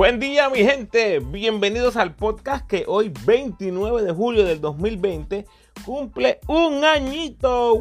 Buen 0.00 0.18
día 0.18 0.48
mi 0.48 0.60
gente, 0.60 1.18
bienvenidos 1.18 1.98
al 1.98 2.14
podcast 2.14 2.66
que 2.66 2.84
hoy 2.88 3.12
29 3.26 4.02
de 4.02 4.12
julio 4.12 4.46
del 4.46 4.58
2020 4.58 5.44
cumple 5.84 6.40
un 6.46 6.82
añito. 6.86 7.74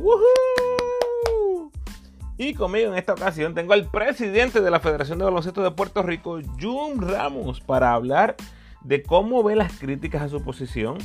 Y 2.38 2.56
conmigo 2.56 2.92
en 2.92 2.98
esta 2.98 3.14
ocasión 3.14 3.56
tengo 3.56 3.72
al 3.72 3.90
presidente 3.90 4.60
de 4.60 4.70
la 4.70 4.82
Federación 4.82 5.18
de 5.18 5.24
Baloncesto 5.24 5.64
de 5.64 5.72
Puerto 5.72 6.04
Rico, 6.04 6.42
Jun 6.60 7.02
Ramos, 7.02 7.62
para 7.62 7.94
hablar 7.94 8.36
de 8.82 9.02
cómo 9.02 9.42
ve 9.42 9.56
las 9.56 9.80
críticas 9.80 10.22
a 10.22 10.28
su 10.28 10.44
posición, 10.44 10.98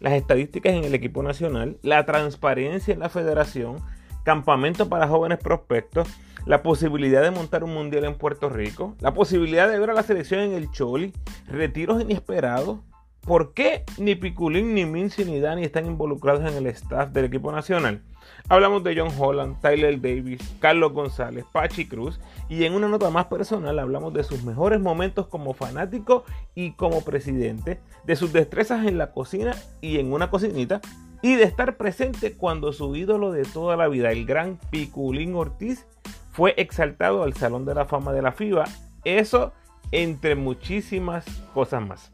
las 0.00 0.14
estadísticas 0.14 0.72
en 0.72 0.84
el 0.84 0.94
equipo 0.94 1.22
nacional, 1.22 1.76
la 1.82 2.06
transparencia 2.06 2.94
en 2.94 3.00
la 3.00 3.10
federación, 3.10 3.76
campamento 4.24 4.88
para 4.88 5.06
jóvenes 5.06 5.38
prospectos, 5.38 6.08
la 6.44 6.62
posibilidad 6.62 7.22
de 7.22 7.30
montar 7.30 7.64
un 7.64 7.74
mundial 7.74 8.04
en 8.04 8.14
Puerto 8.14 8.48
Rico, 8.48 8.96
la 9.00 9.14
posibilidad 9.14 9.70
de 9.70 9.78
ver 9.78 9.90
a 9.90 9.94
la 9.94 10.02
selección 10.02 10.40
en 10.40 10.52
el 10.52 10.70
Choli, 10.70 11.12
retiros 11.48 12.02
inesperados. 12.02 12.80
¿Por 13.20 13.54
qué 13.54 13.84
ni 13.98 14.16
Piculín, 14.16 14.74
ni 14.74 14.84
Mincy, 14.84 15.24
ni 15.24 15.38
Dani 15.38 15.62
están 15.62 15.86
involucrados 15.86 16.50
en 16.50 16.56
el 16.56 16.66
staff 16.66 17.10
del 17.10 17.26
equipo 17.26 17.52
nacional? 17.52 18.02
Hablamos 18.48 18.82
de 18.82 18.98
John 18.98 19.12
Holland, 19.16 19.60
Tyler 19.60 20.00
Davis, 20.00 20.40
Carlos 20.58 20.92
González, 20.92 21.44
Pachi 21.52 21.86
Cruz 21.86 22.18
y 22.48 22.64
en 22.64 22.74
una 22.74 22.88
nota 22.88 23.10
más 23.10 23.26
personal 23.26 23.78
hablamos 23.78 24.12
de 24.12 24.24
sus 24.24 24.42
mejores 24.42 24.80
momentos 24.80 25.28
como 25.28 25.54
fanático 25.54 26.24
y 26.56 26.72
como 26.72 27.04
presidente, 27.04 27.80
de 28.04 28.16
sus 28.16 28.32
destrezas 28.32 28.86
en 28.86 28.98
la 28.98 29.12
cocina 29.12 29.54
y 29.80 29.98
en 29.98 30.12
una 30.12 30.28
cocinita 30.28 30.80
y 31.22 31.36
de 31.36 31.44
estar 31.44 31.76
presente 31.76 32.36
cuando 32.36 32.72
su 32.72 32.96
ídolo 32.96 33.30
de 33.30 33.44
toda 33.44 33.76
la 33.76 33.86
vida, 33.86 34.10
el 34.10 34.26
gran 34.26 34.58
Piculín 34.70 35.36
Ortiz, 35.36 35.86
fue 36.32 36.54
exaltado 36.56 37.22
al 37.22 37.34
Salón 37.34 37.64
de 37.64 37.74
la 37.74 37.84
Fama 37.84 38.12
de 38.12 38.22
la 38.22 38.32
FIBA. 38.32 38.64
Eso 39.04 39.52
entre 39.92 40.34
muchísimas 40.34 41.24
cosas 41.54 41.86
más. 41.86 42.12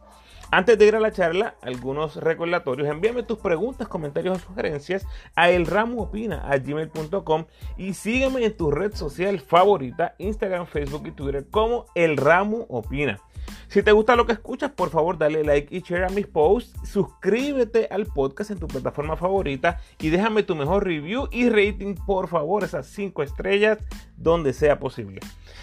Antes 0.50 0.78
de 0.78 0.86
ir 0.86 0.96
a 0.96 1.00
la 1.00 1.12
charla, 1.12 1.56
algunos 1.60 2.16
recordatorios. 2.16 2.88
Envíame 2.88 3.22
tus 3.22 3.38
preguntas, 3.38 3.86
comentarios 3.86 4.38
o 4.38 4.40
sugerencias 4.40 5.06
a 5.36 5.50
elramoopina.gmail.com 5.50 7.44
y 7.76 7.92
sígueme 7.92 8.42
en 8.44 8.56
tu 8.56 8.70
red 8.70 8.94
social 8.94 9.40
favorita, 9.40 10.14
Instagram, 10.16 10.66
Facebook 10.66 11.06
y 11.06 11.10
Twitter 11.10 11.46
como 11.50 11.84
El 11.94 12.16
Ramo 12.16 12.64
Opina. 12.70 13.20
Si 13.68 13.82
te 13.82 13.92
gusta 13.92 14.16
lo 14.16 14.26
que 14.26 14.32
escuchas, 14.32 14.70
por 14.70 14.88
favor 14.88 15.18
dale 15.18 15.44
like 15.44 15.74
y 15.74 15.80
share 15.80 16.04
a 16.04 16.08
mis 16.08 16.26
posts, 16.26 16.72
suscríbete 16.88 17.88
al 17.90 18.06
podcast 18.06 18.50
en 18.50 18.58
tu 18.58 18.66
plataforma 18.66 19.16
favorita 19.16 19.80
y 19.98 20.08
déjame 20.08 20.42
tu 20.42 20.56
mejor 20.56 20.84
review 20.84 21.28
y 21.30 21.48
rating, 21.50 21.94
por 21.94 22.28
favor, 22.28 22.64
esas 22.64 22.86
5 22.86 23.22
estrellas 23.22 23.78
donde 24.18 24.52
sea 24.52 24.78
posible. 24.78 25.20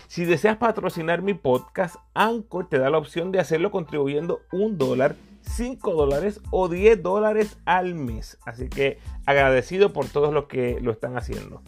Si 0.08 0.26
deseas 0.26 0.58
patrocinar 0.58 1.22
mi 1.22 1.34
podcast, 1.34 1.96
Anchor 2.14 2.68
te 2.70 2.80
da 2.80 2.90
la 2.90 2.98
opción 2.98 3.32
de 3.32 3.40
hacerlo 3.40 3.72
contribuyendo 3.72 4.42
un 4.52 4.78
dólar 4.78 5.16
5 5.42 5.94
dólares 5.94 6.42
o 6.52 6.68
10 6.68 7.04
dólares 7.04 7.58
al 7.66 7.96
mes. 7.96 8.38
Así 8.46 8.70
que 8.70 9.00
agradecido 9.26 9.94
por 9.94 10.08
todos 10.08 10.34
los 10.34 10.46
que 10.46 10.80
lo 10.82 10.92
están 10.92 11.18
haciendo. 11.18 11.62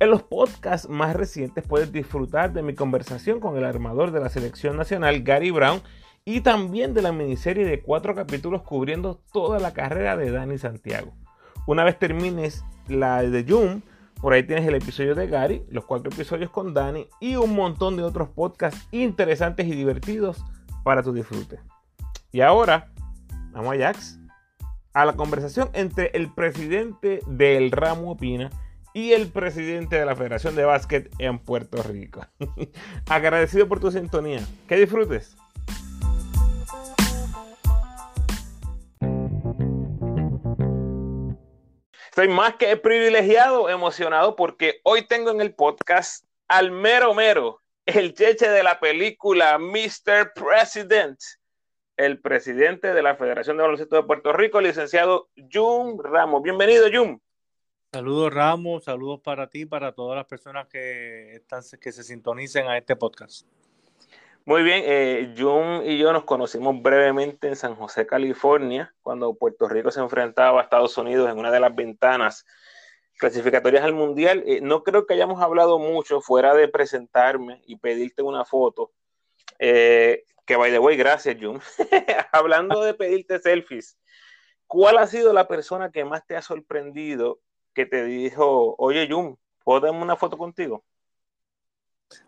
En 0.00 0.10
los 0.10 0.22
podcasts 0.22 0.88
más 0.88 1.16
recientes 1.16 1.64
puedes 1.66 1.92
disfrutar 1.92 2.52
de 2.52 2.62
mi 2.62 2.74
conversación 2.74 3.40
con 3.40 3.56
el 3.56 3.64
armador 3.64 4.12
de 4.12 4.20
la 4.20 4.28
selección 4.28 4.76
nacional, 4.76 5.22
Gary 5.22 5.50
Brown, 5.50 5.80
y 6.24 6.42
también 6.42 6.94
de 6.94 7.02
la 7.02 7.10
miniserie 7.10 7.64
de 7.64 7.80
cuatro 7.80 8.14
capítulos 8.14 8.62
cubriendo 8.62 9.18
toda 9.32 9.58
la 9.58 9.72
carrera 9.72 10.16
de 10.16 10.30
Dani 10.30 10.58
Santiago. 10.58 11.14
Una 11.66 11.84
vez 11.84 11.98
termines 11.98 12.64
la 12.86 13.22
de 13.22 13.44
June, 13.48 13.82
por 14.20 14.32
ahí 14.32 14.42
tienes 14.42 14.66
el 14.66 14.74
episodio 14.74 15.14
de 15.14 15.26
Gary, 15.26 15.64
los 15.70 15.84
cuatro 15.84 16.10
episodios 16.10 16.50
con 16.50 16.74
Dani 16.74 17.06
y 17.20 17.36
un 17.36 17.54
montón 17.54 17.96
de 17.96 18.02
otros 18.02 18.28
podcasts 18.28 18.88
interesantes 18.90 19.66
y 19.66 19.72
divertidos 19.72 20.44
para 20.82 21.02
tu 21.02 21.12
disfrute. 21.12 21.60
Y 22.32 22.40
ahora, 22.40 22.90
vamos 23.52 23.74
a 23.74 23.78
Jax, 23.78 24.18
a 24.92 25.04
la 25.04 25.14
conversación 25.14 25.70
entre 25.72 26.10
el 26.14 26.32
presidente 26.32 27.20
del 27.26 27.70
ramo 27.70 28.10
Opina 28.10 28.50
y 28.92 29.12
el 29.12 29.28
presidente 29.28 29.96
de 29.96 30.04
la 30.04 30.16
Federación 30.16 30.56
de 30.56 30.64
Básquet 30.64 31.08
en 31.18 31.38
Puerto 31.38 31.82
Rico. 31.82 32.26
Agradecido 33.08 33.68
por 33.68 33.78
tu 33.78 33.92
sintonía. 33.92 34.40
Que 34.66 34.76
disfrutes. 34.76 35.36
Estoy 42.18 42.34
más 42.34 42.56
que 42.56 42.76
privilegiado, 42.76 43.68
emocionado, 43.68 44.34
porque 44.34 44.80
hoy 44.82 45.06
tengo 45.06 45.30
en 45.30 45.40
el 45.40 45.54
podcast 45.54 46.24
al 46.48 46.72
mero 46.72 47.14
mero, 47.14 47.62
el 47.86 48.12
cheche 48.12 48.48
de 48.48 48.64
la 48.64 48.80
película 48.80 49.56
Mr. 49.56 50.32
President, 50.34 51.16
el 51.96 52.20
presidente 52.20 52.92
de 52.92 53.02
la 53.02 53.14
Federación 53.14 53.56
de 53.56 53.62
Baloncesto 53.62 53.94
de 53.94 54.02
Puerto 54.02 54.32
Rico, 54.32 54.60
licenciado 54.60 55.28
Jun 55.52 56.02
Ramos. 56.02 56.42
Bienvenido, 56.42 56.88
Jun. 56.92 57.22
Saludos 57.92 58.34
Ramos, 58.34 58.82
saludos 58.82 59.20
para 59.20 59.48
ti, 59.48 59.64
para 59.64 59.92
todas 59.92 60.16
las 60.16 60.26
personas 60.26 60.66
que, 60.66 61.36
están, 61.36 61.62
que 61.80 61.92
se 61.92 62.02
sintonicen 62.02 62.66
a 62.66 62.76
este 62.76 62.96
podcast. 62.96 63.46
Muy 64.48 64.62
bien, 64.62 64.82
eh, 64.86 65.34
Jun 65.36 65.82
y 65.84 65.98
yo 65.98 66.10
nos 66.10 66.24
conocimos 66.24 66.80
brevemente 66.80 67.48
en 67.48 67.54
San 67.54 67.74
José, 67.76 68.06
California, 68.06 68.94
cuando 69.02 69.34
Puerto 69.34 69.68
Rico 69.68 69.90
se 69.90 70.00
enfrentaba 70.00 70.58
a 70.58 70.62
Estados 70.62 70.96
Unidos 70.96 71.30
en 71.30 71.38
una 71.38 71.50
de 71.50 71.60
las 71.60 71.74
ventanas 71.74 72.46
clasificatorias 73.18 73.84
al 73.84 73.92
Mundial. 73.92 74.42
Eh, 74.46 74.60
no 74.62 74.84
creo 74.84 75.04
que 75.04 75.12
hayamos 75.12 75.42
hablado 75.42 75.78
mucho 75.78 76.22
fuera 76.22 76.54
de 76.54 76.66
presentarme 76.66 77.60
y 77.66 77.76
pedirte 77.76 78.22
una 78.22 78.46
foto. 78.46 78.90
Eh, 79.58 80.24
que 80.46 80.56
by 80.56 80.70
the 80.70 80.78
way, 80.78 80.96
gracias, 80.96 81.36
Jun. 81.38 81.60
Hablando 82.32 82.80
de 82.80 82.94
pedirte 82.94 83.40
selfies, 83.40 83.98
¿cuál 84.66 84.96
ha 84.96 85.06
sido 85.06 85.34
la 85.34 85.46
persona 85.46 85.92
que 85.92 86.06
más 86.06 86.26
te 86.26 86.36
ha 86.36 86.40
sorprendido 86.40 87.38
que 87.74 87.84
te 87.84 88.02
dijo, 88.02 88.76
oye, 88.78 89.06
Jun, 89.10 89.38
¿puedo 89.62 89.80
darme 89.80 90.00
una 90.00 90.16
foto 90.16 90.38
contigo? 90.38 90.82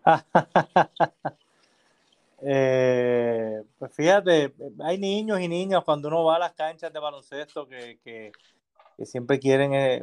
Eh, 2.43 3.63
pues 3.79 3.95
fíjate, 3.95 4.55
hay 4.83 4.99
niños 4.99 5.41
y 5.41 5.49
niñas 5.49 5.85
cuando 5.85 6.09
uno 6.09 6.25
va 6.25 6.37
a 6.37 6.39
las 6.39 6.53
canchas 6.53 6.93
de 6.93 6.99
baloncesto 6.99 7.69
que, 7.69 8.33
siempre 9.05 9.39
quieren, 9.39 9.75
eh, 9.75 10.03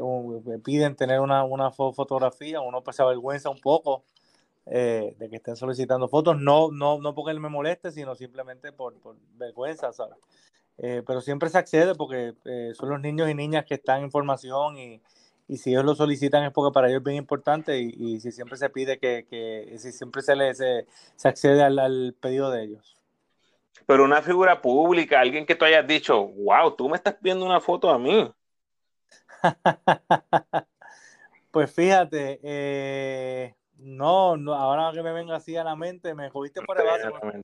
piden 0.64 0.96
tener 0.96 1.20
una, 1.20 1.72
fotografía, 1.72 2.62
uno 2.62 2.84
pues 2.84 2.96
se 2.96 3.04
avergüenza 3.04 3.50
un 3.50 3.60
poco 3.60 4.04
eh, 4.66 5.16
de 5.18 5.30
que 5.30 5.38
estén 5.38 5.56
solicitando 5.56 6.08
fotos, 6.08 6.40
no, 6.40 6.70
no, 6.72 7.00
no 7.00 7.16
porque 7.16 7.32
él 7.32 7.40
me 7.40 7.50
moleste, 7.50 7.92
sino 7.92 8.16
simplemente 8.16 8.72
por, 8.72 8.96
vergüenza, 9.36 9.92
¿sabes? 9.94 10.18
pero 10.80 11.22
siempre 11.22 11.50
se 11.50 11.58
accede 11.58 11.96
porque 11.96 12.36
son 12.76 12.90
los 12.90 13.02
niños 13.02 13.28
y 13.28 13.34
niñas 13.34 13.66
que 13.66 13.74
están 13.74 14.04
en 14.04 14.12
formación 14.12 14.78
y, 14.78 15.02
y 15.48 15.58
si 15.58 15.72
ellos 15.72 15.86
lo 15.86 15.96
solicitan 15.96 16.44
es 16.44 16.52
porque 16.52 16.74
para 16.74 16.88
ellos 16.88 17.00
es 17.00 17.04
bien 17.06 17.18
importante 17.18 17.80
y, 17.80 18.20
si 18.20 18.32
siempre 18.32 18.58
se 18.58 18.70
pide 18.70 19.00
que, 19.00 19.74
si 19.78 19.92
siempre 19.94 20.22
se 20.22 20.36
les 20.36 20.58
se, 20.58 20.86
accede 21.24 21.64
al, 21.64 22.16
pedido 22.20 22.52
de 22.52 22.64
ellos. 22.64 22.98
Pero 23.86 24.04
una 24.04 24.22
figura 24.22 24.62
pública, 24.62 25.22
alguien 25.22 25.46
que 25.46 25.56
tú 25.56 25.64
hayas 25.64 25.88
dicho, 25.88 26.28
wow, 26.28 26.76
tú 26.76 26.90
me 26.90 26.98
estás 26.98 27.16
viendo 27.22 27.46
una 27.46 27.62
foto 27.62 27.90
a 27.90 27.98
mí. 27.98 28.30
pues 31.52 31.74
fíjate, 31.74 32.42
eh, 32.44 33.56
no, 33.78 34.36
no, 34.36 34.54
ahora 34.54 34.92
que 34.94 35.02
me 35.02 35.14
venga 35.14 35.38
así 35.38 35.56
a 35.56 35.64
la 35.64 35.78
mente, 35.78 36.14
me 36.14 36.30
jodiste 36.30 36.62
por 36.64 36.82
el 36.82 36.88
base. 36.88 37.42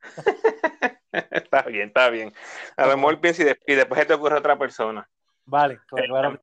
está 1.32 1.62
bien, 1.62 1.88
está 1.88 2.08
bien. 2.10 2.32
A 2.76 2.86
lo 2.86 2.96
mejor 2.96 3.20
piensa 3.20 3.42
y, 3.42 3.74
después 3.74 3.98
se 3.98 4.06
te 4.06 4.14
ocurre 4.14 4.38
otra 4.38 4.56
persona. 4.56 5.08
Vale, 5.46 5.80
pues, 5.90 6.04
eh, 6.04 6.38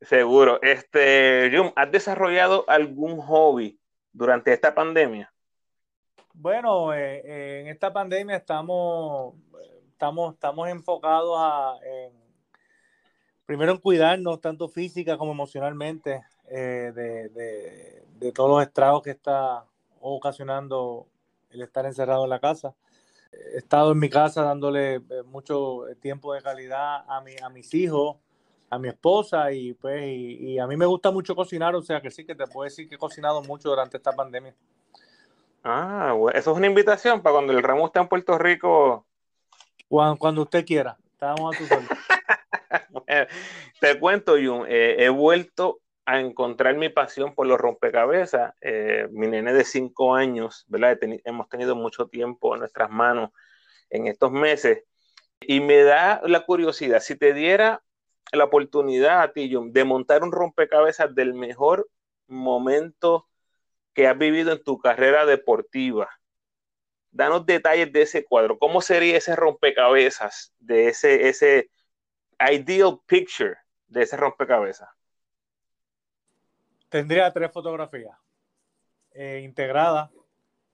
Seguro. 0.00 0.60
Este, 0.62 1.50
Jun, 1.54 1.72
¿has 1.76 1.90
desarrollado 1.90 2.64
algún 2.68 3.20
hobby 3.20 3.78
durante 4.12 4.52
esta 4.52 4.74
pandemia? 4.74 5.32
Bueno, 6.32 6.94
eh, 6.94 7.22
eh, 7.24 7.60
en 7.60 7.66
esta 7.68 7.92
pandemia 7.92 8.36
estamos, 8.36 9.34
estamos, 9.90 10.34
estamos 10.34 10.68
enfocados 10.68 11.36
a, 11.38 11.74
primero 13.44 13.72
en 13.72 13.78
cuidarnos, 13.78 14.40
tanto 14.40 14.68
física 14.68 15.18
como 15.18 15.32
emocionalmente, 15.32 16.22
eh, 16.48 16.92
de, 16.94 18.32
todos 18.32 18.50
los 18.50 18.62
estragos 18.62 19.02
que 19.02 19.10
está 19.10 19.64
ocasionando 20.00 21.08
el 21.50 21.62
estar 21.62 21.84
encerrado 21.84 22.24
en 22.24 22.30
la 22.30 22.38
casa. 22.38 22.74
He 23.32 23.58
estado 23.58 23.92
en 23.92 23.98
mi 23.98 24.08
casa 24.08 24.42
dándole 24.42 25.00
mucho 25.26 25.82
tiempo 26.00 26.32
de 26.32 26.42
calidad 26.42 27.04
a, 27.06 27.20
mi, 27.20 27.32
a 27.42 27.48
mis 27.48 27.74
hijos, 27.74 28.16
a 28.70 28.78
mi 28.78 28.88
esposa 28.88 29.52
y 29.52 29.74
pues 29.74 30.02
y, 30.06 30.58
a 30.58 30.66
mí 30.66 30.76
me 30.76 30.86
gusta 30.86 31.10
mucho 31.10 31.34
cocinar, 31.34 31.74
o 31.74 31.82
sea 31.82 32.00
que 32.00 32.10
sí 32.10 32.24
que 32.24 32.36
te 32.36 32.46
puedo 32.46 32.64
decir 32.64 32.88
que 32.88 32.94
he 32.94 32.98
cocinado 32.98 33.42
mucho 33.42 33.68
durante 33.68 33.96
esta 33.96 34.12
pandemia. 34.12 34.54
Ah, 35.64 36.14
eso 36.32 36.52
es 36.52 36.56
una 36.56 36.68
invitación 36.68 37.20
para 37.20 37.34
cuando 37.34 37.52
el 37.52 37.62
ramo 37.62 37.86
esté 37.86 37.98
en 37.98 38.08
Puerto 38.08 38.38
Rico. 38.38 39.04
Cuando, 39.88 40.42
usted 40.42 40.64
quiera, 40.64 40.96
estamos 41.12 41.54
a 41.54 41.58
tu 41.58 41.64
te 43.80 43.98
cuento, 43.98 44.34
Jun, 44.34 44.64
eh, 44.68 44.96
he 45.00 45.08
vuelto 45.08 45.80
a 46.06 46.20
encontrar 46.20 46.76
mi 46.76 46.88
pasión 46.88 47.34
por 47.34 47.48
los 47.48 47.58
rompecabezas. 47.58 48.54
Eh, 48.60 49.08
mi 49.10 49.26
nene 49.26 49.52
de 49.52 49.64
cinco 49.64 50.14
años, 50.14 50.64
¿verdad? 50.68 50.96
hemos 51.24 51.48
tenido 51.48 51.74
mucho 51.74 52.06
tiempo 52.06 52.54
en 52.54 52.60
nuestras 52.60 52.88
manos 52.88 53.30
en 53.90 54.06
estos 54.06 54.30
meses 54.30 54.84
y 55.40 55.60
me 55.60 55.82
da 55.82 56.20
la 56.24 56.44
curiosidad, 56.44 57.00
si 57.00 57.16
te 57.16 57.32
diera 57.32 57.82
la 58.32 58.44
oportunidad 58.44 59.22
a 59.22 59.32
ti, 59.32 59.52
de 59.70 59.84
montar 59.84 60.22
un 60.22 60.32
rompecabezas 60.32 61.14
del 61.14 61.34
mejor 61.34 61.88
momento 62.26 63.28
que 63.92 64.06
has 64.06 64.16
vivido 64.16 64.52
en 64.52 64.62
tu 64.62 64.78
carrera 64.78 65.26
deportiva, 65.26 66.08
danos 67.10 67.44
detalles 67.44 67.92
de 67.92 68.02
ese 68.02 68.24
cuadro. 68.24 68.58
¿Cómo 68.58 68.80
sería 68.80 69.16
ese 69.16 69.34
rompecabezas 69.34 70.54
de 70.58 70.88
ese, 70.88 71.28
ese 71.28 71.70
ideal 72.52 73.00
picture 73.06 73.56
de 73.88 74.02
ese 74.02 74.16
rompecabezas? 74.16 74.88
Tendría 76.88 77.32
tres 77.32 77.52
fotografías 77.52 78.16
eh, 79.12 79.42
integradas 79.44 80.10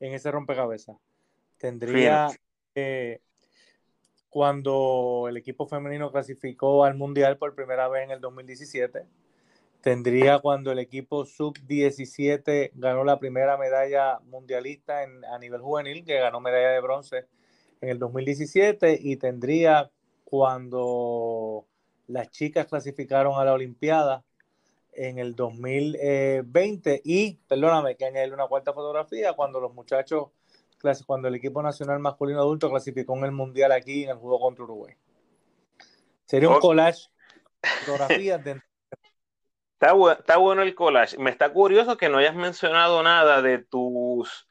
en 0.00 0.12
ese 0.12 0.31
rompecabezas. 0.31 0.97
Tendría 1.58 2.29
eh, 2.75 3.20
cuando 4.37 5.29
el 5.31 5.38
equipo 5.38 5.67
femenino 5.67 6.12
clasificó 6.12 6.85
al 6.85 6.94
Mundial 6.94 7.38
por 7.38 7.55
primera 7.55 7.88
vez 7.88 8.05
en 8.05 8.11
el 8.11 8.21
2017. 8.21 9.06
Tendría 9.81 10.41
cuando 10.41 10.73
el 10.73 10.79
equipo 10.79 11.25
sub-17 11.25 12.73
ganó 12.75 13.03
la 13.03 13.19
primera 13.19 13.56
medalla 13.56 14.19
mundialista 14.27 15.05
en, 15.05 15.25
a 15.25 15.38
nivel 15.38 15.62
juvenil, 15.62 16.05
que 16.05 16.21
ganó 16.21 16.41
medalla 16.41 16.69
de 16.69 16.81
bronce 16.83 17.25
en 17.81 17.88
el 17.88 17.99
2017. 17.99 18.99
Y 19.00 19.17
tendría 19.17 19.91
cuando 20.27 21.65
las 22.06 22.29
chicas 22.29 22.67
clasificaron 22.67 23.41
a 23.41 23.44
la 23.47 23.55
Olimpiada 23.55 24.23
en 24.93 25.19
el 25.19 25.35
2020 25.35 27.00
y, 27.05 27.39
perdóname, 27.49 27.97
que 27.97 28.05
añadirle 28.05 28.35
una 28.35 28.49
cuarta 28.49 28.75
fotografía 28.75 29.32
cuando 29.32 29.61
los 29.61 29.73
muchachos, 29.73 30.29
cuando 31.06 31.28
el 31.28 31.34
equipo 31.34 31.62
nacional 31.62 31.99
masculino 31.99 32.40
adulto 32.40 32.70
clasificó 32.70 33.17
en 33.17 33.25
el 33.25 33.32
Mundial 33.32 33.73
aquí 33.73 34.05
en 34.05 34.11
el 34.11 34.17
juego 34.17 34.40
contra 34.40 34.64
Uruguay. 34.64 34.94
Sería 36.25 36.49
un 36.49 36.61
collage 36.61 37.08
fotografías 37.84 38.43
de... 38.44 38.62
Está, 39.73 39.94
está 40.19 40.37
bueno 40.38 40.62
el 40.62 40.75
collage. 40.75 41.19
Me 41.19 41.31
está 41.31 41.52
curioso 41.52 41.96
que 41.96 42.08
no 42.08 42.19
hayas 42.19 42.34
mencionado 42.34 43.02
nada 43.02 43.43
de 43.43 43.58
tus 43.58 44.49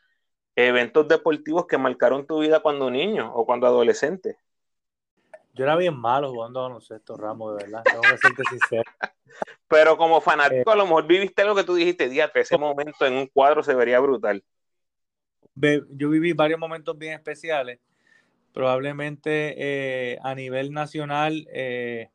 eventos 0.56 1.07
deportivos 1.07 1.68
que 1.68 1.77
marcaron 1.77 2.25
tu 2.25 2.39
vida 2.39 2.60
cuando 2.60 2.89
niño 2.89 3.31
o 3.33 3.45
cuando 3.45 3.68
adolescente. 3.68 4.38
Yo 5.54 5.63
era 5.63 5.75
bien 5.75 5.98
malo 5.98 6.31
jugando 6.31 6.60
a 6.60 6.63
baloncesto, 6.63 7.16
Ramos, 7.16 7.57
de 7.57 7.63
verdad. 7.63 7.83
Tengo 7.83 8.01
que 8.01 8.18
serte 8.18 8.44
sincero. 8.50 8.83
Pero 9.68 9.98
como 9.98 10.21
fanático, 10.21 10.69
a 10.71 10.75
lo 10.75 10.86
mejor 10.86 11.07
viviste 11.07 11.44
lo 11.44 11.56
que 11.56 11.63
tú 11.63 11.75
dijiste, 11.75 12.10
que 12.10 12.39
ese 12.39 12.57
momento 12.57 13.06
en 13.06 13.13
un 13.13 13.28
cuadro 13.28 13.63
se 13.63 13.74
vería 13.74 14.00
brutal. 14.00 14.44
Yo 15.56 16.10
viví 16.10 16.34
varios 16.34 16.60
momentos 16.60 16.98
bien 16.98 17.13
especiales. 17.13 17.80
Probablemente 18.54 19.56
eh, 19.57 20.19
a 20.24 20.36
nivel 20.36 20.72
nacional, 20.72 21.48
eh, 21.52 22.10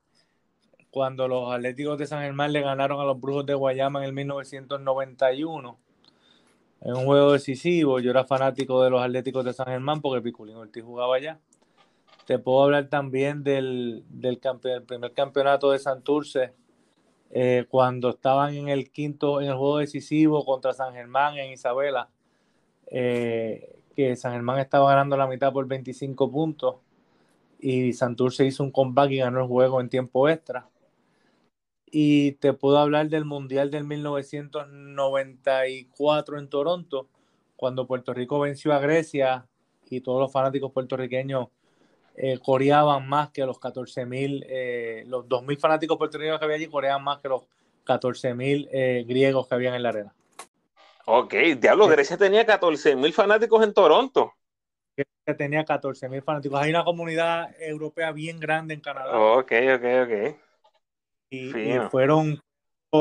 cuando 0.90 1.28
los 1.28 1.52
Atléticos 1.52 1.98
de 1.98 2.06
San 2.06 2.22
Germán 2.22 2.52
le 2.52 2.60
ganaron 2.60 3.00
a 3.00 3.04
los 3.04 3.20
Brujos 3.20 3.46
de 3.46 3.54
Guayama 3.54 4.00
en 4.00 4.06
el 4.06 4.12
1991, 4.12 5.78
en 6.82 6.94
un 6.94 7.04
juego 7.04 7.32
decisivo, 7.32 8.00
yo 8.00 8.10
era 8.10 8.24
fanático 8.24 8.82
de 8.82 8.90
los 8.90 9.02
Atléticos 9.02 9.44
de 9.44 9.52
San 9.52 9.66
Germán 9.66 10.00
porque 10.00 10.22
Piculín 10.22 10.56
Ortiz 10.56 10.82
jugaba 10.82 11.16
allá. 11.16 11.38
Te 12.26 12.38
puedo 12.38 12.62
hablar 12.62 12.88
también 12.88 13.42
del, 13.42 14.04
primer 14.86 15.12
campeonato 15.12 15.72
de 15.72 15.78
Santurce 15.78 16.54
eh, 17.30 17.66
cuando 17.68 18.10
estaban 18.10 18.54
en 18.54 18.68
el 18.68 18.90
quinto, 18.90 19.40
en 19.40 19.48
el 19.48 19.56
juego 19.56 19.78
decisivo 19.78 20.44
contra 20.44 20.72
San 20.72 20.94
Germán 20.94 21.36
en 21.36 21.52
Isabela, 21.52 22.08
eh, 22.90 23.80
que 23.94 24.16
San 24.16 24.32
Germán 24.32 24.58
estaba 24.58 24.90
ganando 24.90 25.16
la 25.16 25.26
mitad 25.26 25.52
por 25.52 25.66
25 25.66 26.30
puntos 26.30 26.76
y 27.58 27.92
Santurce 27.92 28.46
hizo 28.46 28.62
un 28.62 28.70
comeback 28.70 29.10
y 29.10 29.18
ganó 29.18 29.40
el 29.40 29.46
juego 29.46 29.80
en 29.80 29.88
tiempo 29.88 30.28
extra. 30.28 30.68
Y 31.90 32.32
te 32.32 32.52
puedo 32.52 32.78
hablar 32.78 33.08
del 33.08 33.24
Mundial 33.24 33.70
del 33.70 33.84
1994 33.84 36.38
en 36.38 36.48
Toronto, 36.48 37.08
cuando 37.56 37.86
Puerto 37.86 38.12
Rico 38.14 38.40
venció 38.40 38.72
a 38.72 38.78
Grecia 38.78 39.46
y 39.88 40.00
todos 40.00 40.20
los 40.20 40.32
fanáticos 40.32 40.72
puertorriqueños 40.72 41.48
eh, 42.16 42.38
coreaban 42.38 43.08
más 43.08 43.30
que 43.30 43.44
los 43.44 43.58
14.000, 43.58 44.46
eh, 44.48 45.04
los 45.06 45.26
2.000 45.26 45.58
fanáticos 45.58 45.98
puertorriqueños 45.98 46.38
que 46.38 46.44
había 46.44 46.56
allí 46.56 46.66
coreaban 46.66 47.02
más 47.02 47.18
que 47.18 47.28
los 47.28 47.42
14.000 47.86 48.68
eh, 48.70 49.04
griegos 49.06 49.48
que 49.48 49.54
habían 49.54 49.74
en 49.74 49.82
la 49.82 49.88
arena. 49.88 50.14
Ok, 51.12 51.34
diablo, 51.58 51.88
Grecia 51.88 52.16
tenía 52.16 52.46
14.000 52.46 53.12
fanáticos 53.12 53.64
en 53.64 53.74
Toronto. 53.74 54.32
Grecia 54.96 55.36
tenía 55.36 55.64
14.000 55.64 56.22
fanáticos. 56.22 56.60
Hay 56.60 56.70
una 56.70 56.84
comunidad 56.84 57.50
europea 57.60 58.12
bien 58.12 58.38
grande 58.38 58.74
en 58.74 58.80
Canadá. 58.80 59.18
Ok, 59.18 59.52
ok, 59.74 59.84
ok. 60.04 60.36
Y, 61.30 61.52
fueron 61.90 62.40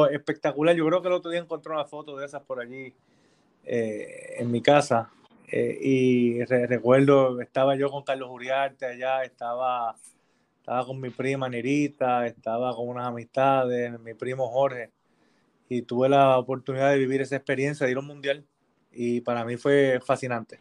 espectacular. 0.09 0.75
Yo 0.75 0.88
creo 0.88 1.03
que 1.03 1.07
el 1.07 1.13
otro 1.13 1.29
día 1.29 1.39
encontré 1.39 1.71
una 1.71 1.85
foto 1.85 2.17
de 2.17 2.25
esas 2.25 2.41
por 2.41 2.59
allí 2.59 2.95
en 3.63 4.50
mi 4.50 4.63
casa. 4.63 5.12
Eh, 5.51 5.77
y 5.79 6.44
recuerdo, 6.45 7.39
estaba 7.41 7.75
yo 7.75 7.91
con 7.91 8.03
Carlos 8.03 8.29
Uriarte 8.31 8.88
allá, 8.88 9.23
estaba, 9.23 9.95
estaba 10.57 10.83
con 10.83 11.00
mi 11.00 11.12
prima 11.12 11.47
Nerita, 11.47 12.25
estaba 12.25 12.75
con 12.75 12.88
unas 12.88 13.07
amistades, 13.07 14.00
mi 14.00 14.15
primo 14.15 14.47
Jorge, 14.50 14.91
y 15.69 15.83
tuve 15.83 16.10
la 16.10 16.38
oportunidad 16.38 16.89
de 16.89 16.98
vivir 16.98 17.21
esa 17.21 17.36
experiencia 17.36 17.86
de 17.86 17.92
ir 17.92 17.98
a 17.98 18.01
un 18.01 18.07
mundial, 18.07 18.45
y 18.92 19.21
para 19.21 19.45
mí 19.45 19.56
fue 19.56 20.01
fascinante. 20.04 20.60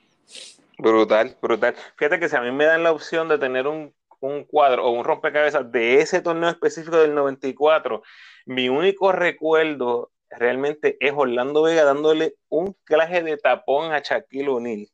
Brutal, 0.78 1.37
brutal. 1.43 1.75
Fíjate 1.96 2.20
que 2.20 2.28
si 2.28 2.37
a 2.37 2.40
mí 2.40 2.52
me 2.52 2.66
dan 2.66 2.84
la 2.84 2.93
opción 2.93 3.28
de 3.28 3.38
tener 3.38 3.66
un, 3.66 3.93
un 4.20 4.44
cuadro 4.44 4.84
o 4.84 4.90
un 4.90 5.05
rompecabezas 5.05 5.72
de 5.72 6.00
ese 6.00 6.20
torneo 6.20 6.50
específico 6.50 6.99
del 6.99 7.14
94, 7.14 8.02
mi 8.46 8.69
único 8.69 9.10
recuerdo 9.10 10.12
realmente 10.31 10.96
es 11.00 11.12
Orlando 11.16 11.62
Vega 11.62 11.84
dándole 11.84 12.34
un 12.49 12.76
claje 12.84 13.22
de 13.22 13.37
tapón 13.38 13.93
a 13.93 14.00
Shaquille 14.00 14.49
O'Neal. 14.49 14.88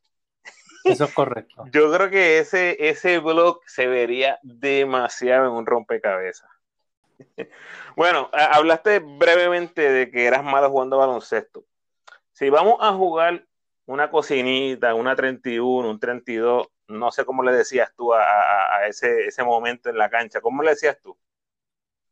Eso 0.85 1.05
es 1.05 1.15
correcto. 1.15 1.65
Yo 1.73 1.93
creo 1.93 2.11
que 2.11 2.39
ese, 2.39 2.77
ese 2.89 3.19
blog 3.19 3.61
se 3.67 3.87
vería 3.87 4.39
demasiado 4.43 5.47
en 5.47 5.53
un 5.53 5.67
rompecabezas. 5.67 6.49
Bueno, 7.97 8.31
hablaste 8.33 8.99
brevemente 8.99 9.91
de 9.91 10.11
que 10.11 10.27
eras 10.27 10.45
malo 10.45 10.71
jugando 10.71 10.99
baloncesto. 10.99 11.65
Si 12.33 12.51
vamos 12.51 12.79
a 12.81 12.93
jugar 12.93 13.47
una 13.87 14.11
cocinita, 14.11 14.95
una 14.95 15.15
31, 15.15 15.89
un 15.89 16.01
32, 16.01 16.67
no 16.89 17.13
sé 17.13 17.25
cómo 17.25 17.43
le 17.43 17.53
decías 17.53 17.93
tú 17.97 18.13
a, 18.13 18.87
ese, 18.89 19.27
ese 19.27 19.45
momento 19.45 19.89
en 19.89 19.99
la 19.99 20.11
cancha, 20.11 20.41
¿cómo 20.41 20.63
le 20.63 20.71
decías 20.71 20.99
tú? 21.01 21.17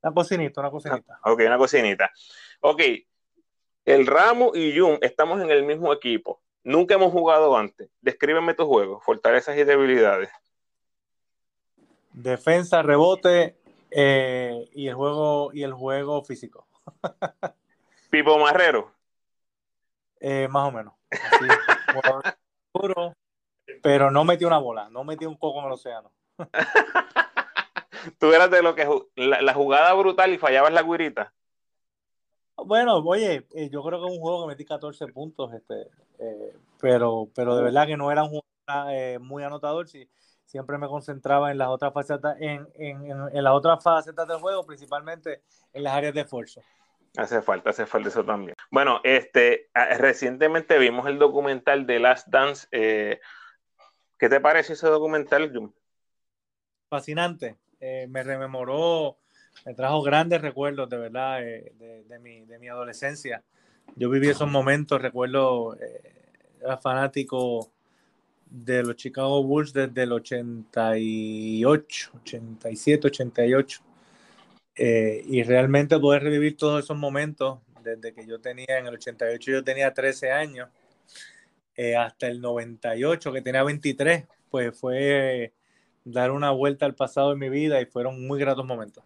Una 0.02 0.12
cocinita, 0.12 0.60
una 0.60 0.70
cocinita. 0.70 1.20
Ok, 1.24 1.42
una 1.46 1.58
cocinita. 1.58 2.10
Ok, 2.60 2.82
el 3.84 4.06
Ramo 4.06 4.52
y 4.54 4.78
Jun 4.78 4.98
estamos 5.00 5.40
en 5.40 5.50
el 5.50 5.64
mismo 5.64 5.92
equipo. 5.92 6.40
Nunca 6.64 6.94
hemos 6.94 7.12
jugado 7.12 7.56
antes. 7.56 7.90
Descríbeme 8.00 8.54
tu 8.54 8.66
juego, 8.66 9.00
fortalezas 9.00 9.56
y 9.56 9.64
debilidades. 9.64 10.30
Defensa, 12.12 12.82
rebote 12.82 13.56
eh, 13.94 14.68
y 14.72 14.88
el 14.88 14.94
juego 14.94 15.52
y 15.52 15.62
el 15.62 15.72
juego 15.72 16.22
físico. 16.24 16.66
Pipo 18.10 18.38
Marrero. 18.38 18.92
Eh, 20.20 20.48
más 20.48 20.68
o 20.68 20.72
menos. 20.72 20.94
pero 23.82 24.10
no 24.10 24.24
metí 24.24 24.44
una 24.44 24.58
bola, 24.58 24.88
no 24.90 25.04
metí 25.04 25.26
un 25.26 25.36
coco 25.36 25.60
en 25.60 25.66
el 25.66 25.72
océano. 25.72 26.12
Tú 28.18 28.32
eras 28.32 28.50
de 28.50 28.62
lo 28.62 28.74
que 28.74 28.86
la, 29.16 29.54
jugada 29.54 29.92
brutal 29.94 30.32
y 30.32 30.38
fallabas 30.38 30.72
la 30.72 30.82
guirita. 30.82 31.32
Bueno, 32.56 32.96
oye, 32.98 33.46
eh, 33.54 33.70
yo 33.70 33.82
creo 33.82 34.00
que 34.00 34.06
es 34.06 34.12
un 34.12 34.20
juego 34.20 34.42
que 34.42 34.48
metí 34.48 34.64
14 34.64 35.06
puntos, 35.08 35.52
este, 35.52 35.88
eh, 36.18 36.56
pero, 36.80 37.28
pero 37.34 37.56
de 37.56 37.62
verdad 37.62 37.86
que 37.86 37.96
no 37.96 38.10
era 38.10 38.24
un 38.24 38.30
juego 38.30 38.44
eh, 38.90 39.18
muy 39.20 39.42
anotador. 39.42 39.88
Sí, 39.88 40.08
siempre 40.52 40.78
me 40.78 40.86
concentraba 40.86 41.50
en 41.50 41.58
las 41.58 41.68
otras 41.68 41.92
facetas, 41.92 42.36
en, 42.40 42.68
en, 42.74 43.10
en, 43.10 43.42
las 43.44 43.52
otras 43.54 43.82
facetas 43.82 44.28
del 44.28 44.38
juego, 44.38 44.64
principalmente 44.64 45.42
en 45.72 45.82
las 45.82 45.94
áreas 45.94 46.14
de 46.14 46.20
esfuerzo. 46.20 46.62
Hace 47.16 47.42
falta, 47.42 47.70
hace 47.70 47.86
falta 47.86 48.08
eso 48.08 48.24
también. 48.24 48.54
Bueno, 48.70 49.00
este, 49.02 49.70
recientemente 49.98 50.78
vimos 50.78 51.06
el 51.06 51.18
documental 51.18 51.86
de 51.86 51.98
Last 51.98 52.28
Dance. 52.28 52.68
¿Qué 52.70 54.28
te 54.28 54.40
parece 54.40 54.74
ese 54.74 54.86
documental, 54.86 55.50
Jum? 55.52 55.72
Fascinante. 56.88 57.58
me 57.80 58.22
rememoró 58.22 59.18
me 59.64 59.74
trajo 59.74 60.02
grandes 60.02 60.40
recuerdos 60.40 60.88
de 60.88 60.96
verdad 60.96 61.42
eh, 61.42 61.72
de, 62.08 62.18
mi, 62.18 62.44
de, 62.44 62.58
mi, 62.58 62.68
adolescencia. 62.68 63.42
Yo 63.96 64.10
viví 64.10 64.28
esos 64.28 64.50
momentos, 64.50 65.00
recuerdo, 65.00 65.76
eh, 65.76 66.14
era 66.60 66.78
fanático 66.78 67.70
de 68.52 68.82
los 68.82 68.96
Chicago 68.96 69.42
Bulls 69.42 69.72
desde 69.72 70.02
el 70.02 70.12
88, 70.12 72.10
87, 72.22 73.06
88. 73.06 73.80
y 74.76 75.42
realmente 75.42 75.98
poder 75.98 76.22
revivir 76.22 76.56
todos 76.56 76.84
esos 76.84 76.96
momentos 76.96 77.60
desde 77.82 78.12
que 78.12 78.26
yo 78.26 78.40
tenía, 78.40 78.78
en 78.78 78.86
el 78.86 78.94
88 78.94 79.50
yo 79.50 79.64
tenía 79.64 79.92
13 79.92 80.30
años, 80.30 80.68
eh, 81.74 81.96
hasta 81.96 82.28
el 82.28 82.40
98 82.40 83.32
que 83.32 83.40
tenía 83.42 83.62
23, 83.62 84.24
pues 84.50 84.78
fue 84.78 85.54
dar 86.04 86.30
una 86.30 86.50
vuelta 86.50 86.84
al 86.84 86.94
pasado 86.94 87.32
en 87.32 87.38
mi 87.38 87.48
vida 87.48 87.80
y 87.80 87.86
fueron 87.86 88.26
muy 88.26 88.38
gratos 88.38 88.66
momentos. 88.66 89.02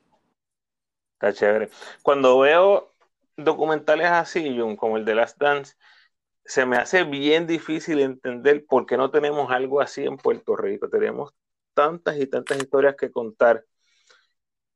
Está 1.15 1.33
chévere. 1.33 1.71
Cuando 2.03 2.39
veo 2.41 2.93
documentales 3.37 4.09
así, 4.09 4.59
como 4.77 4.97
el 4.97 5.05
de 5.05 5.15
Last 5.15 5.39
Dance, 5.41 5.77
se 6.47 6.65
me 6.67 6.77
hace 6.77 7.05
bien 7.05 7.47
difícil 7.47 8.01
entender 8.01 8.65
por 8.67 8.87
qué 8.87 8.97
no 8.97 9.11
tenemos 9.11 9.51
algo 9.51 9.81
así 9.81 10.05
en 10.05 10.17
Puerto 10.17 10.57
Rico. 10.57 10.89
Tenemos 10.89 11.33
tantas 11.75 12.19
y 12.19 12.27
tantas 12.27 12.59
historias 12.59 12.97
que 12.97 13.11
contar. 13.11 13.65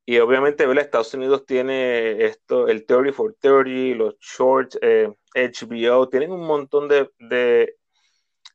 Y 0.04 0.18
obviamente, 0.18 0.66
¿verdad? 0.66 0.84
Estados 0.84 1.14
Unidos 1.14 1.46
tiene 1.46 2.24
esto, 2.24 2.68
el 2.68 2.84
30 2.84 3.12
for 3.12 3.36
30, 3.40 3.96
los 3.96 4.16
shorts, 4.18 4.78
HBO, 4.82 6.04
eh, 6.04 6.08
tienen 6.10 6.32
un 6.32 6.46
montón 6.46 6.88
de, 6.88 7.76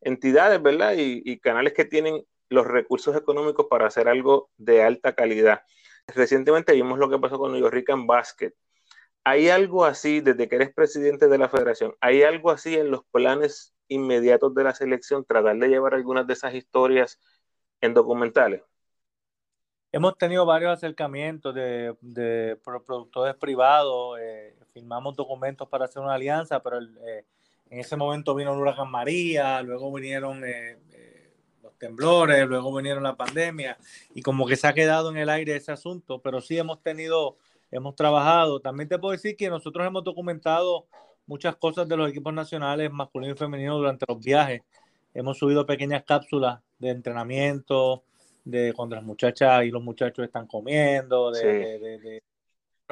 entidades, 0.02 0.62
¿verdad? 0.62 0.96
Y, 0.98 1.22
y, 1.26 1.40
canales 1.40 1.74
que 1.74 1.86
tienen 1.86 2.26
los 2.50 2.68
recursos 2.68 3.16
económicos 3.16 3.68
para 3.70 3.88
hacer 3.88 4.10
algo 4.10 4.50
de 4.58 4.84
alta 4.84 5.16
calidad. 5.16 5.62
Recientemente 6.08 6.74
vimos 6.74 7.00
lo 7.00 7.10
que 7.10 7.20
pasó 7.20 7.40
con 7.40 7.54
New 7.54 7.62
York 7.62 7.74
Rican 7.74 8.06
Basket, 8.06 8.54
¿Hay 9.28 9.50
algo 9.50 9.86
así, 9.86 10.22
desde 10.22 10.48
que 10.48 10.56
eres 10.56 10.72
presidente 10.72 11.28
de 11.28 11.40
la 11.40 11.50
federación, 11.50 11.96
hay 12.00 12.22
algo 12.22 12.52
así 12.52 12.76
en 12.76 12.92
los 12.92 13.04
planes 13.06 13.74
inmediatos 13.88 14.54
de 14.54 14.64
la 14.64 14.76
selección, 14.76 15.26
tratar 15.26 15.58
de 15.58 15.68
llevar 15.68 15.96
algunas 15.96 16.28
de 16.28 16.34
esas 16.34 16.54
historias 16.54 17.20
en 17.82 17.96
documentales? 17.96 18.62
Hemos 19.92 20.16
tenido 20.20 20.46
varios 20.46 20.74
acercamientos 20.74 21.56
de, 21.56 22.58
productores 22.64 23.34
privados, 23.36 24.20
eh, 24.22 24.56
firmamos 24.72 25.16
documentos 25.16 25.68
para 25.70 25.86
hacer 25.86 26.04
una 26.04 26.14
alianza, 26.14 26.62
pero 26.62 26.80
eh, 26.80 27.26
en 27.72 27.80
ese 27.80 27.96
momento 27.96 28.36
vino 28.36 28.54
el 28.54 28.60
huracán 28.60 28.92
María, 28.92 29.60
luego 29.64 29.92
vinieron 29.92 30.44
eh, 30.46 30.78
los 31.64 31.76
temblores, 31.80 32.46
luego 32.46 32.76
vinieron 32.76 33.02
la 33.02 33.16
pandemia, 33.16 33.76
y 34.14 34.22
como 34.22 34.46
que 34.46 34.56
se 34.56 34.68
ha 34.68 34.74
quedado 34.76 35.10
en 35.10 35.18
el 35.18 35.30
aire 35.30 35.56
ese 35.56 35.72
asunto, 35.72 36.22
pero 36.22 36.42
sí 36.42 36.60
hemos 36.60 36.84
tenido 36.84 37.38
hemos 37.72 37.96
trabajado. 37.96 38.60
También 38.60 38.90
te 38.90 38.98
puedo 38.98 39.12
decir 39.12 39.36
que 39.36 39.50
nosotros 39.50 39.86
hemos 39.86 40.04
documentado 40.04 40.88
muchas 41.28 41.56
cosas 41.56 41.88
de 41.88 41.98
los 41.98 42.10
equipos 42.10 42.34
nacionales 42.34 42.92
masculino 42.92 43.34
y 43.34 43.38
femenino 43.38 43.78
durante 43.78 44.06
los 44.08 44.20
viajes. 44.20 44.62
Hemos 45.14 45.38
subido 45.38 45.66
pequeñas 45.66 46.04
cápsulas 46.04 46.60
de 46.78 46.90
entrenamiento, 46.90 48.04
de 48.44 48.74
cuando 48.74 48.96
las 48.96 49.04
muchachas 49.04 49.66
y 49.66 49.72
los 49.72 49.84
muchachos 49.84 50.26
están 50.26 50.46
comiendo, 50.46 51.32
de, 51.32 52.22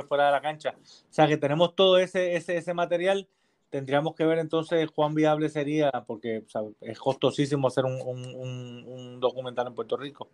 fuera 0.07 0.25
de 0.25 0.31
la 0.31 0.41
cancha. 0.41 0.75
O 0.79 1.13
sea 1.13 1.27
que 1.27 1.37
tenemos 1.37 1.75
todo 1.75 1.97
ese, 1.97 2.35
ese, 2.35 2.57
ese 2.57 2.73
material. 2.73 3.27
Tendríamos 3.73 4.13
que 4.13 4.23
ver 4.23 4.37
entonces 4.37 4.87
cuán 4.91 5.15
viable 5.15 5.49
sería, 5.49 5.89
porque 6.05 6.43
es 6.81 6.99
costosísimo 6.99 7.69
hacer 7.69 7.85
un, 7.85 9.19
documental 9.19 9.65
en 9.65 9.73
Puerto 9.73 9.97
Rico. 9.97 10.29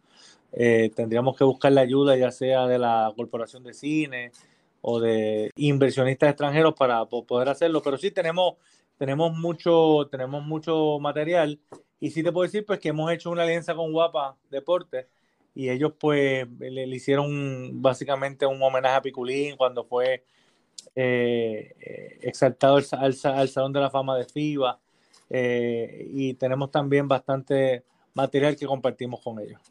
Eh, 0.51 0.91
tendríamos 0.93 1.37
que 1.37 1.45
buscar 1.45 1.71
la 1.71 1.79
ayuda 1.79 2.17
ya 2.17 2.31
sea 2.31 2.67
de 2.67 2.77
la 2.77 3.09
Corporación 3.15 3.63
de 3.63 3.73
Cine 3.73 4.33
o 4.81 4.99
de 4.99 5.51
inversionistas 5.55 6.31
extranjeros 6.31 6.73
para 6.73 7.05
poder 7.05 7.47
hacerlo, 7.47 7.81
pero 7.81 7.97
sí 7.97 8.11
tenemos, 8.11 8.55
tenemos, 8.97 9.31
mucho, 9.37 10.09
tenemos 10.11 10.43
mucho 10.43 10.99
material 10.99 11.61
y 12.01 12.11
sí 12.11 12.23
te 12.23 12.33
puedo 12.33 12.43
decir 12.43 12.65
pues 12.65 12.81
que 12.81 12.89
hemos 12.89 13.09
hecho 13.09 13.31
una 13.31 13.43
alianza 13.43 13.73
con 13.73 13.93
Guapa 13.93 14.35
Deportes 14.51 15.07
y 15.55 15.69
ellos 15.69 15.93
pues 15.97 16.45
le, 16.59 16.87
hicieron 16.87 17.81
básicamente 17.81 18.45
un 18.45 18.61
homenaje 18.61 18.97
a 18.97 19.01
Piculín 19.01 19.55
cuando 19.55 19.85
fue 19.85 20.25
eh, 20.95 21.75
eh, 21.79 22.17
exaltado 22.21 22.77
al, 22.77 23.13
Salón 23.13 23.73
de 23.73 23.79
la 23.79 23.89
Fama 23.89 24.17
de 24.17 24.25
FIBA 24.25 24.79
eh, 25.29 26.07
y 26.09 26.33
tenemos 26.33 26.71
también 26.71 27.07
bastante 27.07 27.83
material 28.13 28.55
que 28.55 28.65
compartimos 28.65 29.21
con 29.21 29.39
ellos. 29.39 29.61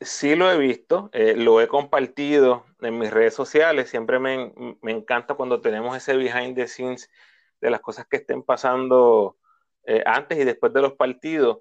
Sí 0.00 0.36
lo 0.36 0.50
he 0.50 0.58
visto, 0.58 1.10
lo 1.12 1.60
he 1.60 1.66
compartido 1.66 2.64
en 2.80 2.98
mis 2.98 3.10
redes 3.10 3.34
sociales, 3.34 3.90
siempre 3.90 4.20
me, 4.20 4.52
me, 4.80 4.92
encanta 4.92 5.34
cuando 5.34 5.60
tenemos 5.60 5.96
ese 5.96 6.16
behind 6.16 6.54
the 6.54 6.68
scenes 6.68 7.10
de 7.60 7.70
las 7.70 7.80
cosas 7.80 8.06
que 8.06 8.18
estén 8.18 8.44
pasando 8.44 9.36
antes 10.06 10.38
y 10.38 10.44
después 10.44 10.72
de 10.72 10.82
los 10.82 10.92
partidos. 10.92 11.58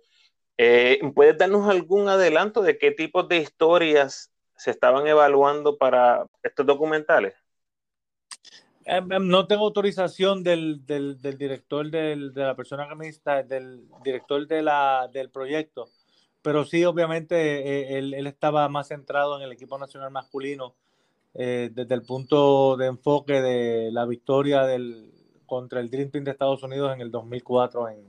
¿Puedes 1.16 1.38
darnos 1.39 1.68
algún 1.68 2.10
adelanto 2.10 2.62
de 2.62 2.77
qué 2.77 2.92
tipos 2.92 3.27
de 3.27 3.38
historias 3.38 4.32
se 4.56 4.70
estaban 4.70 5.08
evaluando 5.08 5.80
para 5.80 6.27
estos 6.44 6.68
documentales? 6.68 7.34
Em, 8.89 9.12
em, 9.12 9.27
no 9.27 9.48
tengo 9.48 9.65
autorización 9.65 10.44
del, 10.44 10.86
del, 10.86 11.20
director 11.38 11.91
de 11.91 12.32
la 12.34 12.56
persona 12.56 12.88
que 12.88 12.96
me 12.96 13.10
está, 13.10 13.44
del 13.44 13.86
director 14.01 14.48
de 14.48 14.62
la, 14.62 15.10
del 15.12 15.29
proyecto, 15.29 15.89
pero 16.41 16.63
sí, 16.63 16.86
obviamente, 16.86 17.36
eh, 17.36 17.98
él, 17.98 18.25
estaba 18.27 18.70
más 18.70 18.88
centrado 18.88 19.36
en 19.36 19.44
el 19.44 19.51
equipo 19.51 19.77
nacional 19.77 20.10
masculino 20.12 20.74
eh, 21.34 21.70
desde 21.74 21.96
el 21.96 22.03
punto 22.03 22.77
de 22.77 22.86
enfoque 22.86 23.41
de 23.41 23.91
la 23.91 24.06
victoria 24.06 24.62
del, 24.62 25.12
contra 25.46 25.82
el 25.82 25.89
Dream 25.89 26.10
Team 26.10 26.24
de 26.24 26.32
Estados 26.32 26.63
Unidos 26.63 26.94
en 26.94 27.01
el 27.01 27.12
2004 27.12 27.89
en, 27.89 28.06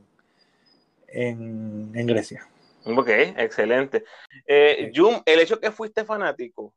en, 1.09 1.91
en 1.93 2.07
Grecia. 2.07 2.49
Ok, 2.85 3.09
excelente. 3.09 4.05
Eh, 4.47 4.93
Jum, 4.95 5.21
el 5.27 5.41
hecho 5.41 5.59
que 5.59 5.73
fuiste 5.73 6.05
fanático 6.05 6.73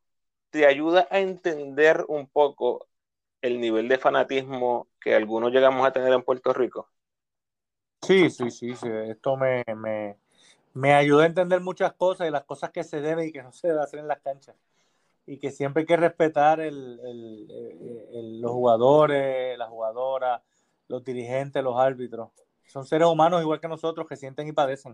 te 0.49 0.65
ayuda 0.65 1.07
a 1.11 1.19
entender 1.19 2.03
un 2.07 2.27
poco 2.27 2.87
el 3.41 3.59
nivel 3.59 3.87
de 3.87 3.97
fanatismo 3.97 4.87
que 4.99 5.15
algunos 5.15 5.51
llegamos 5.51 5.85
a 5.85 5.91
tener 5.91 6.13
en 6.13 6.23
Puerto 6.23 6.53
Rico? 6.53 6.89
Sí, 8.01 8.29
sí, 8.29 8.49
sí, 8.51 8.75
sí. 8.75 8.87
esto 9.07 9.37
me, 9.37 9.63
me, 9.75 10.17
me 10.73 10.93
ayuda 10.93 11.23
a 11.23 11.27
entender 11.27 11.61
muchas 11.61 11.93
cosas 11.93 12.27
y 12.27 12.31
las 12.31 12.43
cosas 12.43 12.71
que 12.71 12.83
se 12.83 13.01
deben 13.01 13.27
y 13.27 13.31
que 13.31 13.43
no 13.43 13.51
se 13.51 13.67
deben 13.67 13.83
hacer 13.83 13.99
en 13.99 14.07
las 14.07 14.21
canchas. 14.21 14.55
Y 15.25 15.37
que 15.37 15.51
siempre 15.51 15.81
hay 15.81 15.85
que 15.87 15.97
respetar 15.97 16.59
el, 16.59 16.99
el, 17.03 18.41
los 18.41 18.51
jugadores, 18.51 19.57
las 19.57 19.69
jugadoras, 19.69 20.41
los 20.87 21.03
dirigentes, 21.03 21.63
los 21.63 21.77
árbitros. 21.77 22.29
Son 22.65 22.85
seres 22.85 23.07
humanos 23.07 23.41
igual 23.41 23.59
que 23.59 23.67
nosotros 23.67 24.07
que 24.07 24.15
sienten 24.15 24.47
y 24.47 24.51
padecen 24.51 24.93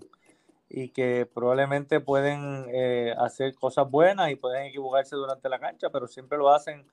y 0.69 0.89
que 0.89 1.25
probablemente 1.25 1.99
pueden 2.01 2.65
eh, 2.69 3.13
hacer 3.17 3.55
cosas 3.55 3.89
buenas 3.89 4.29
y 4.31 4.35
pueden 4.35 4.65
equivocarse 4.65 5.15
durante 5.15 5.47
la 5.49 5.59
cancha, 5.59 5.89
pero 5.89 6.07
siempre 6.07 6.37
lo 6.37 6.49
hacen 6.49 6.85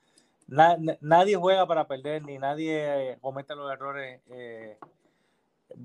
nadie 0.46 1.36
juega 1.36 1.66
para 1.66 1.86
perder, 1.86 2.24
ni 2.24 2.38
nadie 2.38 3.12
eh, 3.12 3.18
comete 3.20 3.54
los 3.54 3.72
errores 3.72 4.20
eh, 4.30 4.78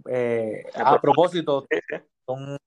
eh, 0.10 0.64
a 0.76 1.00
propósito. 1.00 1.66
Son, 2.26 2.58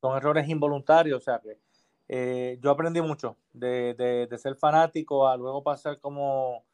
son, 0.00 0.16
errores 0.16 0.48
involuntarios. 0.48 1.18
O 1.18 1.24
sea 1.24 1.40
que 1.40 2.58
yo 2.60 2.70
aprendí 2.70 3.00
mucho 3.00 3.36
de, 3.52 3.94
de, 3.94 4.38
ser 4.38 4.54
fanático 4.56 5.26
a 5.26 5.36
luego 5.36 5.62
pasar 5.62 5.98
como 6.00 6.64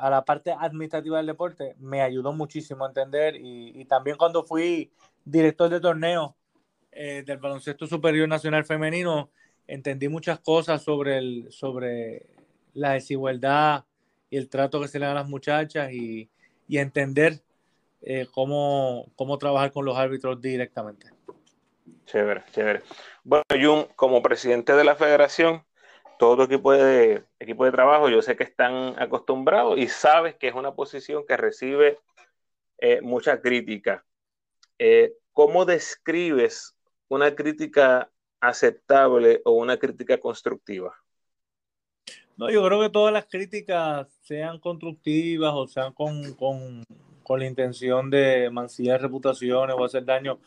a 0.00 0.10
la 0.10 0.24
parte 0.24 0.52
administrativa 0.52 1.18
del 1.18 1.26
deporte. 1.26 1.74
Me 1.78 2.02
ayudó 2.02 2.32
muchísimo 2.32 2.84
a 2.84 2.88
entender. 2.88 3.36
Y, 3.36 3.80
y 3.80 3.84
también 3.84 4.16
cuando 4.16 4.44
fui 4.44 4.92
director 5.24 5.68
de 5.70 5.80
torneo 5.80 6.36
del 6.92 7.38
baloncesto 7.38 7.86
superior 7.86 8.28
nacional 8.28 8.64
femenino, 8.64 9.30
entendí 9.66 10.08
muchas 10.08 10.38
cosas 10.40 10.82
sobre 10.82 11.18
el, 11.18 11.46
sobre 11.50 12.33
la 12.74 12.92
desigualdad 12.92 13.84
y 14.30 14.36
el 14.36 14.48
trato 14.48 14.80
que 14.80 14.88
se 14.88 14.98
le 14.98 15.06
da 15.06 15.12
a 15.12 15.16
las 15.16 15.28
muchachas 15.28 15.92
y, 15.92 16.28
entender 16.68 17.40
eh, 18.02 18.26
cómo, 18.32 19.06
cómo 19.14 19.38
trabajar 19.38 19.70
con 19.70 19.84
los 19.84 19.96
árbitros 19.96 20.40
directamente. 20.40 21.06
Chévere, 22.06 22.42
chévere. 22.52 22.82
Bueno, 23.22 23.44
Jun, 23.50 23.86
como 23.96 24.22
presidente 24.22 24.72
de 24.74 24.84
la 24.84 24.96
federación, 24.96 25.64
todo 26.18 26.36
tu 26.36 26.42
equipo 26.44 26.72
de, 26.72 27.24
equipo 27.38 27.64
de 27.64 27.72
trabajo, 27.72 28.08
yo 28.08 28.22
sé 28.22 28.36
que 28.36 28.44
están 28.44 28.94
acostumbrados 29.00 29.78
y 29.78 29.88
sabes 29.88 30.34
que 30.36 30.48
es 30.48 30.54
una 30.54 30.74
posición 30.74 31.24
que 31.26 31.36
recibe 31.36 31.98
eh, 32.78 33.00
mucha 33.00 33.40
crítica. 33.40 34.04
Eh, 34.78 35.14
¿Cómo 35.32 35.64
describes 35.64 36.76
una 37.08 37.34
crítica 37.34 38.10
aceptable 38.40 39.40
o 39.44 39.52
una 39.52 39.78
crítica 39.78 40.18
constructiva? 40.18 40.94
No, 42.36 42.50
yo 42.50 42.64
creo 42.64 42.80
que 42.80 42.90
todas 42.90 43.12
las 43.12 43.26
críticas, 43.26 44.08
sean 44.22 44.58
constructivas 44.58 45.52
o 45.54 45.66
sean 45.68 45.92
con, 45.92 46.84
la 47.28 47.46
intención 47.46 48.10
de 48.10 48.50
mancillar 48.50 49.00
reputaciones 49.00 49.76
o 49.78 49.84
hacer 49.84 50.04
daño, 50.04 50.38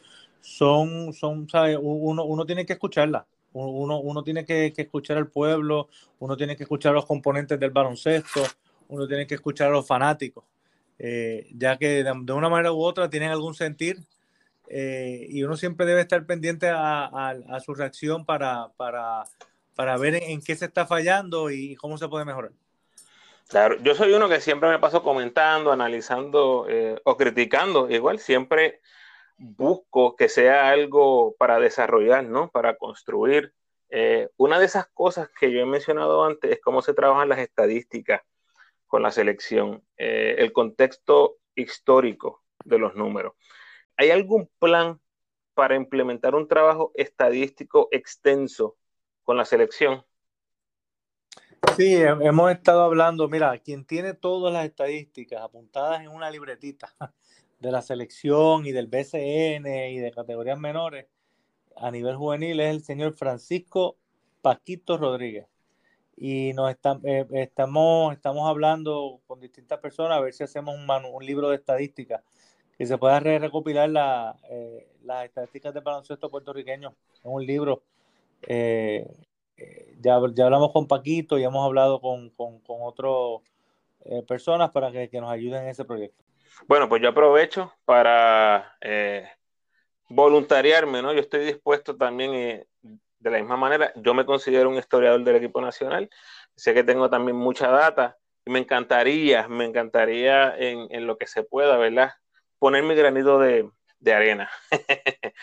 son, 0.41 1.13
son 1.13 1.47
¿sabes? 1.49 1.77
Uno, 1.81 2.25
uno 2.25 2.45
tiene 2.45 2.65
que 2.65 2.73
escucharlas. 2.73 3.25
Uno, 3.53 3.99
uno 3.99 4.23
tiene 4.23 4.45
que, 4.45 4.73
escuchar 4.75 5.17
al 5.17 5.29
pueblo, 5.29 5.87
uno 6.19 6.37
tiene 6.37 6.55
que 6.55 6.63
escuchar 6.63 6.91
a 6.91 6.95
los 6.95 7.05
componentes 7.05 7.59
del 7.59 7.71
baloncesto, 7.71 8.43
uno 8.89 9.07
tiene 9.07 9.25
que 9.25 9.35
escuchar 9.35 9.69
a 9.69 9.71
los 9.71 9.87
fanáticos, 9.87 10.43
eh, 10.99 11.47
ya 11.55 11.77
que 11.77 12.03
de, 12.03 12.33
una 12.33 12.49
manera 12.49 12.71
u 12.71 12.81
otra 12.81 13.09
tienen 13.09 13.31
algún 13.31 13.55
sentir 13.55 13.97
eh, 14.67 15.25
y 15.29 15.41
uno 15.41 15.57
siempre 15.57 15.87
debe 15.87 16.01
estar 16.01 16.23
pendiente 16.25 16.67
a, 16.69 17.05
a 17.05 17.59
su 17.61 17.73
reacción 17.73 18.25
para, 18.25 18.67
para 18.77 19.23
para 19.77 19.95
ver 19.95 20.15
en, 20.15 20.41
qué 20.41 20.55
se 20.55 20.65
está 20.65 20.87
fallando 20.87 21.51
y 21.51 21.75
cómo 21.75 21.99
se 21.99 22.07
puede 22.07 22.25
mejorar. 22.25 22.51
Claro, 23.47 23.77
yo 23.83 23.93
soy 23.93 24.11
uno 24.11 24.27
que 24.27 24.41
siempre 24.41 24.69
me 24.69 24.79
paso 24.79 25.03
comentando, 25.03 25.71
analizando 25.71 26.65
eh, 26.67 26.99
o 27.05 27.15
criticando. 27.15 27.87
Igual 27.87 28.17
siempre 28.17 28.81
busco 29.37 30.15
que 30.15 30.29
sea 30.29 30.71
algo 30.71 31.35
para 31.37 31.59
desarrollar, 31.59 32.23
¿no? 32.23 32.49
Para 32.49 32.75
construir. 32.75 33.53
Eh, 33.89 34.29
una 34.35 34.59
de 34.59 34.65
esas 34.65 34.87
cosas 34.87 35.29
que 35.39 35.51
yo 35.51 35.59
he 35.59 35.65
mencionado 35.65 36.25
antes 36.25 36.51
es 36.51 36.59
cómo 36.59 36.81
se 36.81 36.95
trabajan 36.95 37.29
las 37.29 37.39
estadísticas 37.39 38.21
con 38.87 39.03
la 39.03 39.11
selección, 39.11 39.83
eh, 39.95 40.37
el 40.39 40.53
contexto 40.53 41.37
histórico 41.53 42.43
de 42.65 42.79
los 42.79 42.95
números. 42.95 43.33
¿Hay 43.95 44.09
algún 44.09 44.49
plan 44.57 44.99
para 45.53 45.75
implementar 45.75 46.33
un 46.33 46.47
trabajo 46.47 46.91
estadístico 46.95 47.89
extenso 47.91 48.75
con 49.27 49.35
la 49.35 49.43
selección? 49.43 50.05
Sí, 51.75 51.95
hemos 51.95 52.49
estado 52.49 52.81
hablando, 52.81 53.27
mira, 53.27 53.57
quien 53.57 53.83
tiene 53.83 54.13
todas 54.13 54.53
las 54.53 54.65
estadísticas 54.65 55.41
apuntadas 55.41 55.99
en 55.99 56.07
una 56.07 56.31
libretita 56.31 56.95
de 57.59 57.69
la 57.69 57.81
selección 57.81 58.65
y 58.65 58.71
del 58.71 58.87
BCN 58.87 59.67
y 59.91 59.97
de 59.97 60.11
categorías 60.15 60.57
menores 60.57 61.07
a 61.75 61.91
nivel 61.91 62.15
juvenil 62.15 62.61
es 62.61 62.73
el 62.73 62.83
señor 62.83 63.15
Francisco 63.15 63.97
Paquito 64.41 64.97
Rodríguez. 64.97 65.45
Y 66.15 66.53
nos 66.53 66.73
eh, 67.03 67.27
estamos, 67.33 68.13
estamos 68.13 68.49
hablando 68.49 69.19
con 69.27 69.41
distintas 69.41 69.79
personas 69.79 70.17
a 70.17 70.21
ver 70.21 70.33
si 70.33 70.45
hacemos 70.45 70.73
un, 70.73 70.89
un 70.89 71.25
libro 71.25 71.49
de 71.49 71.57
estadísticas 71.57 72.23
que 72.77 72.85
se 72.85 72.97
pueda 72.97 73.19
recopilar 73.19 73.91
eh, 74.49 74.87
las 75.03 75.25
estadísticas 75.25 75.73
de 75.73 75.81
baloncesto 75.81 76.31
puertorriqueño 76.31 76.95
en 77.25 77.31
un 77.31 77.45
libro. 77.45 77.83
Eh, 78.43 79.07
ya, 79.99 80.19
ya 80.33 80.45
hablamos 80.45 80.71
con 80.71 80.87
Paquito 80.87 81.37
y 81.37 81.43
hemos 81.43 81.65
hablado 81.65 81.99
con, 82.01 82.29
con, 82.31 82.59
con 82.59 82.77
otras 82.81 83.41
personas 84.27 84.71
para 84.71 84.91
que, 84.91 85.09
que 85.09 85.19
nos 85.19 85.31
ayuden 85.31 85.63
en 85.63 85.69
ese 85.69 85.83
proyecto. 85.83 86.27
Bueno, 86.65 86.89
pues 86.89 87.01
yo 87.01 87.09
aprovecho 87.09 87.73
para 87.85 88.77
eh, 88.81 89.29
voluntariarme, 90.09 91.01
¿no? 91.01 91.13
Yo 91.13 91.19
estoy 91.19 91.45
dispuesto 91.45 91.95
también, 91.95 92.33
eh, 92.33 92.67
de 93.19 93.31
la 93.31 93.37
misma 93.37 93.57
manera, 93.57 93.91
yo 93.95 94.13
me 94.13 94.25
considero 94.25 94.69
un 94.69 94.77
historiador 94.77 95.23
del 95.23 95.35
equipo 95.35 95.61
nacional, 95.61 96.09
sé 96.55 96.73
que 96.73 96.83
tengo 96.83 97.09
también 97.09 97.37
mucha 97.37 97.69
data 97.69 98.17
y 98.45 98.51
me 98.51 98.59
encantaría, 98.59 99.47
me 99.47 99.65
encantaría 99.65 100.55
en, 100.57 101.05
lo 101.05 101.17
que 101.17 101.27
se 101.27 101.43
pueda, 101.43 101.77
¿verdad? 101.77 102.13
Poner 102.59 102.83
mi 102.83 102.95
granito 102.95 103.39
de, 103.39 103.69
arena. 104.11 104.49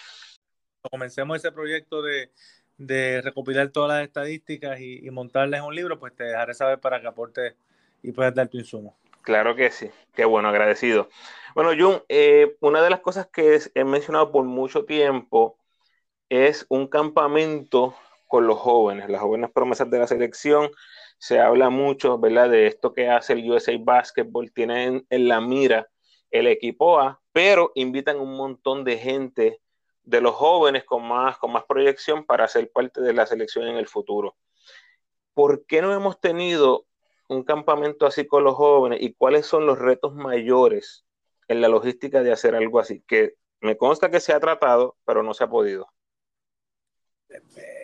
Comencemos 0.90 1.36
ese 1.36 1.52
proyecto 1.52 2.02
de, 2.02 2.32
recopilar 2.78 3.68
todas 3.70 3.96
las 3.96 4.06
estadísticas 4.06 4.80
y, 4.80 5.06
y 5.06 5.10
montarlas 5.10 5.60
en 5.60 5.66
un 5.66 5.74
libro, 5.74 5.98
pues 5.98 6.14
te 6.14 6.24
dejaré 6.24 6.54
saber 6.54 6.78
para 6.78 7.00
que 7.00 7.06
aportes 7.06 7.54
y 8.02 8.12
puedas 8.12 8.34
dar 8.34 8.48
tu 8.48 8.58
insumo. 8.58 8.96
Claro 9.22 9.56
que 9.56 9.70
sí, 9.70 9.90
qué 10.14 10.26
bueno, 10.26 10.48
agradecido. 10.48 11.08
Bueno, 11.54 11.70
Jun, 11.78 12.02
eh, 12.08 12.56
una 12.60 12.82
de 12.82 12.90
las 12.90 13.00
cosas 13.00 13.26
que 13.28 13.58
he 13.74 13.84
mencionado 13.84 14.30
por 14.30 14.44
mucho 14.44 14.84
tiempo 14.84 15.56
es 16.28 16.66
un 16.68 16.88
campamento 16.88 17.94
con 18.26 18.46
los 18.46 18.58
jóvenes, 18.58 19.08
las 19.08 19.22
jóvenes 19.22 19.50
promesas 19.50 19.90
de 19.90 19.98
la 19.98 20.06
selección. 20.06 20.70
Se 21.16 21.40
habla 21.40 21.70
mucho, 21.70 22.18
¿verdad?, 22.18 22.50
de 22.50 22.66
esto 22.66 22.92
que 22.92 23.08
hace 23.08 23.32
el 23.32 23.50
USA 23.50 23.72
Basketball, 23.78 24.52
tienen 24.52 25.06
en 25.08 25.28
la 25.28 25.40
mira 25.40 25.88
el 26.30 26.46
equipo 26.46 27.00
A, 27.00 27.22
pero 27.32 27.72
invitan 27.74 28.20
un 28.20 28.36
montón 28.36 28.84
de 28.84 28.98
gente 28.98 29.60
de 30.04 30.20
los 30.20 30.34
jóvenes 30.34 30.84
con 30.84 31.06
más, 31.06 31.38
con 31.38 31.52
más 31.52 31.64
proyección 31.64 32.24
para 32.24 32.46
ser 32.48 32.70
parte 32.70 33.00
de 33.00 33.12
la 33.12 33.26
selección 33.26 33.66
en 33.66 33.76
el 33.76 33.88
futuro. 33.88 34.36
¿Por 35.32 35.66
qué 35.66 35.82
no 35.82 35.92
hemos 35.92 36.20
tenido 36.20 36.86
un 37.28 37.42
campamento 37.42 38.06
así 38.06 38.26
con 38.26 38.44
los 38.44 38.54
jóvenes 38.54 39.00
y 39.02 39.14
cuáles 39.14 39.46
son 39.46 39.66
los 39.66 39.78
retos 39.78 40.14
mayores 40.14 41.04
en 41.48 41.60
la 41.60 41.68
logística 41.68 42.22
de 42.22 42.32
hacer 42.32 42.54
algo 42.54 42.78
así? 42.78 43.02
Que 43.06 43.34
me 43.60 43.76
consta 43.76 44.10
que 44.10 44.20
se 44.20 44.32
ha 44.32 44.40
tratado, 44.40 44.96
pero 45.04 45.22
no 45.22 45.32
se 45.34 45.44
ha 45.44 45.48
podido. 45.48 45.88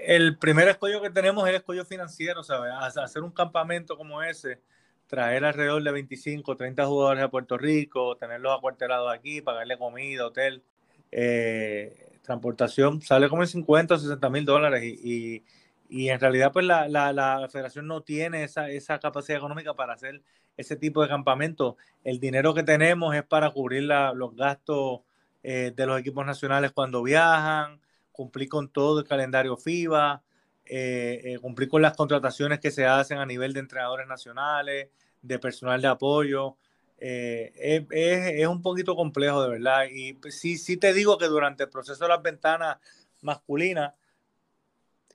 El 0.04 0.38
primer 0.38 0.68
escollo 0.68 1.00
que 1.00 1.10
tenemos 1.10 1.44
es 1.44 1.50
el 1.50 1.56
escollo 1.56 1.84
financiero, 1.84 2.44
¿sabes? 2.44 2.72
Hacer 2.96 3.22
un 3.22 3.32
campamento 3.32 3.96
como 3.96 4.22
ese, 4.22 4.60
traer 5.06 5.44
alrededor 5.44 5.82
de 5.82 5.90
25, 5.90 6.56
30 6.56 6.86
jugadores 6.86 7.24
a 7.24 7.30
Puerto 7.30 7.58
Rico, 7.58 8.16
tenerlos 8.16 8.56
acuartelados 8.56 9.12
aquí, 9.12 9.40
pagarle 9.40 9.76
comida, 9.76 10.26
hotel, 10.26 10.62
eh, 11.10 12.09
transportación, 12.22 13.02
sale 13.02 13.28
como 13.28 13.42
en 13.42 13.48
50 13.48 13.94
o 13.94 13.98
60 13.98 14.30
mil 14.30 14.44
dólares 14.44 14.84
y 14.84 15.42
y 15.90 16.08
en 16.08 16.20
realidad, 16.20 16.52
pues 16.52 16.64
la, 16.64 16.88
la, 16.88 17.48
federación 17.50 17.88
no 17.88 18.02
tiene 18.02 18.44
esa, 18.44 18.70
esa, 18.70 19.00
capacidad 19.00 19.38
económica 19.38 19.74
para 19.74 19.94
hacer 19.94 20.22
ese 20.56 20.76
tipo 20.76 21.02
de 21.02 21.08
campamento. 21.08 21.76
El 22.04 22.20
dinero 22.20 22.54
que 22.54 22.62
tenemos 22.62 23.14
es 23.16 23.24
para 23.24 23.50
cubrir 23.50 23.82
los 23.82 24.36
gastos 24.36 25.00
eh, 25.42 25.72
de 25.74 25.86
los 25.86 25.98
equipos 25.98 26.24
nacionales 26.24 26.70
cuando 26.70 27.02
viajan, 27.02 27.80
cumplir 28.12 28.48
con 28.48 28.68
todo 28.68 29.00
el 29.00 29.06
calendario 29.06 29.56
FIBA, 29.56 30.22
eh, 30.64 31.20
eh, 31.24 31.38
cumplir 31.40 31.68
con 31.68 31.82
las 31.82 31.96
contrataciones 31.96 32.60
que 32.60 32.70
se 32.70 32.86
hacen 32.86 33.18
a 33.18 33.26
nivel 33.26 33.52
de 33.52 33.58
entrenadores 33.58 34.06
nacionales, 34.06 34.90
de 35.22 35.38
personal 35.40 35.82
de 35.82 35.88
apoyo. 35.88 36.56
Es, 37.00 37.86
es, 37.90 38.46
un 38.46 38.62
poquito 38.62 38.94
complejo, 38.94 39.42
de 39.42 39.50
verdad. 39.50 39.86
Y 39.90 40.12
pues, 40.14 40.38
sí, 40.38 40.58
sí 40.58 40.76
te 40.76 40.92
digo 40.92 41.18
que 41.18 41.26
durante 41.26 41.64
el 41.64 41.70
proceso 41.70 42.04
de 42.04 42.08
las 42.08 42.22
ventanas 42.22 42.78
masculinas, 43.22 43.94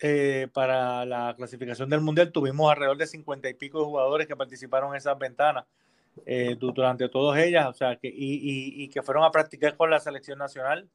eh, 0.02 0.50
para 0.52 1.06
la 1.06 1.34
clasificación 1.38 1.90
del 1.90 2.02
Mundial 2.02 2.34
tuvimos 2.34 2.70
alrededor 2.70 2.98
de 2.98 3.08
cincuenta 3.08 3.48
y 3.50 3.54
pico 3.54 3.80
de 3.80 3.86
jugadores 3.86 4.28
que 4.28 4.36
participaron 4.36 4.90
en 4.90 4.98
esas 4.98 5.18
ventanas 5.18 5.64
eh, 6.26 6.58
durante 6.60 7.08
todas 7.08 7.40
ellas, 7.40 7.68
o 7.68 7.74
sea, 7.74 7.96
que, 7.96 8.10
y, 8.10 8.84
y, 8.84 8.90
que 8.90 9.02
fueron 9.02 9.24
a 9.24 9.32
practicar 9.32 9.78
con 9.78 9.90
la 9.90 10.00
selección 10.00 10.38
nacional. 10.38 10.90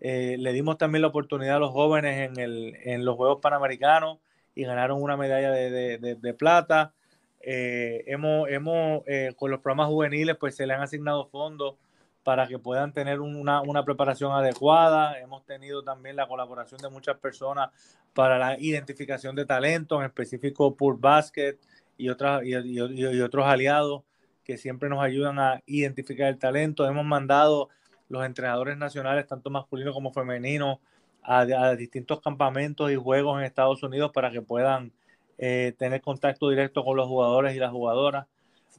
Eh, 0.00 0.36
le 0.38 0.52
dimos 0.52 0.78
también 0.78 1.02
la 1.02 1.08
oportunidad 1.08 1.56
a 1.56 1.58
los 1.60 1.70
jóvenes 1.70 2.28
en, 2.28 2.40
el, 2.40 2.76
en 2.82 3.04
los 3.04 3.16
Juegos 3.16 3.38
Panamericanos 3.40 4.18
y 4.54 4.64
ganaron 4.64 5.00
una 5.00 5.16
medalla 5.16 5.52
de, 5.52 5.98
de, 5.98 6.34
plata. 6.34 6.92
Hemos, 7.40 8.48
hemos 8.48 9.02
con 9.36 9.50
los 9.50 9.60
programas 9.60 9.88
juveniles, 9.88 10.36
pues 10.36 10.56
se 10.56 10.66
le 10.66 10.74
han 10.74 10.82
asignado 10.82 11.26
fondos 11.26 11.76
para 12.22 12.46
que 12.46 12.58
puedan 12.58 12.92
tener 12.92 13.20
una, 13.20 13.62
una, 13.62 13.84
preparación 13.84 14.32
adecuada. 14.32 15.18
Hemos 15.18 15.44
tenido 15.44 15.82
también 15.82 16.16
la 16.16 16.28
colaboración 16.28 16.80
de 16.80 16.90
muchas 16.90 17.16
personas 17.18 17.70
para 18.14 18.38
la 18.38 18.58
identificación 18.58 19.34
de 19.36 19.46
talento, 19.46 19.98
en 20.00 20.06
específico 20.06 20.74
Pur 20.74 20.98
Basket 20.98 21.56
y, 21.96 22.08
otras, 22.08 22.42
y, 22.44 23.20
otros 23.20 23.46
aliados 23.46 24.02
que 24.44 24.58
siempre 24.58 24.88
nos 24.88 25.02
ayudan 25.02 25.38
a 25.38 25.62
identificar 25.66 26.28
el 26.28 26.38
talento. 26.38 26.86
Hemos 26.86 27.04
mandado 27.04 27.68
los 28.08 28.24
entrenadores 28.24 28.76
nacionales, 28.76 29.26
tanto 29.26 29.50
masculinos 29.50 29.94
como 29.94 30.12
femeninos, 30.12 30.78
a 31.22 31.74
distintos 31.76 32.20
campamentos 32.20 32.90
y 32.90 32.96
juegos 32.96 33.38
en 33.38 33.44
Estados 33.44 33.82
Unidos 33.82 34.10
para 34.12 34.30
que 34.30 34.40
puedan 34.40 34.90
eh, 35.40 35.74
tener 35.78 36.00
contacto 36.00 36.50
directo 36.50 36.84
con 36.84 36.96
los 36.96 37.08
jugadores 37.08 37.56
y 37.56 37.58
las 37.58 37.72
jugadoras 37.72 38.26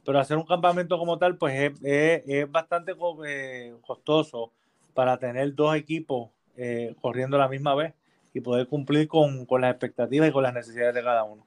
pero 0.04 0.18
hacer 0.18 0.36
un 0.36 0.44
campamento 0.44 0.98
como 0.98 1.18
tal, 1.18 1.36
pues 1.36 1.72
es, 1.82 2.50
bastante 2.50 2.94
eh, 3.26 3.74
costoso 3.82 4.52
para 4.94 5.18
tener 5.18 5.54
dos 5.54 5.76
equipos 5.76 6.30
eh, 6.56 6.94
corriendo 7.00 7.36
a 7.36 7.40
la 7.40 7.48
misma 7.48 7.74
vez 7.74 7.94
y 8.34 8.40
poder 8.40 8.66
cumplir 8.66 9.08
con, 9.08 9.46
las 9.60 9.70
expectativas 9.70 10.28
y 10.28 10.32
con 10.32 10.42
las 10.42 10.54
necesidades 10.54 10.94
de 10.94 11.02
cada 11.02 11.24
uno. 11.24 11.46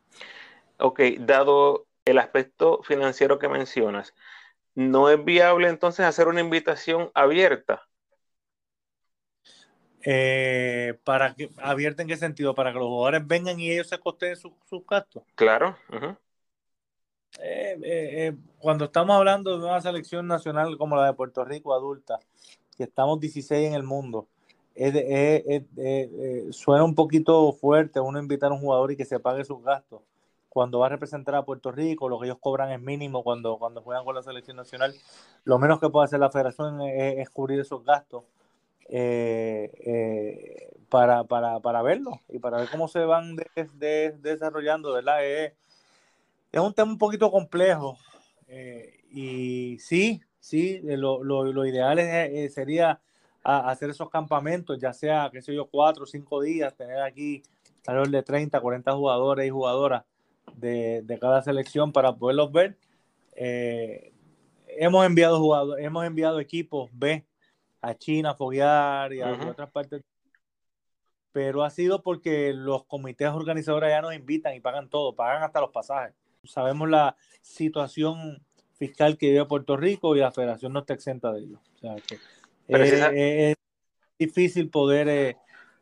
Ok, 0.78 1.01
dado 1.19 1.86
el 2.06 2.17
aspecto 2.17 2.82
financiero 2.84 3.39
que 3.39 3.49
mencionas, 3.49 4.13
¿no 4.73 5.10
es 5.10 5.23
viable 5.23 5.67
entonces 5.67 6.06
hacer 6.06 6.28
una 6.28 6.41
invitación 6.41 7.12
abierta? 7.13 7.88
Eh, 10.07 10.99
para 11.03 11.33
que 11.33 11.49
abierta 11.57 12.03
en 12.03 12.07
qué 12.07 12.15
sentido 12.15 12.53
para 12.53 12.71
que 12.71 12.77
los 12.77 12.87
jugadores 12.87 13.25
vengan 13.25 13.59
y 13.59 13.71
ellos 13.71 13.87
se 13.87 13.97
costeen 13.99 14.35
sus 14.35 14.53
gastos 14.87 15.23
claro 15.33 15.75
eh, 17.39 17.77
eh, 17.83 18.27
eh, 18.27 18.35
cuando 18.59 18.85
estamos 18.85 19.15
hablando 19.15 19.57
de 19.57 19.65
una 19.65 19.81
selección 19.81 20.27
nacional 20.27 20.77
como 20.77 20.95
la 20.95 21.07
de 21.07 21.13
Puerto 21.13 21.43
Rico 21.43 21.73
adulta, 21.73 22.19
que 22.77 22.83
estamos 22.83 23.19
16 23.19 23.67
en 23.67 23.73
el 23.73 23.83
mundo, 23.83 24.27
suena 26.51 26.83
un 26.83 26.95
poquito 26.95 27.51
fuerte 27.53 27.99
uno 27.99 28.19
invitar 28.19 28.51
a 28.51 28.55
un 28.55 28.61
jugador 28.61 28.91
y 28.91 28.97
que 28.97 29.05
se 29.05 29.19
pague 29.19 29.45
sus 29.45 29.63
gastos. 29.63 30.01
Cuando 30.49 30.79
va 30.79 30.85
a 30.85 30.89
representar 30.89 31.35
a 31.35 31.43
Puerto 31.43 31.71
Rico, 31.71 32.07
lo 32.07 32.17
que 32.17 32.27
ellos 32.27 32.37
cobran 32.39 32.71
es 32.71 32.79
mínimo 32.79 33.23
cuando, 33.23 33.57
cuando 33.57 33.81
juegan 33.81 34.05
con 34.05 34.15
la 34.15 34.23
selección 34.23 34.55
nacional. 34.55 34.93
Lo 35.43 35.59
menos 35.59 35.81
que 35.81 35.89
puede 35.89 36.05
hacer 36.05 36.19
la 36.19 36.29
federación 36.29 36.81
es, 36.81 37.29
cubrir 37.29 37.59
esos 37.59 37.83
gastos 37.83 38.23
para, 40.89 41.23
para, 41.23 41.59
para 41.59 41.81
verlo 41.81 42.21
y 42.29 42.39
para 42.39 42.57
ver 42.57 42.69
cómo 42.69 42.87
se 42.87 42.99
van 42.99 43.35
desarrollando, 44.21 44.93
¿verdad? 44.93 45.25
es 45.25 46.61
un 46.61 46.73
tema 46.73 46.91
un 46.91 46.97
poquito 46.97 47.29
complejo. 47.31 47.97
Eh, 48.47 49.03
y 49.11 49.77
sí, 49.79 50.21
sí, 50.39 50.81
eh, 50.87 50.97
lo, 50.97 51.23
lo, 51.23 51.65
ideal 51.65 51.99
es, 51.99 52.07
eh, 52.31 52.49
sería 52.49 52.99
hacer 53.43 53.91
esos 53.91 54.09
campamentos, 54.09 54.79
ya 54.79 54.91
sea, 54.91 55.29
qué 55.31 55.41
sé 55.41 55.53
yo, 55.53 55.67
cuatro 55.67 56.03
o 56.03 56.07
cinco 56.07 56.41
días, 56.41 56.75
tener 56.75 56.99
aquí 57.01 57.43
alrededor 57.85 58.09
de 58.09 58.23
30, 58.23 58.59
40 58.59 58.93
jugadores 58.93 59.45
y 59.45 59.51
jugadoras 59.51 60.03
de, 60.55 61.03
de 61.03 61.19
cada 61.19 61.43
selección 61.43 61.91
para 61.91 62.15
poderlos 62.15 62.51
ver. 62.51 62.77
eh, 63.35 64.11
hemos 64.67 65.05
enviado 65.05 65.39
jugadores, 65.39 65.85
hemos 65.85 66.05
enviado 66.05 66.39
equipos 66.39 66.89
B 66.93 67.23
a 67.89 67.95
China 67.95 68.31
a 68.31 68.35
foguear 68.35 69.13
y 69.13 69.21
a 69.21 69.31
otras 69.31 69.69
partes 69.71 70.01
pero 71.35 71.65
ha 71.65 71.69
sido 71.69 72.01
porque 72.01 72.53
los 72.53 72.85
comités 72.85 73.27
organizadores 73.27 73.89
ya 73.89 74.01
nos 74.01 74.15
invitan 74.15 74.55
y 74.55 74.61
pagan 74.61 74.89
todo, 74.89 75.17
pagan 75.17 75.43
hasta 75.43 75.59
los 75.59 75.71
pasajes. 75.71 76.15
Sabemos 76.45 76.89
la 76.89 77.17
situación 77.41 78.41
fiscal 78.71 79.17
que 79.17 79.31
vive 79.31 79.43
Puerto 79.43 79.75
Rico 79.75 80.15
y 80.15 80.19
la 80.19 80.31
federación 80.31 80.71
no 80.71 80.79
está 80.79 80.93
exenta 80.93 81.33
de 81.33 81.41
ello. 81.41 81.59
O 81.75 81.77
sea 81.77 81.95
que 81.95 82.19
es, 82.69 83.57
difícil 84.17 84.69
poder 84.69 85.09
eh, 85.09 85.35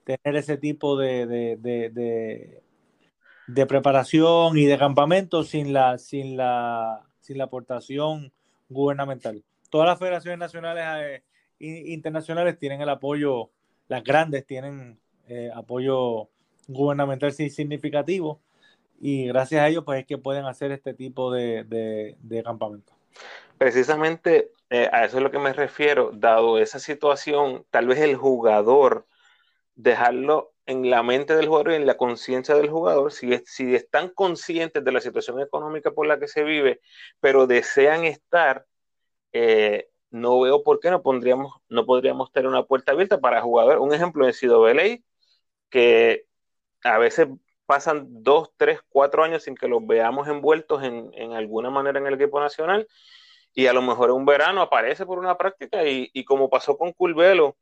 tener 0.06 0.40
ese 0.40 0.58
tipo 0.58 0.98
de, 0.98 1.28
de, 1.28 2.60
de, 3.46 3.66
preparación 3.68 4.58
y 4.58 4.66
de 4.66 4.80
campamento 4.80 5.44
sin 5.44 5.72
la, 5.72 6.00
sin, 6.00 6.36
la, 6.36 7.06
sin 7.20 7.38
la 7.38 7.44
aportación 7.44 8.34
gubernamental. 8.70 9.44
Todas 9.70 9.88
las 9.88 10.00
federaciones 10.00 10.40
nacionales 10.40 10.84
e 10.84 11.24
internacionales 11.64 12.58
tienen 12.60 12.82
el 12.82 12.90
apoyo, 12.90 13.50
las 13.88 14.04
grandes 14.04 14.46
tienen 14.46 15.00
eh, 15.28 15.50
apoyo 15.54 16.30
gubernamental 16.68 17.32
significativo 17.34 18.42
y 19.00 19.28
gracias 19.28 19.62
a 19.62 19.68
ellos 19.68 19.84
pues 19.84 20.00
es 20.00 20.06
que 20.06 20.18
pueden 20.18 20.46
hacer 20.46 20.72
este 20.72 20.94
tipo 20.94 21.32
de, 21.32 21.64
de, 22.20 22.44
campamentos. 22.44 22.96
Precisamente 23.58 24.52
eh, 24.70 24.90
a 24.92 25.06
eso 25.06 25.18
es 25.18 25.24
lo 25.24 25.32
que 25.32 25.40
me 25.40 25.54
refiero, 25.54 26.12
dado 26.14 26.58
esa 26.58 26.80
situación, 26.80 27.66
tal 27.70 27.88
vez 27.88 28.00
el 28.00 28.16
jugador, 28.16 29.06
dejarlo 29.76 30.54
en 30.66 30.90
la 30.90 31.04
mente 31.04 31.36
del 31.36 31.48
jugador 31.48 31.74
y 31.74 31.76
en 31.76 31.86
la 31.86 31.98
conciencia 31.98 32.56
del 32.56 32.70
jugador, 32.70 33.12
si, 33.12 33.38
si 33.46 33.76
están 33.76 34.10
conscientes 34.10 34.84
de 34.84 34.92
la 34.92 35.02
situación 35.02 35.40
económica 35.42 35.92
por 35.92 36.08
la 36.08 36.20
que 36.20 36.28
se 36.28 36.44
vive, 36.44 36.80
pero 37.20 37.48
desean 37.48 38.06
estar, 38.06 38.66
eh, 39.34 39.90
no 40.14 40.40
veo 40.40 40.64
por 40.64 40.80
qué 40.80 40.92
no, 40.92 41.02
pondríamos, 41.02 41.56
no 41.70 41.86
podríamos 41.86 42.32
tener 42.32 42.48
una 42.48 42.64
puerta 42.64 42.92
abierta 42.94 43.20
para 43.20 43.42
jugadores. 43.42 43.82
Un 43.82 43.94
ejemplo 43.94 44.32
Sido 44.32 44.62
Beley, 44.62 45.04
que 45.70 46.26
a 46.84 47.00
veces 47.00 47.28
pasan 47.66 48.08
dos, 48.24 48.52
tres, 48.58 48.80
cuatro 48.90 49.24
años 49.24 49.44
sin 49.44 49.56
que 49.56 49.68
los 49.68 49.86
veamos 49.86 50.28
envueltos 50.28 50.84
en, 50.84 51.12
en 51.16 51.34
alguna 51.34 51.72
manera 51.72 52.00
en 52.00 52.08
el 52.08 52.14
equipo 52.16 52.40
nacional 52.40 52.88
y 53.56 53.68
a 53.68 53.74
lo 53.74 53.82
mejor 53.82 54.10
en 54.10 54.18
un 54.18 54.26
verano 54.26 54.62
aparece 54.62 55.06
por 55.06 55.18
una 55.18 55.38
práctica 55.38 55.84
y, 55.86 56.10
y 56.14 56.26
como 56.26 56.50
pasó 56.50 56.78
con 56.78 56.94
Culvelo 56.94 57.58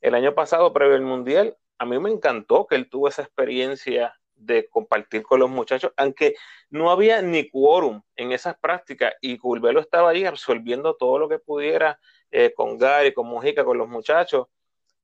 el 0.00 0.14
año 0.14 0.34
pasado 0.34 0.72
previo 0.72 0.94
al 0.94 1.02
Mundial, 1.02 1.56
a 1.78 1.86
mí 1.86 1.98
me 1.98 2.10
encantó 2.10 2.66
que 2.66 2.76
él 2.76 2.88
tuvo 2.88 3.08
esa 3.08 3.22
experiencia 3.22 4.14
de 4.36 4.68
compartir 4.68 5.22
con 5.22 5.40
los 5.40 5.50
muchachos, 5.50 5.92
aunque 5.96 6.34
no 6.70 6.90
había 6.90 7.22
ni 7.22 7.48
quórum 7.48 8.02
en 8.16 8.32
esas 8.32 8.58
prácticas 8.58 9.14
y 9.20 9.38
Culvelo 9.38 9.80
estaba 9.80 10.10
ahí 10.10 10.24
absorbiendo 10.24 10.94
todo 10.94 11.18
lo 11.18 11.28
que 11.28 11.38
pudiera 11.38 11.98
eh, 12.30 12.52
con 12.54 12.78
Gary, 12.78 13.12
con 13.12 13.26
Mujica, 13.26 13.64
con 13.64 13.78
los 13.78 13.88
muchachos 13.88 14.48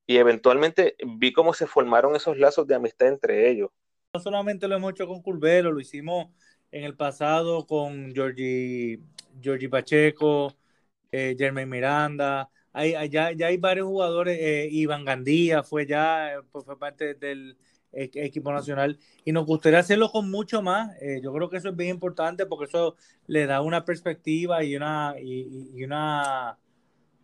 y 0.06 0.16
eventualmente 0.16 0.96
vi 1.06 1.32
cómo 1.32 1.54
se 1.54 1.66
formaron 1.66 2.16
esos 2.16 2.38
lazos 2.38 2.66
de 2.66 2.74
amistad 2.74 3.08
entre 3.08 3.50
ellos. 3.50 3.70
No 4.14 4.20
solamente 4.20 4.68
lo 4.68 4.76
hemos 4.76 4.92
hecho 4.92 5.06
con 5.06 5.22
Curvelo, 5.22 5.72
lo 5.72 5.80
hicimos 5.80 6.28
en 6.70 6.84
el 6.84 6.96
pasado 6.96 7.66
con 7.66 8.12
Georgie, 8.14 8.98
Pacheco, 9.70 10.54
eh, 11.10 11.34
Miranda. 11.66 12.50
Hay, 12.74 13.10
ya, 13.10 13.26
hay 13.26 13.56
varios 13.58 13.86
jugadores, 13.86 14.38
eh, 14.40 14.68
Iván 14.70 15.04
Gandía 15.04 15.62
fue 15.62 15.86
ya, 15.86 16.34
eh, 16.34 16.42
fue 16.50 16.78
parte 16.78 17.14
del 17.14 17.56
equipo 17.92 18.52
nacional 18.52 18.98
y 19.24 19.32
nos 19.32 19.46
gustaría 19.46 19.78
hacerlo 19.78 20.10
con 20.10 20.30
mucho 20.30 20.62
más. 20.62 20.90
Eh, 21.00 21.20
yo 21.22 21.32
creo 21.32 21.50
que 21.50 21.58
eso 21.58 21.68
es 21.68 21.76
bien 21.76 21.90
importante 21.90 22.46
porque 22.46 22.64
eso 22.64 22.96
le 23.26 23.46
da 23.46 23.60
una 23.60 23.84
perspectiva 23.84 24.64
y 24.64 24.76
una, 24.76 25.14
y 25.20 25.82
una 25.84 26.58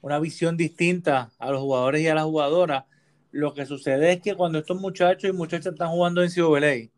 una 0.00 0.18
visión 0.18 0.56
distinta 0.56 1.30
a 1.38 1.50
los 1.50 1.60
jugadores 1.60 2.00
y 2.02 2.08
a 2.08 2.14
las 2.14 2.24
jugadoras. 2.24 2.84
Lo 3.30 3.54
que 3.54 3.66
sucede 3.66 4.12
es 4.12 4.20
que 4.20 4.34
cuando 4.34 4.58
estos 4.58 4.80
muchachos 4.80 5.30
y 5.30 5.32
muchachas 5.32 5.72
están 5.72 5.90
jugando 5.90 6.22
en 6.22 6.30
CWLA, 6.30 6.90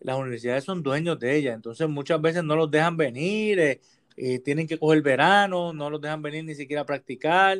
las 0.00 0.18
universidades 0.18 0.64
son 0.64 0.82
dueños 0.82 1.18
de 1.18 1.36
ellas, 1.36 1.54
entonces 1.54 1.88
muchas 1.88 2.20
veces 2.20 2.44
no 2.44 2.54
los 2.54 2.70
dejan 2.70 2.96
venir, 2.96 3.58
eh, 3.58 3.80
eh, 4.16 4.38
tienen 4.40 4.66
que 4.66 4.78
coger 4.78 5.02
verano, 5.02 5.72
no 5.72 5.90
los 5.90 6.00
dejan 6.00 6.22
venir 6.22 6.44
ni 6.44 6.54
siquiera 6.54 6.82
a 6.82 6.86
practicar, 6.86 7.58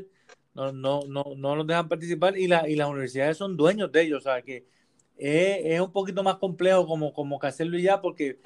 no, 0.54 0.72
no, 0.72 1.00
no, 1.08 1.24
no 1.36 1.56
los 1.56 1.66
dejan 1.66 1.88
participar 1.88 2.36
y, 2.38 2.46
la, 2.46 2.68
y 2.68 2.76
las 2.76 2.88
universidades 2.88 3.36
son 3.36 3.56
dueños 3.56 3.90
de 3.90 4.02
ellos, 4.02 4.18
o 4.18 4.22
sea 4.22 4.42
que 4.42 4.66
es, 5.16 5.80
un 5.80 5.92
poquito 5.92 6.22
más 6.22 6.36
complejo 6.36 6.86
como, 6.86 7.12
como 7.12 7.38
que 7.38 7.46
hacerlo 7.46 7.78
ya 7.78 8.00
porque 8.00 8.40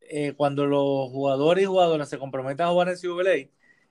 eh, 0.00 0.34
cuando 0.36 0.66
los 0.66 1.10
jugadores 1.10 1.64
y 1.64 1.66
jugadoras 1.66 2.08
se 2.08 2.18
comprometen 2.18 2.66
a 2.66 2.70
jugar 2.70 2.88
en 2.88 2.96
CWLA, 2.96 3.48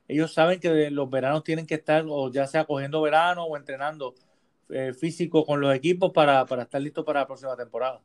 ellos 0.08 0.34
saben 0.34 0.60
que 0.60 0.90
los 0.90 1.10
veranos 1.10 1.44
tienen 1.44 1.68
que 1.68 1.76
estar 1.76 2.04
o 2.08 2.32
ya 2.32 2.48
sea 2.48 2.66
cogiendo 2.66 3.02
verano 3.02 3.46
o 3.46 3.56
entrenando 3.56 4.16
eh, 4.70 4.94
físico 4.94 5.46
con 5.46 5.62
los 5.62 5.74
equipos 5.74 6.12
para, 6.12 6.42
estar 6.42 6.82
listos 6.82 7.06
para 7.06 7.22
la 7.22 7.28
próxima 7.28 7.56
temporada. 7.56 8.02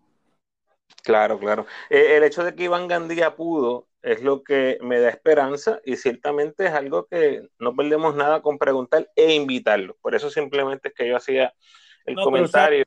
Claro, 1.03 1.39
claro. 1.39 1.67
Eh, 1.91 2.17
el 2.17 2.25
hecho 2.25 2.45
de 2.45 2.55
que 2.55 2.65
Iván 2.65 2.89
Gandía 2.89 3.35
pudo 3.35 3.89
es 4.03 4.23
lo 4.23 4.45
que 4.45 4.79
me 4.83 5.01
da 5.01 5.09
esperanza 5.09 5.81
y 5.85 5.97
ciertamente 5.97 6.67
es 6.67 6.73
algo 6.73 7.07
que 7.07 7.49
no 7.59 7.75
perdemos 7.75 8.15
nada 8.15 8.43
con 8.43 8.59
preguntar 8.59 9.11
e 9.17 9.35
invitarlo. 9.35 9.97
Por 10.03 10.15
eso 10.15 10.31
simplemente 10.31 10.89
es 10.89 10.95
que 10.95 11.09
yo 11.09 11.17
hacía 11.17 11.55
el 12.05 12.17
comentario. 12.17 12.85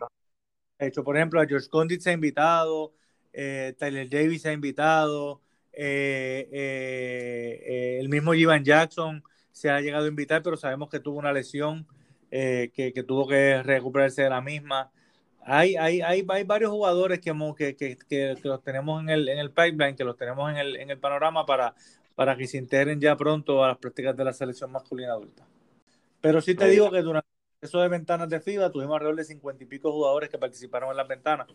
Hecho, 0.80 1.04
por 1.04 1.18
ejemplo, 1.18 1.42
a 1.42 1.46
George 1.46 1.70
Condit 1.70 2.02
se 2.02 2.12
ha 2.12 2.14
invitado, 2.14 2.94
eh, 3.34 3.74
Tyler 3.78 4.10
Davis 4.10 4.44
se 4.44 4.50
ha 4.50 4.54
invitado, 4.54 5.42
eh, 5.80 6.50
eh, 6.52 7.62
eh, 7.68 8.00
el 8.00 8.10
mismo 8.10 8.34
Ivan 8.34 8.64
Jackson 8.64 9.24
se 9.52 9.70
ha 9.70 9.80
llegado 9.80 10.06
a 10.06 10.08
invitar, 10.08 10.42
pero 10.42 10.58
sabemos 10.58 10.90
que 10.90 11.00
tuvo 11.00 11.20
una 11.20 11.32
lesión 11.32 11.86
que, 12.32 12.72
que, 12.74 13.04
tuvo 13.04 13.28
que 13.28 13.62
recuperarse 13.62 14.24
de 14.24 14.30
la 14.32 14.42
misma. 14.42 14.92
Hay, 15.42 15.76
hay, 15.76 16.02
hay, 16.02 16.26
hay 16.28 16.44
varios 16.44 16.72
jugadores 16.72 17.20
que, 17.20 17.32
que, 17.56 17.98
que, 18.10 18.36
los 18.44 18.64
tenemos 18.64 19.02
en 19.04 19.10
el, 19.10 19.30
en 19.30 19.38
el 19.38 19.52
pipeline, 19.52 19.96
que 19.96 20.04
los 20.04 20.18
tenemos 20.18 20.50
en 20.50 20.58
el, 20.58 20.76
en 20.78 20.90
el 20.90 20.98
panorama 20.98 21.46
para, 21.46 21.76
para 22.16 22.36
que 22.36 22.48
se 22.48 22.58
integren 22.58 23.00
ya 23.00 23.16
pronto 23.16 23.64
a 23.64 23.68
las 23.68 23.78
prácticas 23.78 24.18
de 24.18 24.24
la 24.26 24.34
selección 24.34 24.72
masculina 24.72 25.12
adulta. 25.12 25.46
Pero 26.22 26.42
sí 26.42 26.56
te 26.56 26.68
digo 26.68 26.90
que 26.90 27.04
durante 27.04 27.30
eso 27.62 27.82
de 27.82 27.88
ventanas 27.88 28.30
de 28.30 28.40
FIBA 28.40 28.72
tuvimos 28.72 28.96
alrededor 28.96 29.16
de 29.16 29.24
cincuenta 29.24 29.64
y 29.64 29.68
pico 29.68 29.92
jugadores 29.92 30.30
que 30.30 30.38
participaron 30.38 30.92
en 30.92 30.98
las 30.98 31.08
ventanas 31.08 31.48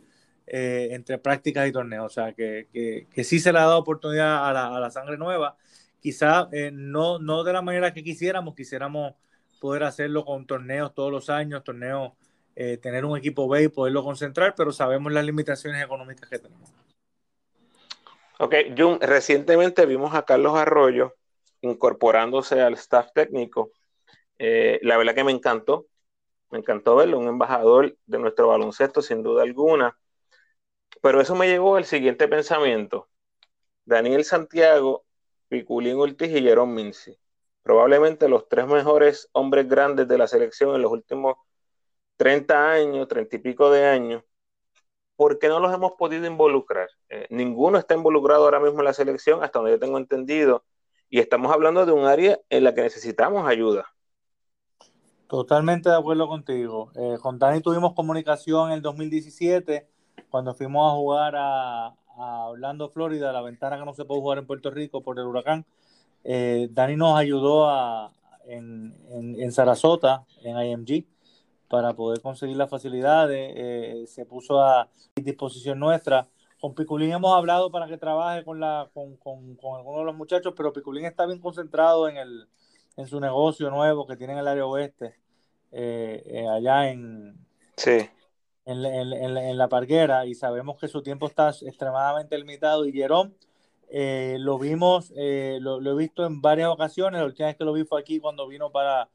eh, 0.46 0.88
entre 0.90 1.18
prácticas 1.18 1.68
y 1.68 1.72
torneos. 1.72 2.06
O 2.06 2.10
sea, 2.10 2.32
que, 2.32 2.68
que, 2.72 3.24
sí 3.24 3.38
se 3.38 3.52
le 3.52 3.58
ha 3.58 3.62
dado 3.62 3.78
oportunidad 3.78 4.48
a 4.48 4.52
la, 4.52 4.76
a 4.76 4.80
la 4.80 4.90
sangre 4.90 5.16
nueva. 5.16 5.56
Quizá 6.00 6.48
eh, 6.52 6.70
no, 6.72 7.18
no 7.20 7.44
de 7.44 7.52
la 7.52 7.62
manera 7.62 7.92
que 7.92 8.02
quisiéramos, 8.02 8.54
quisiéramos 8.54 9.14
poder 9.60 9.84
hacerlo 9.84 10.24
con 10.24 10.46
torneos 10.46 10.92
todos 10.94 11.12
los 11.12 11.30
años, 11.30 11.62
torneos, 11.62 12.12
eh, 12.56 12.78
tener 12.78 13.04
un 13.04 13.16
equipo 13.16 13.48
B 13.48 13.62
y 13.62 13.68
poderlo 13.68 14.02
concentrar, 14.02 14.54
pero 14.56 14.72
sabemos 14.72 15.12
las 15.12 15.24
limitaciones 15.24 15.82
económicas 15.82 16.28
que 16.28 16.40
tenemos. 16.40 16.72
Ok, 18.40 18.54
Jun, 18.76 18.98
recientemente 19.00 19.86
vimos 19.86 20.14
a 20.16 20.24
Carlos 20.24 20.56
Arroyo 20.56 21.14
incorporándose 21.60 22.60
al 22.60 22.74
staff 22.74 23.12
técnico. 23.14 23.70
la 24.36 24.96
verdad 24.96 25.14
que 25.14 25.22
me 25.22 25.30
encantó, 25.30 25.86
me 26.52 26.58
encantó 26.58 26.96
verlo, 26.96 27.18
un 27.18 27.28
embajador 27.28 27.96
de 28.06 28.18
nuestro 28.18 28.48
baloncesto, 28.48 29.02
sin 29.02 29.22
duda 29.22 29.42
alguna. 29.42 29.98
Pero 31.02 31.20
eso 31.20 31.34
me 31.34 31.48
llevó 31.48 31.76
al 31.76 31.84
siguiente 31.86 32.28
pensamiento. 32.28 33.08
Daniel 33.84 34.24
Santiago, 34.24 35.04
Piculín 35.48 35.96
Ortiz 35.98 36.30
y 36.30 36.42
Jerón 36.42 36.74
Minci. 36.74 37.18
Probablemente 37.62 38.28
los 38.28 38.48
tres 38.48 38.66
mejores 38.66 39.28
hombres 39.32 39.68
grandes 39.68 40.08
de 40.08 40.18
la 40.18 40.26
selección 40.28 40.74
en 40.74 40.82
los 40.82 40.92
últimos 40.92 41.36
30 42.16 42.72
años, 42.72 43.08
30 43.08 43.36
y 43.36 43.38
pico 43.40 43.70
de 43.70 43.86
años. 43.86 44.24
¿Por 45.16 45.38
qué 45.38 45.48
no 45.48 45.60
los 45.60 45.72
hemos 45.74 45.92
podido 45.92 46.26
involucrar? 46.26 46.88
Eh, 47.08 47.26
ninguno 47.30 47.78
está 47.78 47.94
involucrado 47.94 48.44
ahora 48.44 48.60
mismo 48.60 48.80
en 48.80 48.86
la 48.86 48.94
selección, 48.94 49.42
hasta 49.42 49.58
donde 49.58 49.72
yo 49.72 49.80
tengo 49.80 49.98
entendido. 49.98 50.64
Y 51.08 51.20
estamos 51.20 51.52
hablando 51.52 51.86
de 51.86 51.92
un 51.92 52.06
área 52.06 52.40
en 52.50 52.64
la 52.64 52.74
que 52.74 52.82
necesitamos 52.82 53.46
ayuda. 53.48 53.86
Totalmente 55.32 55.88
de 55.88 55.96
acuerdo 55.96 56.28
contigo. 56.28 56.92
Eh, 56.94 57.16
con 57.22 57.38
Dani 57.38 57.62
tuvimos 57.62 57.94
comunicación 57.94 58.68
en 58.68 58.74
el 58.74 58.82
2017 58.82 59.88
cuando 60.28 60.52
fuimos 60.52 60.92
a 60.92 60.94
jugar 60.94 61.34
a, 61.38 61.94
Orlando, 62.50 62.90
Florida, 62.90 63.32
la 63.32 63.40
ventana 63.40 63.78
que 63.78 63.84
no 63.86 63.94
se 63.94 64.04
puede 64.04 64.20
jugar 64.20 64.36
en 64.36 64.46
Puerto 64.46 64.70
Rico 64.70 65.02
por 65.02 65.18
el 65.18 65.24
huracán, 65.24 65.64
eh, 66.22 66.68
Dani 66.70 66.96
nos 66.96 67.18
ayudó 67.18 67.70
a, 67.70 68.12
en, 68.44 69.52
Sarasota, 69.52 70.26
en 70.42 70.58
IMG, 70.58 71.06
para 71.66 71.94
poder 71.94 72.20
conseguir 72.20 72.58
las 72.58 72.68
facilidades. 72.68 73.54
Eh, 73.56 74.04
se 74.08 74.26
puso 74.26 74.60
a 74.60 74.90
disposición 75.16 75.78
nuestra. 75.78 76.28
Con 76.60 76.74
Piculín 76.74 77.10
hemos 77.10 77.34
hablado 77.34 77.70
para 77.70 77.86
que 77.86 77.96
trabaje 77.96 78.44
con, 78.44 78.60
la, 78.60 78.90
con, 78.92 79.16
con, 79.16 79.56
con 79.56 79.78
algunos 79.78 80.00
de 80.00 80.04
los 80.04 80.14
muchachos, 80.14 80.52
pero 80.54 80.74
Piculín 80.74 81.06
está 81.06 81.24
bien 81.24 81.38
concentrado 81.38 82.06
en, 82.06 82.18
el, 82.18 82.46
en 82.96 83.06
su 83.06 83.20
negocio 83.20 83.70
nuevo 83.70 84.06
que 84.06 84.16
tiene 84.16 84.34
en 84.34 84.40
el 84.40 84.48
área 84.48 84.66
oeste, 84.66 85.16
eh, 85.72 86.46
allá 86.50 86.90
en, 86.90 87.36
sí 87.76 88.08
en, 88.64 88.84
en, 88.84 89.36
en, 89.36 89.58
la 89.58 89.68
parguera 89.68 90.26
y 90.26 90.34
sabemos 90.34 90.78
que 90.78 90.88
su 90.88 91.02
tiempo 91.02 91.26
está 91.26 91.50
extremadamente 91.50 92.38
limitado 92.38 92.86
y 92.86 92.92
Jerón 92.92 93.34
Eh, 93.94 94.36
lo 94.40 94.58
vimos, 94.58 95.12
eh, 95.16 95.58
lo, 95.60 95.78
he 95.78 95.96
visto 95.96 96.24
en 96.24 96.40
varias 96.40 96.68
ocasiones. 96.70 97.20
La 97.20 97.26
última 97.26 97.48
vez 97.48 97.56
que 97.58 97.64
lo 97.64 97.74
vi 97.74 97.84
fue 97.84 98.00
aquí 98.00 98.20
cuando 98.20 98.48
vino 98.48 98.70
para, 98.72 99.10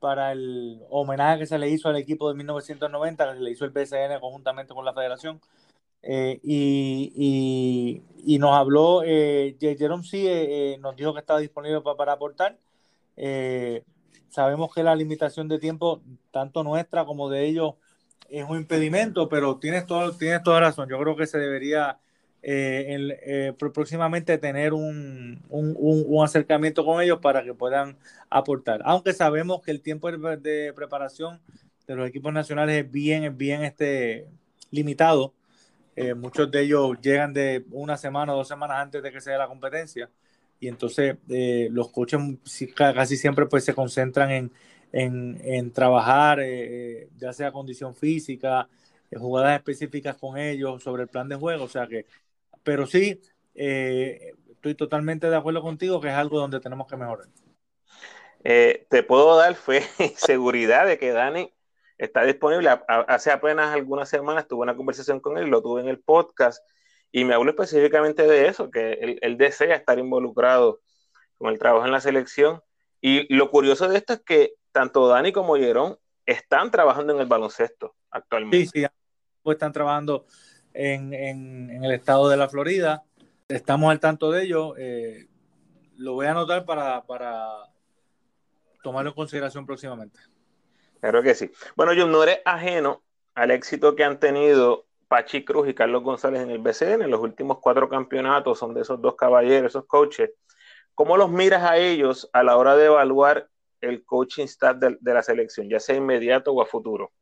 para 0.00 0.32
el 0.32 0.82
homenaje 0.90 1.40
que 1.40 1.46
se 1.46 1.58
le 1.58 1.68
hizo 1.70 1.88
al 1.88 1.96
equipo 1.96 2.28
de 2.28 2.34
1990, 2.34 3.30
que 3.30 3.38
se 3.38 3.42
le 3.44 3.50
hizo 3.52 3.64
el 3.64 3.72
PSN 3.72 4.20
conjuntamente 4.20 4.74
con 4.74 4.84
la 4.84 4.92
federación. 4.92 5.40
Eh, 6.02 6.40
y, 6.42 8.02
y, 8.26 8.38
nos 8.38 8.52
habló, 8.56 9.02
eh, 9.04 9.56
Jerome 9.60 10.04
sí 10.04 10.26
nos 10.80 10.96
dijo 10.96 11.14
que 11.14 11.20
estaba 11.20 11.40
disponible 11.40 11.80
para, 11.80 11.96
para 11.96 12.12
aportar. 12.14 12.58
Sabemos 14.28 14.74
que 14.74 14.82
la 14.82 14.94
limitación 14.94 15.48
de 15.48 15.58
tiempo, 15.58 16.02
tanto 16.30 16.62
nuestra 16.62 17.04
como 17.04 17.28
de 17.28 17.46
ellos, 17.46 17.74
es 18.28 18.44
un 18.48 18.58
impedimento, 18.58 19.28
pero 19.28 19.58
tienes, 19.58 19.86
todo, 19.86 20.16
tienes 20.16 20.42
toda 20.42 20.60
razón. 20.60 20.88
Yo 20.88 20.98
creo 20.98 21.16
que 21.16 21.26
se 21.26 21.38
debería 21.38 21.98
eh, 22.42 23.16
eh, 23.26 23.52
próximamente 23.72 24.38
tener 24.38 24.72
un, 24.72 25.42
un, 25.48 26.24
acercamiento 26.24 26.84
con 26.84 27.02
ellos 27.02 27.18
para 27.20 27.42
que 27.42 27.54
puedan 27.54 27.96
aportar. 28.30 28.80
Aunque 28.84 29.12
sabemos 29.12 29.62
que 29.62 29.70
el 29.70 29.82
tiempo 29.82 30.10
de 30.10 30.72
preparación 30.74 31.40
de 31.86 31.96
los 31.96 32.08
equipos 32.08 32.32
nacionales 32.32 32.84
es 32.84 32.90
bien, 32.90 33.36
bien 33.36 33.64
este, 33.64 34.28
limitado. 34.70 35.34
Eh, 35.96 36.14
muchos 36.14 36.50
de 36.50 36.60
ellos 36.60 36.96
llegan 37.00 37.32
de 37.32 37.64
una 37.70 37.96
semana 37.96 38.34
o 38.34 38.36
dos 38.36 38.48
semanas 38.48 38.78
antes 38.78 39.02
de 39.02 39.10
que 39.10 39.20
sea 39.20 39.38
la 39.38 39.48
competencia 39.48 40.08
y 40.60 40.68
entonces 40.68 41.16
los 41.70 41.90
coaches 41.90 42.20
casi 42.74 43.16
siempre 43.16 43.46
pues 43.46 43.64
se 43.64 43.74
concentran 43.74 44.30
en, 44.30 44.52
en, 44.92 45.40
en 45.44 45.72
trabajar 45.72 46.40
ya 47.16 47.32
sea 47.32 47.52
condición 47.52 47.94
física, 47.94 48.68
jugadas 49.16 49.56
específicas 49.58 50.16
con 50.16 50.36
ellos 50.36 50.82
sobre 50.82 51.02
el 51.04 51.08
plan 51.08 51.28
de 51.28 51.36
juego, 51.36 51.64
o 51.64 51.68
sea 51.68 51.86
que 51.86 52.06
pero 52.62 52.86
sí, 52.86 53.18
eh, 53.54 54.32
estoy 54.50 54.74
totalmente 54.74 55.30
de 55.30 55.36
acuerdo 55.36 55.62
contigo 55.62 56.00
que 56.02 56.08
es 56.08 56.14
algo 56.14 56.38
donde 56.38 56.60
tenemos 56.60 56.86
que 56.86 56.98
mejorar. 56.98 57.28
Eh, 58.44 58.86
te 58.90 59.02
puedo 59.02 59.36
dar 59.36 59.54
fe 59.54 59.82
y 59.98 60.08
seguridad 60.08 60.86
de 60.86 60.98
que 60.98 61.12
Dani 61.12 61.50
está 61.96 62.24
disponible. 62.24 62.68
Hace 62.86 63.30
apenas 63.30 63.74
algunas 63.74 64.08
semanas 64.10 64.46
tuve 64.46 64.64
una 64.64 64.76
conversación 64.76 65.20
con 65.20 65.38
él, 65.38 65.48
lo 65.48 65.62
tuve 65.62 65.80
en 65.80 65.88
el 65.88 65.98
podcast 65.98 66.62
y 67.10 67.24
me 67.24 67.34
habló 67.34 67.50
específicamente 67.50 68.26
de 68.26 68.48
eso, 68.48 68.70
que 68.70 69.18
él, 69.20 69.38
desea 69.38 69.76
estar 69.76 69.98
involucrado 69.98 70.80
con 71.38 71.50
el 71.50 71.58
trabajo 71.58 71.86
en 71.86 71.92
la 71.92 72.00
selección. 72.00 72.62
Y 73.00 73.32
lo 73.34 73.50
curioso 73.50 73.88
de 73.88 73.96
esto 73.96 74.14
es 74.14 74.20
que 74.20 74.54
tanto 74.72 75.08
Dani 75.08 75.32
como 75.32 75.56
Jerón 75.56 75.98
están 76.26 76.70
trabajando 76.70 77.14
en 77.14 77.20
el 77.20 77.26
baloncesto 77.26 77.94
actualmente. 78.10 78.66
Sí, 78.66 78.84
sí, 78.84 78.86
están 79.50 79.72
trabajando 79.72 80.26
en, 80.74 81.12
el 81.82 81.92
estado 81.92 82.28
de 82.28 82.36
la 82.36 82.48
Florida. 82.48 83.04
Estamos 83.48 83.90
al 83.90 84.00
tanto 84.00 84.30
de 84.30 84.42
ello. 84.42 84.76
Eh, 84.76 85.28
lo 85.96 86.12
voy 86.12 86.26
a 86.26 86.32
anotar 86.32 86.66
para, 86.66 87.06
para 87.06 87.48
tomarlo 88.82 89.10
en 89.10 89.16
consideración 89.16 89.64
próximamente. 89.64 90.20
Claro 91.00 91.22
que 91.22 91.34
sí. 91.34 91.50
Bueno, 91.76 91.94
yo 91.94 92.06
no 92.06 92.22
eres 92.22 92.40
ajeno 92.44 93.02
al 93.34 93.50
éxito 93.52 93.96
que 93.96 94.04
han 94.04 94.18
tenido 94.18 94.87
Pachi 95.08 95.44
Cruz 95.44 95.68
y 95.68 95.74
Carlos 95.74 96.02
González 96.02 96.42
en 96.42 96.50
el 96.50 96.58
BCN. 96.58 97.08
Los 97.10 97.20
últimos 97.20 97.58
cuatro 97.60 97.88
campeonatos 97.88 98.58
son 98.58 98.74
de 98.74 98.82
esos 98.82 99.00
dos 99.00 99.16
caballeros, 99.16 99.72
esos 99.72 99.86
coaches. 99.86 100.30
¿Cómo 100.94 101.16
los 101.16 101.30
miras 101.30 101.62
a 101.62 101.76
ellos 101.78 102.28
a 102.32 102.42
la 102.42 102.56
hora 102.56 102.76
de 102.76 102.86
evaluar 102.86 103.48
el 103.80 104.04
coaching 104.04 104.44
staff 104.44 104.76
de 104.76 105.14
la 105.14 105.22
selección, 105.22 105.68
ya 105.68 105.80
sea 105.80 105.96
inmediato 105.96 106.52
o 106.52 106.60
a 106.60 106.66
futuro? 106.66 107.12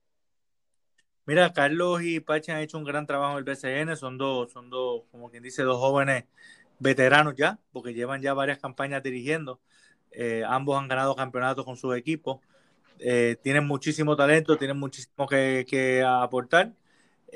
Mira, 1.26 1.52
Carlos 1.52 2.02
y 2.02 2.20
Pache 2.20 2.52
han 2.52 2.60
hecho 2.60 2.78
un 2.78 2.84
gran 2.84 3.04
trabajo 3.04 3.32
en 3.32 3.38
el 3.38 3.44
BCN, 3.44 3.96
son 3.96 4.16
dos, 4.16 4.52
son 4.52 4.70
dos, 4.70 5.02
como 5.10 5.28
quien 5.28 5.42
dice, 5.42 5.64
dos 5.64 5.78
jóvenes 5.78 6.24
veteranos 6.78 7.34
ya, 7.34 7.58
porque 7.72 7.94
llevan 7.94 8.22
ya 8.22 8.32
varias 8.32 8.58
campañas 8.58 9.02
dirigiendo. 9.02 9.60
Eh, 10.12 10.44
ambos 10.46 10.78
han 10.78 10.86
ganado 10.86 11.16
campeonatos 11.16 11.64
con 11.64 11.76
sus 11.76 11.96
equipos. 11.96 12.38
Eh, 13.00 13.36
tienen 13.42 13.66
muchísimo 13.66 14.14
talento, 14.14 14.56
tienen 14.56 14.78
muchísimo 14.78 15.26
que, 15.26 16.04
aportar. 16.06 16.72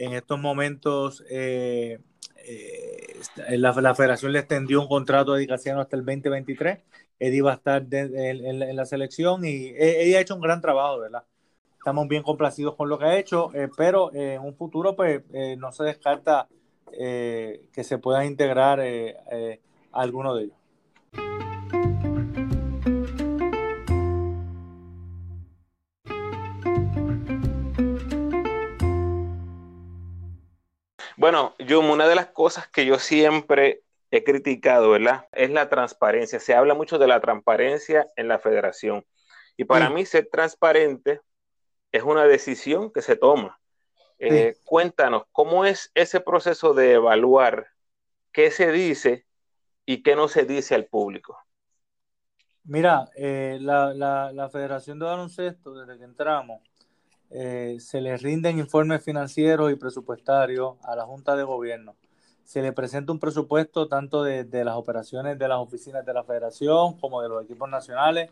En 0.01 0.15
estos 0.15 0.39
momentos, 0.41 1.25
eh, 1.31 1.99
la, 3.49 3.95
federación 3.95 4.33
le 4.33 4.41
extendió 4.41 4.81
un 4.81 4.89
contrato 4.89 5.33
de 5.33 5.39
dedicación 5.39 5.79
hasta 5.79 5.97
el 5.97 6.05
2023. 6.05 6.79
Eddie 7.19 7.43
va 7.43 7.53
a 7.53 7.55
estar 7.55 7.87
en, 7.91 8.77
la 8.77 8.87
selección 8.87 9.45
y 9.45 9.75
ella 9.77 10.19
ha 10.19 10.21
hecho 10.23 10.35
un 10.35 10.41
gran 10.41 10.61
trabajo, 10.61 11.01
¿verdad? 11.01 11.25
estamos 11.81 12.09
bien 12.09 12.23
complacidos 12.23 12.77
con 12.77 12.91
lo 12.91 12.99
que 12.99 13.07
ha 13.07 13.19
hecho, 13.19 13.55
eh, 13.55 13.71
pero 13.75 14.13
eh, 14.13 14.35
en 14.35 14.43
un 14.43 14.55
futuro 14.55 14.95
pues 14.95 15.23
eh, 15.33 15.57
no 15.57 15.73
se 15.73 15.85
descarta 15.85 16.49
que 16.93 17.85
se 17.85 17.99
pueda 17.99 18.25
integrar 18.25 18.83
alguno 19.93 20.35
de 20.35 20.45
ellos. 20.45 20.57
Bueno, 31.31 31.55
Jum, 31.61 31.91
una 31.91 32.09
de 32.09 32.17
las 32.17 32.27
cosas 32.27 32.67
que 32.67 32.85
yo 32.85 32.99
siempre 32.99 33.85
he 34.11 34.25
criticado, 34.25 34.91
¿verdad? 34.91 35.29
Es 35.31 35.49
la 35.49 35.69
transparencia. 35.69 36.41
Se 36.41 36.57
habla 36.57 36.75
mucho 36.75 36.99
de 36.99 37.07
la 37.07 37.21
transparencia 37.21 38.09
en 38.17 38.27
la 38.27 38.41
federación. 38.41 39.07
Y 39.57 39.63
para 39.63 39.91
mí 39.91 40.05
ser 40.07 40.29
transparente 40.29 41.21
es 41.93 42.03
una 42.03 42.25
decisión 42.25 42.93
que 42.93 43.01
se 43.01 43.15
toma. 43.15 43.61
Eh, 44.19 44.57
cuéntanos, 44.65 45.23
¿cómo 45.31 45.65
es 45.65 45.93
ese 45.95 46.19
proceso 46.19 46.75
de 46.75 46.95
evaluar 46.95 47.69
qué 48.33 48.51
se 48.51 48.73
dice 48.73 49.25
y 49.87 50.03
qué 50.03 50.17
no 50.17 50.27
se 50.27 50.43
dice 50.43 50.75
al 50.75 50.87
público? 50.87 51.39
Mira, 52.65 53.09
eh, 53.15 53.57
la, 53.61 54.49
Federación 54.51 54.99
de 54.99 55.05
Baloncesto, 55.05 55.75
desde 55.75 55.97
que 55.97 56.07
entramos, 56.07 56.61
eh, 57.31 57.77
se 57.81 58.01
le 58.01 58.17
rinden 58.17 58.59
informes 58.59 59.05
financieros 59.05 59.71
y 59.71 59.77
presupuestarios 59.77 60.77
a 60.83 60.97
la 60.97 61.05
Junta 61.05 61.37
de 61.37 61.45
Gobierno. 61.45 61.97
Se 62.45 62.63
le 62.63 62.73
presenta 62.73 63.13
un 63.13 63.21
presupuesto 63.21 63.87
tanto 63.87 64.25
de, 64.25 64.45
las 64.65 64.75
operaciones 64.75 65.39
de 65.39 65.47
las 65.47 65.59
oficinas 65.59 66.05
de 66.05 66.13
la 66.13 66.25
Federación 66.25 66.99
como 66.99 67.23
de 67.23 67.29
los 67.29 67.45
equipos 67.45 67.69
nacionales 67.69 68.31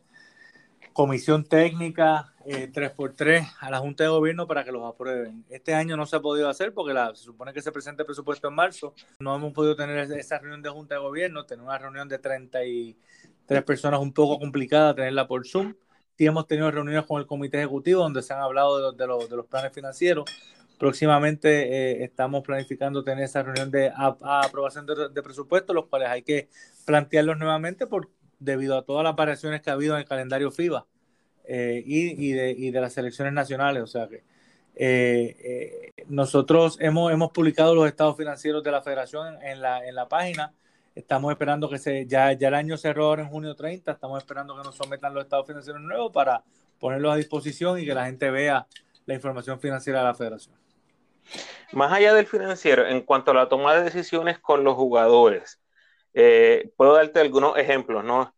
comisión 0.93 1.45
técnica 1.45 2.35
eh, 2.45 2.73
3x3 2.73 3.47
a 3.61 3.71
la 3.71 3.79
Junta 3.79 4.03
de 4.03 4.11
Gobierno 4.11 4.49
para 4.49 4.65
que 4.65 4.73
los 4.73 4.85
aprueben. 4.85 5.45
Este 5.49 5.73
año 5.73 5.97
no 5.97 6.07
se 6.07 6.17
ha 6.17 6.21
podido 6.21 6.49
hacer 6.49 6.75
porque 6.75 6.93
la, 6.93 7.15
se 7.15 7.23
supone 7.23 7.53
que 7.53 7.63
se 7.63 7.71
presenta 7.71 8.03
el 8.03 8.07
presupuesto 8.07 8.49
en 8.49 8.55
marzo. 8.55 8.95
No 9.21 9.37
hemos 9.37 9.53
podido 9.53 9.77
tener 9.77 10.11
esa 10.11 10.39
reunión 10.39 10.61
de 10.61 10.71
Junta 10.71 10.97
de 10.97 11.01
Gobierno, 11.01 11.47
tener 11.47 11.65
una 11.65 11.79
reunión 11.79 12.09
de 12.09 12.19
33 12.19 13.63
personas 13.63 14.01
un 14.01 14.13
poco 14.13 14.41
complicada, 14.41 14.93
tenerla 14.93 15.29
por 15.29 15.47
Zoom. 15.47 15.75
Sí 16.19 16.27
hemos 16.27 16.49
tenido 16.49 16.69
reuniones 16.69 17.07
con 17.07 17.21
el 17.21 17.29
comité 17.29 17.59
ejecutivo 17.59 18.03
donde 18.03 18.23
se 18.23 18.35
han 18.35 18.41
hablado 18.41 18.91
de, 18.91 19.07
los, 19.07 19.31
de 19.31 19.37
los 19.37 19.47
planes 19.47 19.73
financieros. 19.73 20.25
Próximamente 20.77 21.49
eh, 21.49 22.03
estamos 22.03 22.43
planificando 22.43 23.05
tener 23.05 23.23
esa 23.23 23.45
reunión 23.45 23.71
de 23.71 23.93
aprobación 23.95 24.85
de, 24.85 25.11
de 25.11 25.23
presupuestos, 25.23 25.77
los 25.77 25.87
cuales 25.87 26.09
hay 26.09 26.23
que 26.23 26.49
plantearlos 26.85 27.39
nuevamente 27.39 27.87
por, 27.87 28.11
debido 28.41 28.77
a 28.77 28.83
todas 28.83 29.05
las 29.05 29.15
variaciones 29.15 29.63
que 29.63 29.71
ha 29.71 29.75
habido 29.75 29.95
en 29.95 30.01
el 30.01 30.07
calendario 30.07 30.51
FIBA 30.51 30.89
eh, 31.45 31.85
y, 31.87 32.33
de, 32.33 32.81
las 32.81 32.95
selecciones 32.95 33.33
nacionales. 33.33 33.85
O 33.85 33.87
sea 33.87 34.09
que 34.09 34.25
eh, 34.75 35.93
nosotros 36.09 36.79
hemos, 36.81 37.31
publicado 37.31 37.77
los 37.77 37.87
estados 37.87 38.17
financieros 38.17 38.65
de 38.65 38.73
la 38.73 38.83
federación 38.83 39.41
en 39.41 39.61
la 39.61 40.09
página. 40.09 40.53
Estamos 40.99 41.31
esperando 41.31 41.71
que 41.71 41.79
se, 41.79 42.07
ya, 42.07 42.33
ya 42.33 42.49
el 42.49 42.55
año 42.55 42.77
cerró 42.77 43.05
ahora 43.05 43.23
en 43.23 43.29
junio 43.29 43.55
30, 43.55 43.93
estamos 43.93 44.19
esperando 44.19 44.57
que 44.57 44.65
nos 44.65 44.75
sometan 44.75 45.15
los 45.15 45.23
estados 45.23 45.47
financieros 45.47 45.81
nuevos 45.81 46.11
para 46.13 46.43
ponerlos 46.81 47.13
a 47.13 47.17
disposición 47.17 47.79
y 47.79 47.87
que 47.87 47.95
la 47.95 48.07
gente 48.07 48.29
vea 48.33 48.67
la 49.07 49.15
información 49.15 49.61
financiera 49.61 50.01
de 50.01 50.05
la 50.07 50.15
federación. 50.17 50.57
Más 51.71 51.93
allá 51.93 52.13
del 52.15 52.27
financiero, 52.27 52.85
en 52.85 53.03
cuanto 53.03 53.31
a 53.31 53.35
la 53.35 53.49
toma 53.49 53.75
de 53.75 53.85
decisiones 53.85 54.41
con 54.41 54.65
los 54.65 54.75
jugadores, 54.75 55.61
eh, 56.15 56.73
puedo 56.77 56.95
darte 56.95 57.21
algunos 57.21 57.57
ejemplos, 57.57 58.03
¿no? 58.03 58.35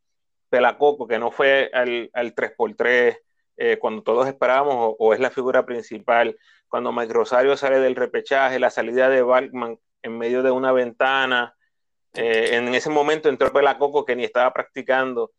Pelacoco, 0.51 1.09
que 1.09 1.19
no 1.19 1.31
fue 1.31 1.71
al, 1.73 2.11
3x3 2.13 3.17
eh, 3.57 3.79
cuando 3.81 4.03
todos 4.03 4.27
esperábamos, 4.27 4.97
o, 4.99 5.15
es 5.15 5.21
la 5.21 5.31
figura 5.31 5.65
principal. 5.65 6.37
Cuando 6.69 6.93
Mike 6.93 7.15
Rosario 7.15 7.57
sale 7.57 7.81
del 7.81 7.97
repechaje, 7.97 8.59
la 8.59 8.69
salida 8.69 9.09
de 9.09 9.23
Balkman 9.23 9.79
en 10.03 10.19
medio 10.19 10.43
de 10.43 10.51
una 10.51 10.73
ventana. 10.73 11.55
Eh, 12.15 12.57
en 12.57 12.75
ese 12.75 12.91
momento 12.91 13.29
entró 13.29 13.53
Pelacoco 13.53 14.05
que 14.05 14.17
ni 14.17 14.25
estaba 14.25 14.53
practicando. 14.53 15.33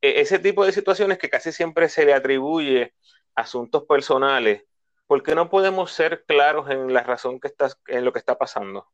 E, 0.00 0.20
ese 0.20 0.38
tipo 0.38 0.64
de 0.64 0.72
situaciones 0.72 1.18
que 1.18 1.30
casi 1.30 1.52
siempre 1.52 1.88
se 1.88 2.04
le 2.04 2.14
atribuye 2.14 2.94
asuntos 3.34 3.84
personales. 3.84 4.64
¿Por 5.06 5.22
qué 5.22 5.34
no 5.34 5.50
podemos 5.50 5.92
ser 5.92 6.24
claros 6.26 6.70
en 6.70 6.92
la 6.92 7.02
razón 7.02 7.40
que 7.40 7.48
está, 7.48 7.68
en 7.88 8.04
lo 8.04 8.12
que 8.12 8.18
está 8.18 8.38
pasando? 8.38 8.86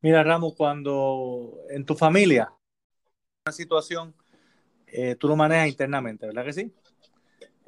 Mira, 0.00 0.22
Ramos, 0.22 0.54
cuando 0.56 1.58
en 1.70 1.84
tu 1.84 1.94
familia 1.94 2.52
una 3.46 3.52
situación, 3.52 4.14
eh, 4.88 5.14
tú 5.14 5.28
lo 5.28 5.36
manejas 5.36 5.68
internamente, 5.68 6.26
¿verdad 6.26 6.44
que 6.44 6.52
sí? 6.52 6.74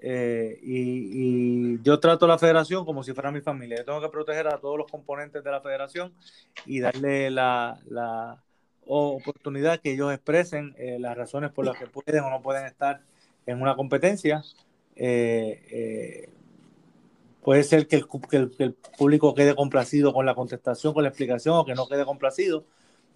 Eh, 0.00 0.58
y, 0.62 1.82
yo 1.82 1.98
trato 2.00 2.24
a 2.24 2.28
la 2.28 2.38
federación 2.38 2.84
como 2.84 3.02
si 3.02 3.12
fuera 3.12 3.30
mi 3.30 3.40
familia. 3.40 3.78
Yo 3.78 3.84
tengo 3.84 4.00
que 4.00 4.08
proteger 4.08 4.48
a 4.48 4.58
todos 4.58 4.78
los 4.78 4.90
componentes 4.90 5.42
de 5.42 5.50
la 5.50 5.60
federación 5.60 6.14
y 6.66 6.80
darle 6.80 7.30
la, 7.30 8.42
oportunidad 8.88 9.80
que 9.80 9.92
ellos 9.92 10.12
expresen 10.12 10.74
eh, 10.78 10.98
las 10.98 11.16
razones 11.16 11.52
por 11.52 11.64
las 11.64 11.78
que 11.78 11.86
pueden 11.86 12.24
o 12.24 12.30
no 12.30 12.42
pueden 12.42 12.66
estar 12.66 13.00
en 13.46 13.60
una 13.60 13.76
competencia. 13.76 14.42
Eh, 14.96 15.62
eh, 15.70 16.30
puede 17.42 17.62
ser 17.62 17.86
que 17.86 17.96
el, 17.96 18.06
que, 18.28 18.64
el, 18.64 18.74
público 18.98 19.34
quede 19.34 19.54
complacido 19.54 20.12
con 20.12 20.26
la 20.26 20.34
contestación, 20.34 20.94
con 20.94 21.02
la 21.02 21.10
explicación 21.10 21.56
o 21.56 21.64
que 21.64 21.74
no 21.74 21.86
quede 21.86 22.04
complacido, 22.04 22.64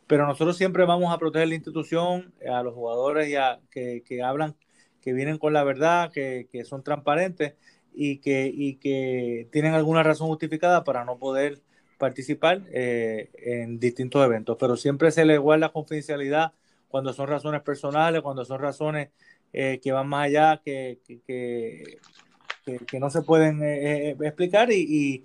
pero 0.07 0.27
nosotros 0.27 0.57
siempre 0.57 0.85
vamos 0.85 1.13
a 1.13 1.19
proteger 1.19 1.49
la 1.49 1.55
institución, 1.55 2.33
a 2.49 2.63
los 2.63 2.75
jugadores 2.75 3.29
y 3.29 3.37
a, 3.37 3.61
que, 3.71 4.03
que 4.07 4.23
hablan, 4.23 4.55
que 5.01 5.13
vienen 5.13 5.39
con 5.39 5.53
la 5.53 5.65
verdad, 5.65 6.13
que, 6.13 6.49
que 6.51 6.65
son 6.65 6.83
transparentes 6.83 7.55
y 7.95 8.19
que, 8.19 8.51
y 8.53 8.77
que 8.77 9.49
tienen 9.53 9.75
alguna 9.75 10.03
razón 10.03 10.29
justificada 10.29 10.85
para 10.85 11.05
no 11.05 11.19
poder 11.19 11.61
participar 12.03 12.63
eh, 12.73 13.31
en 13.35 13.79
distintos 13.79 14.25
eventos, 14.25 14.57
pero 14.59 14.77
siempre 14.77 15.13
se 15.13 15.25
le 15.25 15.39
guarda 15.39 15.69
confidencialidad 15.69 16.53
cuando 16.89 17.13
son 17.13 17.29
razones 17.29 17.63
personales, 17.63 18.23
cuando 18.23 18.45
son 18.45 18.59
razones 18.59 19.11
eh, 19.53 19.79
que 19.81 19.93
van 19.93 20.09
más 20.09 20.25
allá, 20.25 20.61
que, 20.65 20.99
que, 21.07 22.99
no 22.99 23.09
se 23.09 23.23
pueden 23.23 23.63
eh, 23.63 24.17
explicar 24.21 24.73
y, 24.73 25.23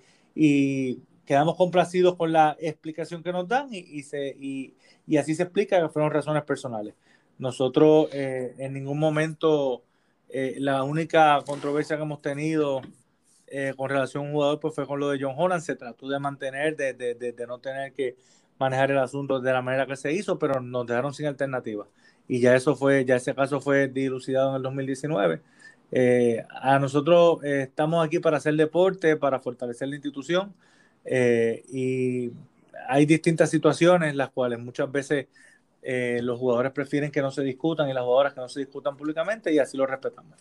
quedamos 1.26 1.56
complacidos 1.56 2.16
con 2.16 2.32
la 2.32 2.56
explicación 2.60 3.24
que 3.24 3.32
nos 3.32 3.48
dan 3.48 3.70
y, 3.72 3.80
y 3.80 4.76
y, 5.08 5.18
así 5.18 5.34
se 5.34 5.42
explica 5.42 5.82
que 5.82 5.90
fueron 5.90 6.12
razones 6.12 6.44
personales. 6.44 6.94
Nosotros 7.40 8.10
en 8.14 8.72
ningún 8.72 9.00
momento, 9.00 9.82
la 10.30 10.84
única 10.84 11.42
controversia 11.44 11.98
que 11.98 12.04
hemos 12.04 12.22
tenido 12.22 12.84
eh, 13.50 13.74
con 13.78 13.90
relación 13.90 14.26
a 14.26 14.28
un 14.28 14.34
jugador, 14.34 14.60
pues 14.60 14.76
fue 14.76 14.86
con 14.86 15.00
lo 15.00 15.10
de 15.10 15.20
John 15.22 15.34
Holland. 15.38 15.62
Se 15.62 15.76
trató 15.76 16.10
de 16.10 16.20
mantener, 16.20 16.76
de, 16.76 16.94
de, 16.94 17.16
de, 17.16 17.48
no 17.48 17.60
tener 17.60 17.94
que 17.94 18.16
manejar 18.60 18.92
el 18.92 18.98
asunto 18.98 19.40
de 19.40 19.54
la 19.54 19.62
manera 19.62 19.86
que 19.86 19.96
se 19.96 20.12
hizo, 20.14 20.38
pero 20.38 20.60
nos 20.62 20.86
dejaron 20.86 21.14
sin 21.14 21.28
alternativa. 21.28 21.88
Y 22.28 22.40
ya 22.42 22.56
eso 22.56 22.76
fue, 22.76 23.06
ya 23.06 23.16
ese 23.16 23.34
caso 23.36 23.62
fue 23.62 23.88
dilucidado 23.88 24.50
en 24.52 24.56
el 24.58 24.64
2019. 24.64 25.42
Eh, 25.92 26.44
a 26.50 26.80
nosotros 26.80 27.44
eh, 27.44 27.64
estamos 27.64 28.06
aquí 28.06 28.20
para 28.20 28.38
hacer 28.38 28.56
deporte, 28.56 29.16
para 29.16 29.40
fortalecer 29.40 29.88
la 29.90 29.96
institución. 29.96 30.54
y 31.06 32.32
hay 32.90 33.06
distintas 33.06 33.50
situaciones 33.50 34.16
las 34.16 34.30
cuales 34.32 34.60
muchas 34.60 34.92
veces 34.92 35.28
los 36.22 36.40
jugadores 36.40 36.72
prefieren 36.74 37.12
que 37.12 37.22
no 37.22 37.32
se 37.32 37.44
discutan 37.44 37.90
y 37.90 37.94
las 37.94 38.04
jugadoras 38.04 38.34
que 38.34 38.42
no 38.42 38.50
se 38.50 38.60
discutan 38.62 38.98
públicamente 38.98 39.54
y 39.54 39.60
así 39.60 39.78
lo 39.78 39.86
respetamos. 39.86 40.36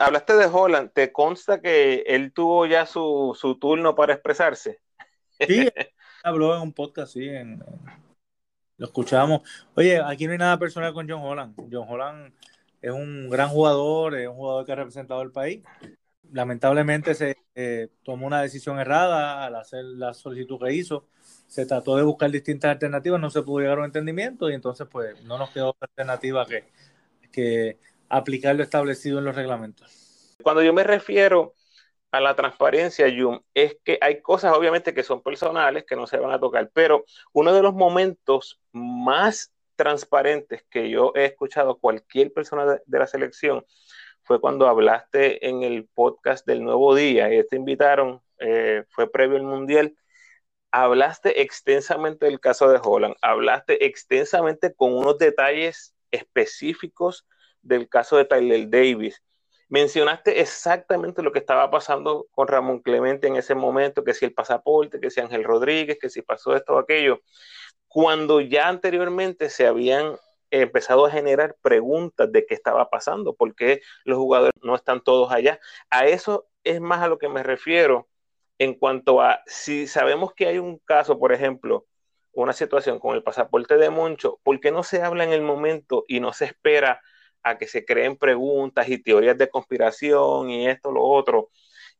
Hablaste 0.00 0.34
de 0.34 0.46
Holland, 0.46 0.90
¿te 0.92 1.12
consta 1.12 1.60
que 1.60 2.04
él 2.06 2.32
tuvo 2.32 2.66
ya 2.66 2.86
su, 2.86 3.36
su 3.38 3.58
turno 3.58 3.94
para 3.94 4.14
expresarse? 4.14 4.80
Sí, 5.40 5.68
habló 6.22 6.54
en 6.54 6.62
un 6.62 6.72
podcast, 6.72 7.12
sí, 7.12 7.28
lo 8.76 8.86
escuchamos. 8.86 9.42
Oye, 9.74 10.00
aquí 10.00 10.26
no 10.26 10.32
hay 10.32 10.38
nada 10.38 10.58
personal 10.58 10.92
con 10.92 11.08
John 11.08 11.22
Holland. 11.22 11.54
John 11.70 11.86
Holland 11.88 12.34
es 12.80 12.90
un 12.90 13.30
gran 13.30 13.48
jugador, 13.48 14.16
es 14.16 14.28
un 14.28 14.34
jugador 14.34 14.66
que 14.66 14.72
ha 14.72 14.76
representado 14.76 15.22
el 15.22 15.30
país. 15.30 15.62
Lamentablemente 16.32 17.14
se 17.14 17.36
eh, 17.54 17.88
tomó 18.02 18.26
una 18.26 18.42
decisión 18.42 18.80
errada 18.80 19.44
al 19.44 19.54
hacer 19.54 19.84
la 19.84 20.14
solicitud 20.14 20.58
que 20.58 20.72
hizo. 20.72 21.06
Se 21.46 21.66
trató 21.66 21.96
de 21.96 22.02
buscar 22.02 22.30
distintas 22.30 22.72
alternativas, 22.72 23.20
no 23.20 23.30
se 23.30 23.42
pudo 23.42 23.60
llegar 23.60 23.78
a 23.78 23.80
un 23.82 23.86
entendimiento 23.86 24.50
y 24.50 24.54
entonces 24.54 24.88
pues 24.90 25.22
no 25.24 25.38
nos 25.38 25.50
quedó 25.50 25.70
otra 25.70 25.86
alternativa 25.86 26.46
que, 26.46 26.64
que 27.30 27.78
aplicar 28.12 28.54
lo 28.54 28.62
establecido 28.62 29.18
en 29.18 29.24
los 29.24 29.34
reglamentos. 29.34 30.36
Cuando 30.42 30.62
yo 30.62 30.74
me 30.74 30.84
refiero 30.84 31.54
a 32.10 32.20
la 32.20 32.36
transparencia, 32.36 33.06
Jum, 33.08 33.40
es 33.54 33.78
que 33.82 33.98
hay 34.02 34.20
cosas 34.20 34.54
obviamente 34.54 34.92
que 34.92 35.02
son 35.02 35.22
personales 35.22 35.84
que 35.88 35.96
no 35.96 36.06
se 36.06 36.18
van 36.18 36.30
a 36.30 36.38
tocar, 36.38 36.70
pero 36.74 37.06
uno 37.32 37.54
de 37.54 37.62
los 37.62 37.72
momentos 37.72 38.60
más 38.70 39.54
transparentes 39.76 40.62
que 40.68 40.90
yo 40.90 41.12
he 41.14 41.24
escuchado 41.24 41.78
cualquier 41.78 42.34
persona 42.34 42.66
de, 42.66 42.98
la 42.98 43.06
selección 43.06 43.64
fue 44.24 44.42
cuando 44.42 44.68
hablaste 44.68 45.48
en 45.48 45.62
el 45.62 45.88
podcast 45.88 46.46
del 46.46 46.62
Nuevo 46.62 46.94
Día 46.94 47.32
y 47.32 47.46
te 47.48 47.56
invitaron, 47.56 48.20
eh, 48.38 48.84
fue 48.90 49.10
previo 49.10 49.38
al 49.38 49.44
Mundial, 49.44 49.96
hablaste 50.70 51.40
extensamente 51.40 52.26
del 52.26 52.40
caso 52.40 52.68
de 52.68 52.78
Holland, 52.82 53.14
hablaste 53.22 53.86
extensamente 53.86 54.74
con 54.74 54.92
unos 54.92 55.16
detalles 55.16 55.94
específicos 56.10 57.26
del 57.62 57.88
caso 57.88 58.16
de 58.16 58.24
Tyler 58.24 58.68
Davis. 58.68 59.22
Mencionaste 59.68 60.40
exactamente 60.40 61.22
lo 61.22 61.32
que 61.32 61.38
estaba 61.38 61.70
pasando 61.70 62.26
con 62.32 62.46
Ramón 62.46 62.80
Clemente 62.80 63.26
en 63.26 63.36
ese 63.36 63.54
momento, 63.54 64.04
que 64.04 64.14
si 64.14 64.26
el 64.26 64.34
pasaporte, 64.34 65.00
que 65.00 65.10
si 65.10 65.20
Ángel 65.20 65.44
Rodríguez, 65.44 65.98
que 66.00 66.10
si 66.10 66.20
pasó 66.20 66.54
esto 66.54 66.74
o 66.74 66.78
aquello, 66.78 67.20
cuando 67.88 68.40
ya 68.40 68.68
anteriormente 68.68 69.48
se 69.48 69.66
habían 69.66 70.16
empezado 70.50 71.06
a 71.06 71.10
generar 71.10 71.56
preguntas 71.62 72.30
de 72.30 72.44
qué 72.44 72.54
estaba 72.54 72.90
pasando, 72.90 73.34
por 73.34 73.54
qué 73.54 73.80
los 74.04 74.18
jugadores 74.18 74.52
no 74.62 74.74
están 74.74 75.02
todos 75.02 75.32
allá. 75.32 75.58
A 75.90 76.06
eso 76.06 76.46
es 76.64 76.80
más 76.80 77.00
a 77.02 77.08
lo 77.08 77.18
que 77.18 77.28
me 77.28 77.42
refiero 77.42 78.08
en 78.58 78.74
cuanto 78.74 79.20
a 79.22 79.42
si 79.46 79.86
sabemos 79.86 80.34
que 80.34 80.46
hay 80.46 80.58
un 80.58 80.78
caso, 80.78 81.18
por 81.18 81.32
ejemplo, 81.32 81.86
una 82.32 82.52
situación 82.52 82.98
con 82.98 83.14
el 83.14 83.22
pasaporte 83.22 83.76
de 83.76 83.90
Moncho, 83.90 84.38
¿por 84.42 84.60
qué 84.60 84.70
no 84.70 84.82
se 84.82 85.02
habla 85.02 85.24
en 85.24 85.32
el 85.32 85.42
momento 85.42 86.04
y 86.08 86.20
no 86.20 86.32
se 86.32 86.46
espera 86.46 87.00
a 87.42 87.58
que 87.58 87.66
se 87.66 87.84
creen 87.84 88.16
preguntas 88.16 88.88
y 88.88 88.98
teorías 88.98 89.36
de 89.36 89.48
conspiración 89.48 90.50
y 90.50 90.68
esto, 90.68 90.90
lo 90.90 91.02
otro, 91.02 91.50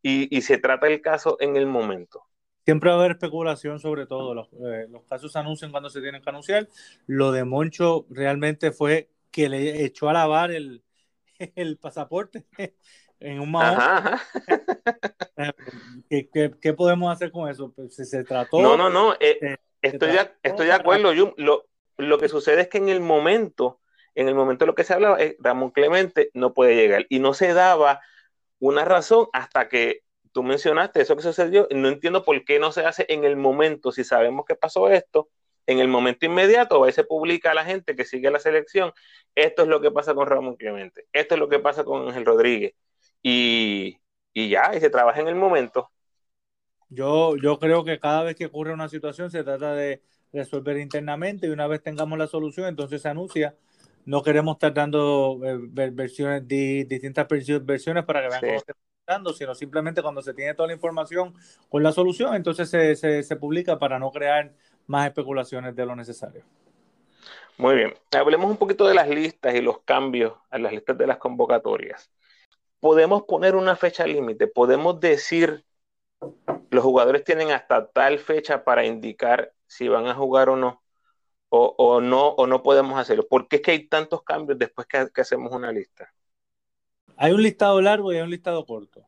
y, 0.02 0.40
se 0.42 0.58
trata 0.58 0.88
el 0.88 1.00
caso 1.00 1.36
en 1.40 1.56
el 1.56 1.66
momento. 1.66 2.24
Siempre 2.64 2.90
va 2.90 2.96
a 2.96 2.98
haber 2.98 3.12
especulación 3.12 3.78
sobre 3.78 4.06
todo. 4.06 4.34
Los, 4.34 4.48
eh, 4.52 4.86
los, 4.88 5.04
casos 5.04 5.32
se 5.32 5.38
anuncian 5.38 5.70
cuando 5.70 5.90
se 5.90 6.00
tienen 6.00 6.22
que 6.22 6.30
anunciar. 6.30 6.68
Lo 7.06 7.30
de 7.30 7.44
Moncho 7.44 8.06
realmente 8.10 8.72
fue 8.72 9.10
que 9.30 9.48
le 9.48 9.84
echó 9.84 10.08
a 10.08 10.12
lavar 10.12 10.50
el, 10.50 10.82
el 11.54 11.78
pasaporte 11.78 12.46
en 13.20 13.40
un 13.40 13.50
mahón. 13.52 14.18
¿Qué, 16.08 16.28
qué, 16.60 16.72
podemos 16.72 17.12
hacer 17.12 17.30
con 17.30 17.48
eso? 17.48 17.72
Pues, 17.72 17.94
se, 17.94 18.24
trató. 18.24 18.60
No, 18.60 18.76
no, 18.76 18.90
no. 18.90 19.14
Eh, 19.20 19.56
estoy, 19.80 20.12
de, 20.12 20.30
estoy 20.42 20.66
de 20.66 20.72
acuerdo. 20.72 21.12
lo, 21.14 21.66
lo 21.96 22.18
que 22.18 22.28
sucede 22.28 22.62
es 22.62 22.68
que 22.68 22.78
en 22.78 22.88
el 22.88 23.00
momento 23.00 23.81
en 24.14 24.28
el 24.28 24.34
momento 24.34 24.64
de 24.64 24.66
lo 24.68 24.74
que 24.74 24.84
se 24.84 24.94
hablaba, 24.94 25.20
eh, 25.22 25.36
Ramón 25.40 25.70
Clemente 25.70 26.30
no 26.34 26.54
puede 26.54 26.76
llegar. 26.76 27.06
Y 27.08 27.18
no 27.18 27.34
se 27.34 27.52
daba 27.54 28.00
una 28.58 28.84
razón 28.84 29.26
hasta 29.32 29.68
que 29.68 30.02
tú 30.32 30.42
mencionaste 30.42 31.02
eso 31.02 31.16
que 31.16 31.22
sucedió. 31.22 31.68
No 31.70 31.88
entiendo 31.88 32.24
por 32.24 32.44
qué 32.44 32.58
no 32.58 32.72
se 32.72 32.84
hace 32.84 33.06
en 33.08 33.24
el 33.24 33.36
momento, 33.36 33.92
si 33.92 34.04
sabemos 34.04 34.44
que 34.46 34.54
pasó 34.54 34.88
esto, 34.88 35.28
en 35.66 35.78
el 35.78 35.88
momento 35.88 36.26
inmediato, 36.26 36.82
ahí 36.84 36.92
se 36.92 37.04
publica 37.04 37.52
a 37.52 37.54
la 37.54 37.64
gente 37.64 37.94
que 37.94 38.04
sigue 38.04 38.30
la 38.30 38.40
selección. 38.40 38.92
Esto 39.34 39.62
es 39.62 39.68
lo 39.68 39.80
que 39.80 39.90
pasa 39.90 40.14
con 40.14 40.26
Ramón 40.26 40.56
Clemente, 40.56 41.06
esto 41.12 41.34
es 41.34 41.40
lo 41.40 41.48
que 41.48 41.60
pasa 41.60 41.84
con 41.84 42.08
Ángel 42.08 42.24
Rodríguez. 42.24 42.74
Y, 43.22 44.00
y 44.32 44.48
ya, 44.48 44.74
y 44.74 44.80
se 44.80 44.90
trabaja 44.90 45.20
en 45.20 45.28
el 45.28 45.36
momento. 45.36 45.90
Yo, 46.88 47.36
yo 47.36 47.58
creo 47.58 47.84
que 47.84 47.98
cada 47.98 48.22
vez 48.22 48.34
que 48.36 48.46
ocurre 48.46 48.74
una 48.74 48.88
situación 48.88 49.30
se 49.30 49.44
trata 49.44 49.74
de 49.74 50.02
resolver 50.32 50.78
internamente 50.78 51.46
y 51.46 51.50
una 51.50 51.66
vez 51.66 51.82
tengamos 51.82 52.18
la 52.18 52.26
solución, 52.26 52.66
entonces 52.66 53.00
se 53.02 53.08
anuncia 53.08 53.54
no 54.04 54.22
queremos 54.22 54.56
estar 54.56 54.74
dando 54.74 55.40
eh, 55.44 55.90
versiones, 55.92 56.46
distintas 56.46 57.26
versiones 57.62 58.04
para 58.04 58.22
que 58.22 58.28
vean 58.28 58.40
cómo 58.40 58.60
se 58.60 58.72
está 58.72 58.74
dando, 59.06 59.32
sino 59.32 59.54
simplemente 59.54 60.02
cuando 60.02 60.22
se 60.22 60.34
tiene 60.34 60.54
toda 60.54 60.68
la 60.68 60.74
información 60.74 61.34
con 61.68 61.82
la 61.82 61.92
solución, 61.92 62.34
entonces 62.34 62.68
se, 62.68 63.22
se, 63.22 63.36
publica 63.36 63.78
para 63.78 63.98
no 63.98 64.10
crear 64.10 64.52
más 64.86 65.06
especulaciones 65.06 65.76
de 65.76 65.86
lo 65.86 65.94
necesario. 65.96 66.44
Muy 67.58 67.76
bien, 67.76 67.94
hablemos 68.12 68.50
un 68.50 68.56
poquito 68.56 68.86
de 68.86 68.94
las 68.94 69.08
listas 69.08 69.54
y 69.54 69.60
los 69.60 69.80
cambios 69.82 70.34
a 70.50 70.58
las 70.58 70.72
listas 70.72 70.98
de 70.98 71.06
las 71.06 71.18
convocatorias. 71.18 72.10
Podemos 72.80 73.22
poner 73.22 73.54
una 73.54 73.76
fecha 73.76 74.06
límite, 74.06 74.48
podemos 74.48 74.98
decir, 74.98 75.64
los 76.70 76.82
jugadores 76.82 77.22
tienen 77.22 77.52
hasta 77.52 77.86
tal 77.88 78.18
fecha 78.18 78.64
para 78.64 78.84
indicar 78.84 79.52
si 79.66 79.86
van 79.88 80.06
a 80.06 80.14
jugar 80.14 80.48
o 80.48 80.56
no 80.56 80.81
o, 81.54 82.00
no, 82.00 82.28
o 82.28 82.46
no 82.46 82.62
podemos 82.62 82.98
hacerlo? 82.98 83.26
¿Por 83.28 83.46
qué 83.46 83.56
es 83.56 83.62
que 83.62 83.70
hay 83.72 83.86
tantos 83.86 84.22
cambios 84.22 84.58
después 84.58 84.86
que, 84.86 85.20
hacemos 85.20 85.52
una 85.52 85.70
lista? 85.70 86.12
Hay 87.16 87.32
un 87.32 87.42
listado 87.42 87.80
largo 87.82 88.10
y 88.12 88.16
hay 88.16 88.22
un 88.22 88.30
listado 88.30 88.64
corto. 88.64 89.06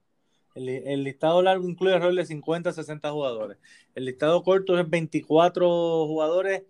El, 0.55 1.03
listado 1.03 1.43
largo 1.43 1.67
incluye 1.67 1.95
alrededor 1.95 2.17
de 2.17 2.27
50 2.27 2.73
60 2.73 3.11
jugadores. 3.11 3.59
El 3.95 4.05
listado 4.05 4.43
corto 4.43 4.79
es 4.79 4.89
24 4.89 6.07
jugadores 6.07 6.65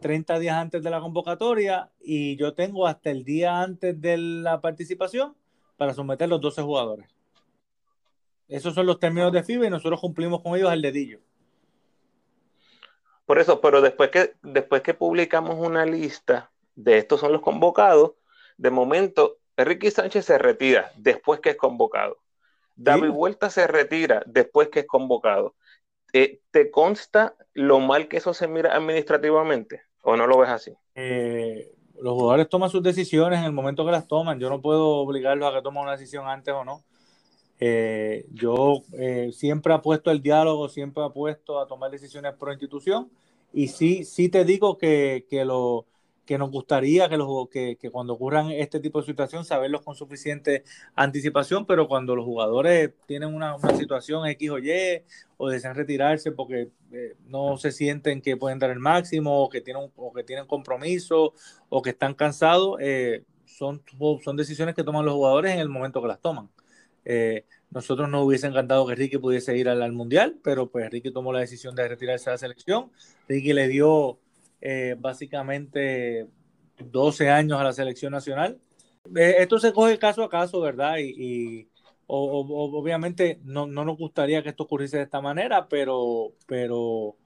30 0.00 0.38
días 0.38 0.56
antes 0.56 0.82
de 0.82 0.90
la 0.90 1.00
convocatoria 1.00 1.90
y 2.00 2.36
yo 2.36 2.54
tengo 2.54 2.86
hasta 2.86 3.10
el 3.10 3.24
día 3.24 3.60
antes 3.60 4.00
de 4.00 4.16
la 4.18 4.60
participación 4.60 5.34
para 5.76 5.92
someter 5.92 6.28
los 6.28 6.40
12 6.40 6.62
jugadores. 6.62 7.08
Esos 8.48 8.74
son 8.74 8.86
los 8.86 9.00
términos 9.00 9.32
de 9.32 9.42
FIBA 9.42 9.66
y 9.66 9.70
nosotros 9.70 10.00
cumplimos 10.00 10.40
con 10.40 10.54
ellos 10.56 10.70
al 10.70 10.82
dedillo. 10.82 11.18
Por 13.26 13.38
eso, 13.38 13.60
pero 13.60 13.80
después 13.82 14.10
que, 14.10 14.34
después 14.42 14.82
que 14.82 14.94
publicamos 14.94 15.56
una 15.58 15.84
lista 15.84 16.50
de 16.74 16.98
estos 16.98 17.20
son 17.20 17.32
los 17.32 17.42
convocados, 17.42 18.12
de 18.56 18.70
momento, 18.70 19.38
Ricky 19.56 19.90
Sánchez 19.90 20.24
se 20.24 20.38
retira 20.38 20.92
después 20.96 21.40
que 21.40 21.50
es 21.50 21.56
convocado. 21.56 22.18
David 22.76 23.10
Vuelta 23.10 23.50
se 23.50 23.66
retira 23.66 24.22
después 24.26 24.68
que 24.68 24.80
es 24.80 24.86
convocado. 24.86 25.54
Eh, 26.12 26.40
¿Te 26.50 26.70
consta 26.70 27.34
lo 27.52 27.80
mal 27.80 28.08
que 28.08 28.18
eso 28.18 28.32
se 28.32 28.48
mira 28.48 28.74
administrativamente? 28.74 29.82
¿O 30.02 30.16
no 30.16 30.26
lo 30.26 30.38
ves 30.38 30.50
así? 30.50 30.76
eh, 30.94 31.72
los 31.98 32.14
jugadores 32.14 32.48
toman 32.48 32.70
sus 32.70 32.82
decisiones 32.82 33.38
en 33.38 33.46
el 33.46 33.52
momento 33.52 33.84
que 33.84 33.90
las 33.90 34.06
toman. 34.06 34.38
Yo 34.38 34.50
no 34.50 34.60
puedo 34.60 34.96
obligarlos 34.96 35.50
a 35.50 35.56
que 35.56 35.62
tomen 35.62 35.82
una 35.82 35.92
decisión 35.92 36.28
antes 36.28 36.54
o 36.54 36.64
no. 36.64 36.84
Eh, 37.58 38.26
yo 38.32 38.82
eh, 38.92 39.30
siempre 39.32 39.72
apuesto 39.72 40.10
el 40.10 40.20
diálogo, 40.20 40.68
siempre 40.68 41.02
apuesto 41.02 41.58
a 41.58 41.66
tomar 41.66 41.90
decisiones 41.90 42.34
pro 42.34 42.52
institución 42.52 43.10
y 43.52 43.68
sí, 43.68 44.04
sí 44.04 44.28
te 44.28 44.44
digo 44.44 44.76
que, 44.76 45.24
que, 45.30 45.46
lo, 45.46 45.86
que 46.26 46.36
nos 46.36 46.50
gustaría 46.50 47.08
que, 47.08 47.16
los, 47.16 47.48
que, 47.48 47.76
que, 47.76 47.90
cuando 47.90 48.12
ocurran 48.12 48.50
este 48.50 48.80
tipo 48.80 49.00
de 49.00 49.06
situación 49.06 49.46
saberlos 49.46 49.80
con 49.80 49.94
suficiente 49.94 50.64
anticipación, 50.94 51.64
pero 51.64 51.88
cuando 51.88 52.14
los 52.14 52.26
jugadores 52.26 52.92
tienen 53.06 53.34
una, 53.34 53.56
una 53.56 53.74
situación 53.74 54.26
X 54.26 54.50
o 54.50 54.58
Y 54.58 55.02
o 55.38 55.48
desean 55.48 55.74
retirarse 55.74 56.32
porque 56.32 56.68
eh, 56.92 57.14
no 57.28 57.56
se 57.56 57.72
sienten 57.72 58.20
que 58.20 58.36
pueden 58.36 58.58
dar 58.58 58.70
el 58.70 58.80
máximo 58.80 59.42
o 59.42 59.48
que 59.48 59.62
tienen, 59.62 59.90
o 59.96 60.12
que 60.12 60.24
tienen 60.24 60.46
compromiso 60.46 61.32
o 61.70 61.80
que 61.80 61.90
están 61.90 62.12
cansados, 62.12 62.76
eh, 62.80 63.24
son, 63.46 63.82
son 64.22 64.36
decisiones 64.36 64.74
que 64.74 64.84
toman 64.84 65.06
los 65.06 65.14
jugadores 65.14 65.52
en 65.52 65.60
el 65.60 65.68
momento 65.70 66.02
que 66.02 66.08
las 66.08 66.20
toman. 66.20 66.50
Eh, 67.08 67.44
nosotros 67.70 68.08
nos 68.08 68.26
hubiese 68.26 68.48
encantado 68.48 68.84
que 68.84 68.96
Ricky 68.96 69.18
pudiese 69.18 69.56
ir 69.56 69.68
al, 69.68 69.92
Mundial, 69.92 70.38
pero 70.42 70.68
pues 70.68 70.90
Ricky 70.90 71.12
tomó 71.12 71.32
la 71.32 71.38
decisión 71.38 71.76
de 71.76 71.86
retirarse 71.86 72.26
de 72.26 72.34
la 72.34 72.38
selección. 72.38 72.90
Ricky 73.28 73.52
le 73.52 73.68
dio 73.68 74.18
eh, 74.60 74.96
básicamente 74.98 76.26
12 76.78 77.30
años 77.30 77.60
a 77.60 77.64
la 77.64 77.72
selección 77.72 78.12
nacional. 78.12 78.58
Eh, 79.14 79.36
esto 79.38 79.60
se 79.60 79.72
coge 79.72 79.98
caso 80.00 80.24
a 80.24 80.28
caso, 80.28 80.60
¿verdad? 80.60 80.96
Y, 80.98 81.68
obviamente 82.08 83.40
no, 83.42 83.66
nos 83.66 83.96
gustaría 83.98 84.40
que 84.42 84.50
esto 84.50 84.62
ocurriese 84.62 84.98
de 84.98 85.02
esta 85.04 85.20
manera, 85.20 85.68
pero, 85.68 86.32
pero 86.46 87.16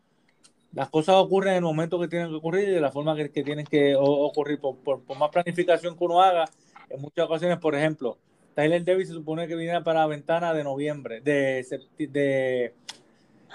las 0.72 0.88
cosas 0.88 1.16
ocurren 1.16 1.52
en 1.52 1.56
el 1.56 1.62
momento 1.62 2.00
que 2.00 2.08
tienen 2.08 2.30
que 2.30 2.36
ocurrir 2.36 2.68
y 2.68 2.72
de 2.72 2.80
la 2.80 2.90
forma 2.90 3.14
que, 3.14 3.28
tienen 3.28 3.66
que 3.66 3.94
ocurrir. 3.96 4.58
por, 4.58 4.78
por 4.78 5.18
más 5.18 5.30
planificación 5.30 5.96
que 5.96 6.04
uno 6.04 6.22
haga, 6.22 6.46
en 6.88 7.00
muchas 7.00 7.26
ocasiones, 7.26 7.58
por 7.58 7.74
ejemplo, 7.74 8.18
Tyler 8.60 8.84
Davis 8.84 9.08
se 9.08 9.14
supone 9.14 9.48
que 9.48 9.56
viniera 9.56 9.82
para 9.82 10.00
la 10.00 10.06
ventana 10.06 10.52
de 10.52 10.62
noviembre, 10.62 11.22
de, 11.22 11.64
de 11.96 12.74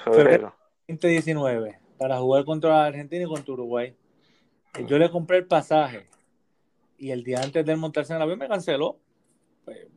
febrero 0.03 0.55
2019, 0.87 1.79
para 1.99 2.17
jugar 2.17 2.43
contra 2.43 2.87
Argentina 2.87 3.23
y 3.23 3.27
contra 3.27 3.53
Uruguay. 3.53 3.95
Yo 4.87 4.97
le 4.97 5.11
compré 5.11 5.37
el 5.37 5.45
pasaje 5.45 6.07
y 6.97 7.11
el 7.11 7.23
día 7.23 7.39
antes 7.39 7.63
de 7.63 7.75
montarse 7.75 8.13
en 8.13 8.17
el 8.17 8.23
avión 8.23 8.39
me 8.39 8.47
canceló. 8.47 8.97
Pues, 9.63 9.87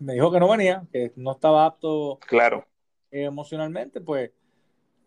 me 0.00 0.14
dijo 0.14 0.32
que 0.32 0.40
no 0.40 0.48
venía, 0.48 0.84
que 0.90 1.12
no 1.14 1.30
estaba 1.30 1.64
apto 1.64 2.18
claro. 2.26 2.66
emocionalmente, 3.12 4.00
pues 4.00 4.32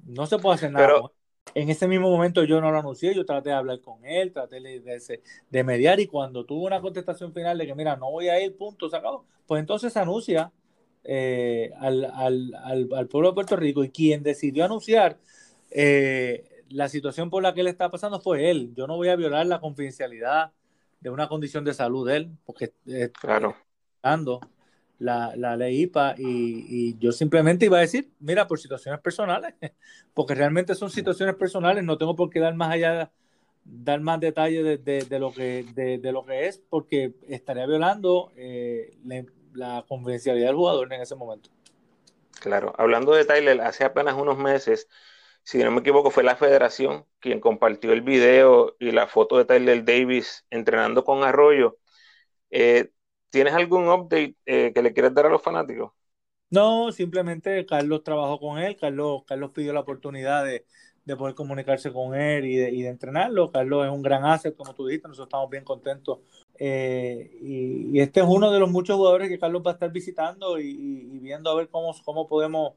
no 0.05 0.25
se 0.25 0.39
puede 0.39 0.55
hacer 0.55 0.71
nada. 0.71 1.11
En 1.53 1.69
ese 1.69 1.87
mismo 1.87 2.09
momento 2.09 2.43
yo 2.43 2.61
no 2.61 2.71
lo 2.71 2.79
anuncié, 2.79 3.13
yo 3.13 3.25
traté 3.25 3.49
de 3.49 3.55
hablar 3.55 3.81
con 3.81 4.05
él, 4.05 4.31
traté 4.31 4.59
de, 4.59 5.21
de, 5.49 5.63
mediar 5.63 5.99
y 5.99 6.07
cuando 6.07 6.45
tuvo 6.45 6.65
una 6.65 6.81
contestación 6.81 7.33
final 7.33 7.57
de 7.57 7.65
que 7.65 7.75
mira, 7.75 7.95
no 7.95 8.11
voy 8.11 8.29
a 8.29 8.43
ir, 8.43 8.55
punto, 8.55 8.89
se 8.89 8.97
acabó, 8.97 9.25
pues 9.47 9.59
entonces 9.59 9.95
anuncia 9.97 10.51
eh, 11.03 11.71
al, 11.79 12.05
al, 12.05 12.53
al, 12.93 13.07
pueblo 13.07 13.29
de 13.29 13.35
Puerto 13.35 13.55
Rico 13.55 13.83
y 13.83 13.89
quien 13.89 14.21
decidió 14.21 14.65
anunciar 14.65 15.17
eh, 15.71 16.63
la 16.69 16.87
situación 16.89 17.29
por 17.29 17.41
la 17.41 17.53
que 17.53 17.61
él 17.61 17.67
está 17.67 17.89
pasando 17.89 18.19
fue 18.19 18.49
él. 18.49 18.73
Yo 18.75 18.85
no 18.85 18.95
voy 18.95 19.09
a 19.09 19.15
violar 19.15 19.45
la 19.45 19.59
confidencialidad 19.59 20.51
de 20.99 21.09
una 21.09 21.27
condición 21.27 21.63
de 21.63 21.73
salud 21.73 22.07
de 22.07 22.17
él, 22.17 22.31
porque 22.45 22.73
eh, 22.87 23.09
claro 23.19 23.55
la, 24.99 25.33
la 25.35 25.55
ley 25.55 25.83
IPA 25.83 26.15
y, 26.17 26.97
yo 26.99 27.11
simplemente 27.11 27.65
iba 27.65 27.77
a 27.77 27.81
decir, 27.81 28.09
mira, 28.19 28.47
por 28.47 28.59
situaciones 28.59 29.01
personales, 29.01 29.55
porque 30.13 30.35
realmente 30.35 30.75
son 30.75 30.91
situaciones 30.91 31.35
personales, 31.35 31.83
no 31.83 31.97
tengo 31.97 32.15
por 32.15 32.29
qué 32.29 32.39
dar 32.39 32.53
más 32.53 32.71
allá, 32.71 33.11
dar 33.63 34.01
más 34.01 34.19
detalles 34.19 34.83
de, 34.83 35.19
lo, 35.19 35.33
que, 35.33 35.65
de, 35.73 36.11
lo 36.11 36.25
que 36.25 36.47
es, 36.47 36.61
porque 36.69 37.13
estaría 37.27 37.65
violando 37.65 38.31
eh, 38.35 38.97
la, 39.53 39.85
confidencialidad 39.87 40.47
del 40.47 40.55
jugador 40.55 40.93
en 40.93 41.01
ese 41.01 41.15
momento. 41.15 41.49
Claro, 42.41 42.73
hablando 42.77 43.13
de 43.13 43.25
Tyler, 43.25 43.61
hace 43.61 43.83
apenas 43.85 44.15
unos 44.15 44.37
meses, 44.37 44.87
si 45.43 45.57
no 45.59 45.71
me 45.71 45.79
equivoco, 45.79 46.11
fue 46.11 46.23
la 46.23 46.35
federación 46.35 47.05
quien 47.19 47.39
compartió 47.39 47.91
el 47.93 48.01
video 48.01 48.75
y 48.79 48.91
la 48.91 49.07
foto 49.07 49.37
de 49.37 49.45
Tyler 49.45 49.83
Davis 49.83 50.45
entrenando 50.49 51.03
con 51.03 51.23
Arroyo. 51.23 51.77
Eh, 52.51 52.91
¿Tienes 53.29 53.53
algún 53.53 53.87
update 53.87 54.35
eh, 54.45 54.71
que 54.73 54.81
le 54.81 54.93
quieras 54.93 55.13
dar 55.13 55.27
a 55.27 55.29
los 55.29 55.41
fanáticos? 55.41 55.91
No, 56.49 56.91
simplemente 56.91 57.65
Carlos 57.65 58.03
trabajó 58.03 58.39
con 58.39 58.57
él, 58.57 58.75
Carlos, 58.75 59.23
Carlos 59.27 59.51
pidió 59.51 59.71
la 59.71 59.81
oportunidad 59.81 60.43
de, 60.45 60.65
poder 61.17 61.33
comunicarse 61.33 61.91
con 61.91 62.13
él 62.13 62.45
y 62.45 62.55
de, 62.57 62.87
entrenarlo. 62.87 63.51
Carlos 63.51 63.85
es 63.85 63.91
un 63.91 64.03
gran 64.03 64.25
asset, 64.25 64.55
como 64.55 64.75
tú 64.75 64.85
dijiste, 64.85 65.07
nosotros 65.07 65.27
estamos 65.27 65.49
bien 65.49 65.63
contentos. 65.63 66.19
Eh, 66.57 67.31
y, 67.41 67.99
este 67.99 68.19
es 68.19 68.25
uno 68.27 68.51
de 68.51 68.59
los 68.59 68.69
muchos 68.69 68.95
jugadores 68.95 69.27
que 69.27 69.39
Carlos 69.39 69.63
va 69.65 69.71
a 69.71 69.73
estar 69.73 69.91
visitando 69.91 70.59
y, 70.59 71.19
viendo 71.19 71.49
a 71.49 71.55
ver 71.55 71.69
cómo, 71.69 71.95
cómo 72.05 72.27
podemos 72.27 72.73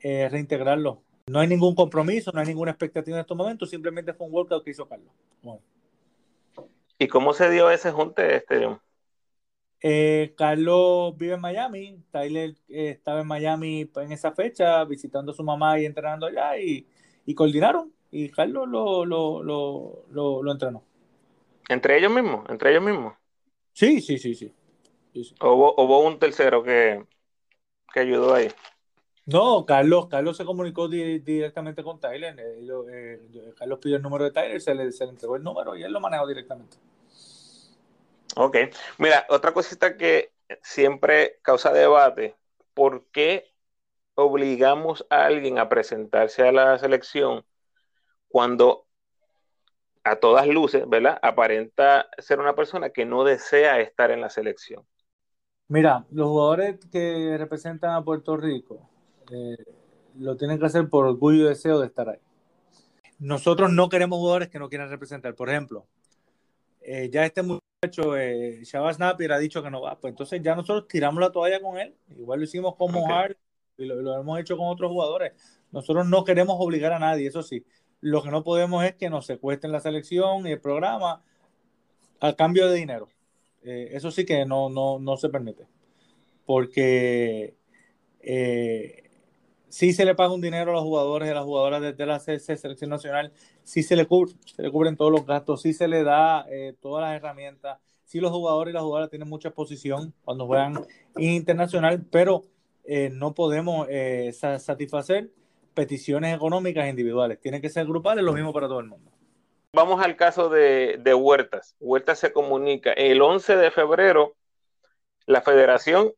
eh, 0.00 0.28
reintegrarlo. 0.28 1.02
No 1.28 1.40
hay 1.40 1.46
ningún 1.46 1.74
compromiso, 1.74 2.32
no 2.32 2.40
hay 2.40 2.46
ninguna 2.46 2.72
expectativa 2.72 3.16
en 3.16 3.20
estos 3.20 3.36
momentos, 3.36 3.70
simplemente 3.70 4.12
fue 4.12 4.26
un 4.26 4.32
workout 4.32 4.64
que 4.64 4.70
hizo 4.70 4.88
Carlos. 4.88 5.12
¿Y 6.98 7.06
cómo 7.06 7.32
se 7.32 7.50
dio 7.50 7.70
ese 7.70 7.92
junte, 7.92 8.36
este, 8.36 8.66
eh, 9.80 10.34
Carlos 10.36 11.16
vive 11.16 11.34
en 11.34 11.40
Miami, 11.40 12.02
Tyler 12.10 12.50
eh, 12.68 12.90
estaba 12.90 13.20
en 13.20 13.28
Miami 13.28 13.88
en 13.94 14.12
esa 14.12 14.32
fecha 14.32 14.84
visitando 14.84 15.30
a 15.30 15.34
su 15.34 15.44
mamá 15.44 15.78
y 15.78 15.86
entrenando 15.86 16.26
allá 16.26 16.58
y, 16.58 16.86
coordinaron 17.34 17.92
y 18.10 18.30
Carlos 18.30 18.68
lo, 18.68 19.04
lo, 19.04 19.42
lo, 20.10 20.52
entrenó. 20.52 20.82
¿Entre 21.68 21.96
ellos 21.98 22.10
mismos? 22.10 22.44
¿Entre 22.48 22.70
ellos 22.70 22.82
mismos? 22.82 23.14
Sí, 23.72 24.00
sí, 24.00 24.18
sí, 24.18 24.34
sí. 24.34 24.54
¿O, 25.40 25.52
hubo, 25.52 26.06
un 26.06 26.18
tercero 26.18 26.62
que, 26.62 27.04
que, 27.92 28.00
ayudó 28.00 28.34
ahí? 28.34 28.48
No, 29.26 29.66
Carlos, 29.66 30.06
Carlos 30.08 30.36
se 30.36 30.44
comunicó 30.44 30.88
directamente 30.88 31.84
con 31.84 32.00
Tyler. 32.00 32.34
Eh, 32.38 33.52
Carlos 33.56 33.78
pidió 33.80 33.96
el 33.96 34.02
número 34.02 34.24
de 34.24 34.30
Tyler, 34.30 34.60
se 34.60 34.74
le, 34.74 34.90
se 34.90 35.04
le 35.04 35.10
entregó 35.10 35.36
el 35.36 35.42
número 35.42 35.76
y 35.76 35.82
él 35.82 35.92
lo 35.92 36.00
manejó 36.00 36.26
directamente. 36.26 36.78
Ok, 38.40 38.56
mira, 38.98 39.26
otra 39.30 39.52
cosita 39.52 39.96
que 39.96 40.30
siempre 40.62 41.40
causa 41.42 41.72
debate, 41.72 42.36
¿por 42.72 43.06
qué 43.10 43.52
obligamos 44.14 45.04
a 45.10 45.26
alguien 45.26 45.58
a 45.58 45.68
presentarse 45.68 46.46
a 46.46 46.52
la 46.52 46.78
selección 46.78 47.44
cuando 48.28 48.86
a 50.04 50.14
todas 50.20 50.46
luces, 50.46 50.88
¿verdad? 50.88 51.18
Aparenta 51.20 52.06
ser 52.18 52.38
una 52.38 52.54
persona 52.54 52.90
que 52.90 53.04
no 53.04 53.24
desea 53.24 53.80
estar 53.80 54.12
en 54.12 54.20
la 54.20 54.30
selección. 54.30 54.86
Mira, 55.66 56.06
los 56.12 56.28
jugadores 56.28 56.78
que 56.92 57.34
representan 57.38 57.90
a 57.90 58.04
Puerto 58.04 58.36
Rico 58.36 58.88
eh, 59.32 59.56
lo 60.16 60.36
tienen 60.36 60.60
que 60.60 60.66
hacer 60.66 60.88
por 60.88 61.06
orgullo 61.06 61.46
y 61.46 61.48
deseo 61.48 61.80
de 61.80 61.88
estar 61.88 62.08
ahí. 62.08 62.20
Nosotros 63.18 63.72
no 63.72 63.88
queremos 63.88 64.20
jugadores 64.20 64.48
que 64.48 64.60
no 64.60 64.68
quieran 64.68 64.90
representar. 64.90 65.34
Por 65.34 65.48
ejemplo, 65.48 65.88
eh, 66.82 67.10
ya 67.10 67.26
este 67.26 67.42
hecho, 67.82 68.16
eh, 68.16 68.64
Shabazz 68.64 68.98
Napier 68.98 69.32
ha 69.32 69.38
dicho 69.38 69.62
que 69.62 69.70
no 69.70 69.80
va, 69.80 69.98
pues 70.00 70.10
entonces 70.12 70.42
ya 70.42 70.56
nosotros 70.56 70.88
tiramos 70.88 71.20
la 71.20 71.30
toalla 71.30 71.60
con 71.60 71.78
él. 71.78 71.94
Igual 72.16 72.40
lo 72.40 72.44
hicimos 72.44 72.74
con 72.74 72.92
Mojar 72.92 73.36
y 73.76 73.84
lo, 73.84 74.20
hemos 74.20 74.40
hecho 74.40 74.56
con 74.56 74.66
otros 74.66 74.90
jugadores. 74.90 75.32
Nosotros 75.70 76.06
no 76.08 76.24
queremos 76.24 76.56
obligar 76.58 76.92
a 76.92 76.98
nadie, 76.98 77.28
eso 77.28 77.42
sí. 77.42 77.64
Lo 78.00 78.22
que 78.22 78.30
no 78.30 78.42
podemos 78.42 78.84
es 78.84 78.96
que 78.96 79.10
nos 79.10 79.26
secuestren 79.26 79.72
la 79.72 79.80
selección 79.80 80.46
y 80.46 80.52
el 80.52 80.60
programa 80.60 81.22
a 82.20 82.32
cambio 82.34 82.68
de 82.68 82.76
dinero. 82.76 83.08
Eh, 83.62 83.90
eso 83.92 84.10
sí 84.10 84.24
que 84.24 84.44
no, 84.44 84.68
no, 84.68 84.98
no 84.98 85.16
se 85.16 85.28
permite. 85.28 85.68
Porque 86.46 87.56
eh, 88.20 89.08
sí 89.68 89.92
se 89.92 90.04
le 90.04 90.14
paga 90.16 90.34
un 90.34 90.40
dinero 90.40 90.72
a 90.72 90.74
los 90.74 90.82
jugadores 90.82 91.28
y 91.28 91.30
a 91.30 91.34
las 91.34 91.44
jugadoras 91.44 91.96
de, 91.96 92.06
la 92.06 92.18
selección 92.18 92.90
nacional, 92.90 93.32
sí 93.68 93.82
se 93.82 93.96
le, 93.96 94.08
le 94.56 94.70
cubren 94.70 94.96
todos 94.96 95.12
los 95.12 95.26
gastos, 95.26 95.60
sí 95.60 95.74
se 95.74 95.88
le 95.88 96.02
da 96.02 96.46
eh, 96.48 96.74
todas 96.80 97.02
las 97.02 97.14
herramientas, 97.14 97.78
sí 98.06 98.18
los 98.18 98.30
jugadores 98.30 98.72
y 98.72 98.74
las 98.74 98.82
jugadoras 98.82 99.10
tienen 99.10 99.28
mucha 99.28 99.48
exposición 99.48 100.14
cuando 100.24 100.46
juegan 100.46 100.86
internacional, 101.18 102.02
pero 102.10 102.44
eh, 102.84 103.10
no 103.12 103.34
podemos 103.34 103.86
eh, 103.90 104.32
satisfacer 104.32 105.28
peticiones 105.74 106.34
económicas 106.34 106.88
individuales, 106.88 107.40
tienen 107.40 107.60
que 107.60 107.68
ser 107.68 107.84
grupales, 107.84 108.24
lo 108.24 108.32
mismo 108.32 108.54
para 108.54 108.68
todo 108.68 108.80
el 108.80 108.86
mundo. 108.86 109.12
Vamos 109.74 110.02
al 110.02 110.16
caso 110.16 110.48
de, 110.48 110.98
de 110.98 111.12
Huertas. 111.12 111.76
Huertas 111.78 112.18
se 112.18 112.32
comunica 112.32 112.94
el 112.94 113.20
11 113.20 113.54
de 113.54 113.70
febrero, 113.70 114.34
la 115.26 115.42
federación 115.42 116.12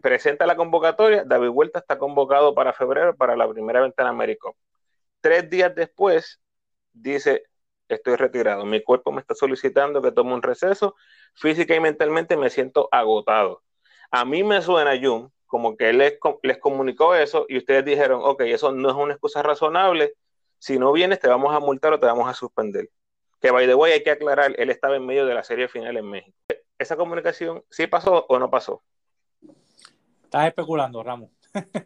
presenta 0.00 0.46
la 0.46 0.56
convocatoria, 0.56 1.24
David 1.24 1.48
Huerta 1.48 1.80
está 1.80 1.98
convocado 1.98 2.54
para 2.54 2.72
febrero 2.72 3.14
para 3.14 3.36
la 3.36 3.46
primera 3.46 3.82
ventana 3.82 4.08
América. 4.08 4.48
Tres 5.20 5.50
días 5.50 5.74
después, 5.74 6.40
dice, 6.94 7.44
estoy 7.88 8.16
retirado, 8.16 8.64
mi 8.64 8.82
cuerpo 8.82 9.12
me 9.12 9.20
está 9.20 9.34
solicitando 9.34 10.00
que 10.00 10.12
tome 10.12 10.32
un 10.32 10.42
receso, 10.42 10.94
física 11.34 11.74
y 11.74 11.80
mentalmente 11.80 12.36
me 12.36 12.48
siento 12.48 12.88
agotado. 12.90 13.62
A 14.10 14.24
mí 14.24 14.42
me 14.42 14.62
suena, 14.62 14.98
Jun, 15.00 15.30
como 15.46 15.76
que 15.76 15.90
él 15.90 15.98
les, 15.98 16.18
les 16.42 16.58
comunicó 16.58 17.14
eso 17.14 17.46
y 17.48 17.58
ustedes 17.58 17.84
dijeron, 17.84 18.20
ok, 18.22 18.42
eso 18.42 18.72
no 18.72 18.88
es 18.88 18.94
una 18.94 19.12
excusa 19.12 19.42
razonable, 19.42 20.14
si 20.58 20.78
no 20.78 20.92
vienes 20.92 21.20
te 21.20 21.28
vamos 21.28 21.54
a 21.54 21.60
multar 21.60 21.92
o 21.92 22.00
te 22.00 22.06
vamos 22.06 22.28
a 22.28 22.34
suspender. 22.34 22.88
Que 23.40 23.50
by 23.50 23.66
the 23.66 23.74
way, 23.74 23.92
hay 23.92 24.02
que 24.02 24.10
aclarar, 24.10 24.54
él 24.56 24.70
estaba 24.70 24.96
en 24.96 25.04
medio 25.04 25.26
de 25.26 25.34
la 25.34 25.44
serie 25.44 25.68
final 25.68 25.96
en 25.96 26.08
México. 26.08 26.36
¿Esa 26.78 26.96
comunicación 26.96 27.62
sí 27.70 27.86
pasó 27.86 28.24
o 28.28 28.38
no 28.38 28.50
pasó? 28.50 28.82
Estás 30.24 30.46
especulando, 30.48 31.02
Ramos. 31.02 31.30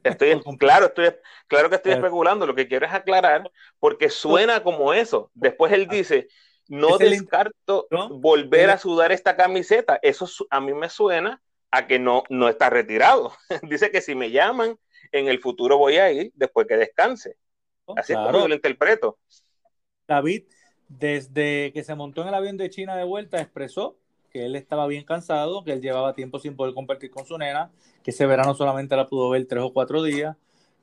Estoy, 0.03 0.41
claro, 0.59 0.87
estoy, 0.87 1.15
claro 1.47 1.69
que 1.69 1.77
estoy 1.77 1.93
especulando. 1.93 2.47
Lo 2.47 2.55
que 2.55 2.69
quiero 2.69 2.87
es 2.87 2.93
aclarar, 2.93 3.51
porque 3.79 4.11
suena 4.11 4.63
como 4.63 4.93
eso. 4.93 5.31
Después 5.35 5.73
él 5.73 5.89
dice, 5.89 6.29
no 6.69 6.99
descarto 6.99 7.89
volver 8.11 8.71
a 8.71 8.79
sudar 8.79 9.13
esta 9.13 9.37
camiseta. 9.37 9.99
Eso 10.03 10.27
a 10.51 10.61
mí 10.61 10.75
me 10.75 10.89
suena 10.89 11.43
a 11.71 11.87
que 11.87 11.99
no, 11.99 12.25
no 12.29 12.49
está 12.49 12.71
retirado. 12.71 13.33
dice 13.63 13.91
que 13.91 14.01
si 14.01 14.15
me 14.15 14.31
llaman, 14.31 14.79
en 15.13 15.29
el 15.29 15.41
futuro 15.41 15.79
voy 15.79 15.97
a 15.97 16.11
ir 16.11 16.33
después 16.35 16.67
que 16.67 16.77
descanse. 16.77 17.37
Oh, 17.85 17.95
Así 17.97 18.13
es 18.13 18.19
como 18.19 18.33
yo 18.33 18.49
lo 18.49 18.55
interpreto. 18.55 19.19
David, 20.07 20.45
desde 20.89 21.73
que 21.73 21.85
se 21.85 21.95
montó 21.95 22.23
en 22.23 22.29
el 22.29 22.35
avión 22.35 22.57
de 22.57 22.71
China 22.71 22.97
de 22.97 23.05
vuelta, 23.05 23.41
expresó 23.41 23.99
que 24.31 24.45
él 24.47 24.57
estaba 24.57 24.87
bien 24.87 25.05
cansado, 25.05 25.65
que 25.65 25.73
él 25.73 25.81
llevaba 25.81 26.15
tiempo 26.15 26.39
sin 26.39 26.57
poder 26.57 26.75
compartir 26.75 27.11
con 27.11 27.27
su 27.27 27.39
nena, 27.39 27.71
que 28.03 28.11
ese 28.11 28.27
verano 28.27 28.55
solamente 28.55 28.97
la 28.97 29.07
pudo 29.07 29.31
ver 29.31 29.47
tres 29.47 29.63
o 29.63 29.73
cuatro 29.73 30.03
días, 30.03 30.37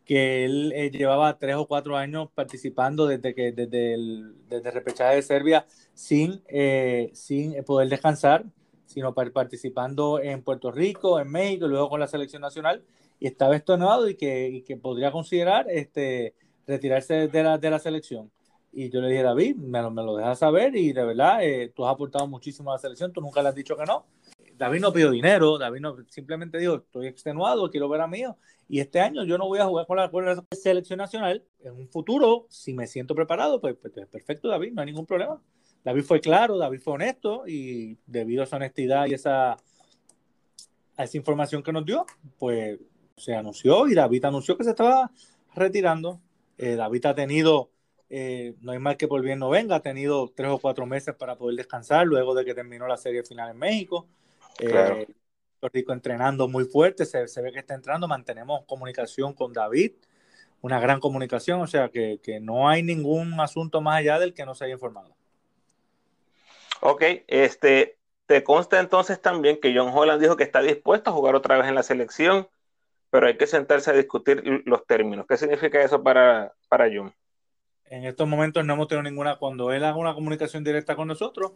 que 0.06 0.46
él 0.46 0.72
eh, 0.76 0.92
llevaba 0.92 1.38
tres 1.40 1.56
o 1.56 1.68
cuatro 1.68 1.98
años 1.98 2.30
participando 2.34 3.08
desde 3.08 3.34
que 3.34 3.52
desde 3.52 3.96
el 3.96 4.36
desde 4.48 4.72
repechaje 4.72 5.16
de 5.16 5.22
Serbia 5.22 5.66
sin, 5.94 6.44
eh, 6.48 7.10
sin 7.14 7.56
poder 7.64 7.90
descansar, 7.90 8.46
sino 8.86 9.14
participando 9.14 10.20
en 10.22 10.44
Puerto 10.44 10.72
Rico, 10.72 11.20
en 11.20 11.30
México 11.32 11.68
luego 11.68 11.90
con 11.90 12.00
la 12.00 12.08
selección 12.08 12.42
nacional, 12.42 12.84
y 13.20 13.28
estaba 13.28 13.56
estonado 13.56 14.08
y 14.10 14.16
que, 14.16 14.50
y 14.50 14.62
que 14.62 14.78
podría 14.78 15.12
considerar 15.12 15.66
este, 15.70 16.36
retirarse 16.68 17.28
de 17.28 17.44
la, 17.44 17.58
de 17.58 17.70
la 17.70 17.80
selección. 17.80 18.32
Y 18.78 18.90
yo 18.90 19.00
le 19.00 19.08
dije, 19.08 19.24
David, 19.24 19.56
me 19.56 19.82
lo, 19.82 19.90
me 19.90 20.04
lo 20.04 20.18
dejas 20.18 20.38
saber 20.38 20.76
y 20.76 20.92
de 20.92 21.06
verdad, 21.06 21.42
eh, 21.42 21.72
tú 21.74 21.86
has 21.86 21.94
aportado 21.94 22.28
muchísimo 22.28 22.72
a 22.72 22.74
la 22.74 22.80
selección, 22.80 23.14
tú 23.14 23.22
nunca 23.22 23.42
le 23.42 23.48
has 23.48 23.56
dicho 23.56 23.78
que 23.78 23.86
no. 23.86 24.06
David 24.58 24.82
no 24.82 24.92
pidió 24.92 25.12
dinero, 25.12 25.58
David 25.58 25.80
no, 25.80 25.96
simplemente 26.10 26.58
dijo, 26.58 26.76
estoy 26.76 27.08
extenuado, 27.08 27.72
quiero 27.72 27.88
ver 27.88 28.02
a 28.02 28.08
mío. 28.08 28.38
Y 28.68 28.82
este 28.82 29.00
año 29.00 29.24
yo 29.24 29.38
no 29.38 29.48
voy 29.48 29.60
a 29.60 29.66
jugar 29.66 29.88
con 29.88 29.96
la, 29.96 30.12
con 30.12 30.26
la 30.26 30.44
selección 30.52 30.98
nacional. 30.98 31.46
En 31.62 31.72
un 31.72 31.88
futuro, 31.88 32.48
si 32.50 32.74
me 32.74 32.86
siento 32.86 33.16
preparado, 33.16 33.62
pues, 33.62 33.78
pues, 33.82 33.94
pues, 33.94 34.08
perfecto, 34.08 34.50
David, 34.50 34.74
no 34.74 34.82
hay 34.82 34.88
ningún 34.88 35.06
problema. 35.06 35.42
David 35.86 36.04
fue 36.04 36.20
claro, 36.20 36.58
David 36.58 36.82
fue 36.82 36.96
honesto 36.96 37.48
y 37.48 37.98
debido 38.06 38.42
a 38.42 38.44
esa 38.44 38.58
honestidad 38.58 39.08
y 39.08 39.14
esa, 39.14 39.54
a 39.54 41.04
esa 41.04 41.16
información 41.16 41.64
que 41.64 41.72
nos 41.72 41.86
dio, 41.86 42.06
pues 42.38 42.78
se 43.16 43.36
anunció 43.36 43.88
y 43.88 43.94
David 43.94 44.26
anunció 44.26 44.58
que 44.58 44.66
se 44.66 44.72
estaba 44.72 45.12
retirando. 45.54 46.20
Eh, 46.58 46.76
David 46.76 47.06
ha 47.06 47.16
tenido 47.16 47.70
eh, 48.18 48.56
no 48.62 48.72
hay 48.72 48.80
mal 48.80 48.96
que 48.96 49.10
por 49.10 49.22
bien 49.22 49.40
no 49.40 49.50
venga, 49.50 49.76
ha 49.76 49.82
tenido 49.82 50.32
tres 50.34 50.50
o 50.50 50.58
cuatro 50.58 50.86
meses 50.86 51.14
para 51.14 51.36
poder 51.36 51.58
descansar 51.58 52.08
luego 52.08 52.34
de 52.34 52.46
que 52.46 52.54
terminó 52.54 52.88
la 52.88 52.96
serie 52.96 53.24
final 53.24 53.52
en 53.52 53.58
México. 53.58 54.08
Eh, 54.58 55.06
Rico 55.62 55.92
entrenando 55.92 56.48
muy 56.48 56.64
fuerte, 56.64 57.06
se, 57.06 57.42
ve 57.42 57.52
que 57.52 57.60
está 57.60 57.74
entrando, 57.74 58.08
mantenemos 58.08 58.64
comunicación 58.68 59.34
con 59.34 59.52
David, 59.52 59.92
una 60.62 60.80
gran 60.80 61.02
comunicación, 61.02 61.60
o 61.60 61.68
sea 61.68 61.90
que, 61.90 62.40
no 62.42 62.70
hay 62.70 62.84
ningún 62.84 63.38
asunto 63.38 63.82
más 63.82 63.98
allá 63.98 64.18
del 64.18 64.34
que 64.34 64.46
no 64.46 64.56
se 64.56 64.64
haya 64.64 64.76
informado. 64.76 65.14
Ok, 66.80 67.04
este, 67.28 67.98
te 68.28 68.46
consta 68.46 68.80
entonces 68.80 69.22
también 69.22 69.60
que 69.60 69.76
John 69.76 69.92
Holland 69.94 70.22
dijo 70.22 70.38
que 70.38 70.46
está 70.46 70.62
dispuesto 70.62 71.10
a 71.10 71.14
jugar 71.14 71.36
otra 71.36 71.58
vez 71.58 71.68
en 71.68 71.76
la 71.76 71.84
selección, 71.84 72.48
pero 73.10 73.28
hay 73.28 73.36
que 73.36 73.46
sentarse 73.46 73.92
a 73.92 73.94
discutir 73.94 74.64
los 74.66 74.86
términos. 74.86 75.26
¿Qué 75.28 75.36
significa 75.36 75.84
eso 75.84 76.02
para, 76.02 76.54
para 76.70 76.86
John? 76.86 77.14
En 77.90 78.06
estos 78.06 78.28
momentos 78.28 78.66
no 78.66 78.74
hemos 78.74 78.88
tenido 78.88 79.04
ninguna, 79.04 79.38
cuando 79.38 79.72
él 79.72 79.84
haga 79.84 79.98
una 79.98 80.14
comunicación 80.14 80.64
directa 80.64 80.96
con 80.96 81.08
nosotros, 81.08 81.52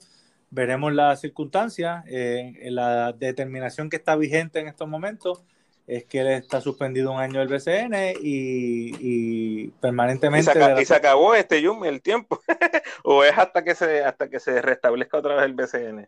veremos 0.50 0.94
las 0.94 1.22
circunstancias. 1.22 2.04
Eh, 2.08 2.68
la 2.72 3.14
determinación 3.14 3.90
que 3.90 3.98
está 3.98 4.16
vigente 4.16 4.60
en 4.60 4.68
estos 4.68 4.88
momentos 4.88 5.44
es 5.88 6.06
que 6.06 6.20
él 6.20 6.28
está 6.28 6.62
suspendido 6.62 7.12
un 7.12 7.20
año 7.20 7.40
del 7.40 7.48
BCN 7.48 8.20
y, 8.22 9.70
permanentemente. 9.82 10.52
¿Y 10.80 10.86
se, 10.86 10.96
acabó 10.96 11.34
este 11.34 11.62
Yumi 11.62 11.88
el 11.88 12.02
tiempo? 12.02 12.40
¿O 13.04 13.24
es 13.24 13.36
hasta 13.36 13.64
que 13.64 13.74
se 13.74 14.04
hasta 14.04 14.30
que 14.30 14.40
se 14.40 14.62
restablezca 14.62 15.18
otra 15.18 15.36
vez 15.36 15.46
el 15.46 15.54
BCN? 15.54 16.08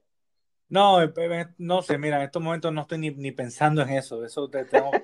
No, 0.69 1.01
eh, 1.01 1.11
eh, 1.17 1.47
no 1.57 1.81
sé, 1.81 1.97
mira, 1.97 2.17
en 2.17 2.23
estos 2.23 2.41
momentos 2.41 2.71
no 2.71 2.81
estoy 2.81 2.99
ni, 2.99 3.09
ni 3.09 3.31
pensando 3.31 3.81
en 3.81 3.89
eso. 3.89 4.23
Eso 4.23 4.49
te 4.49 4.65
tengo 4.65 4.91
que 4.91 5.03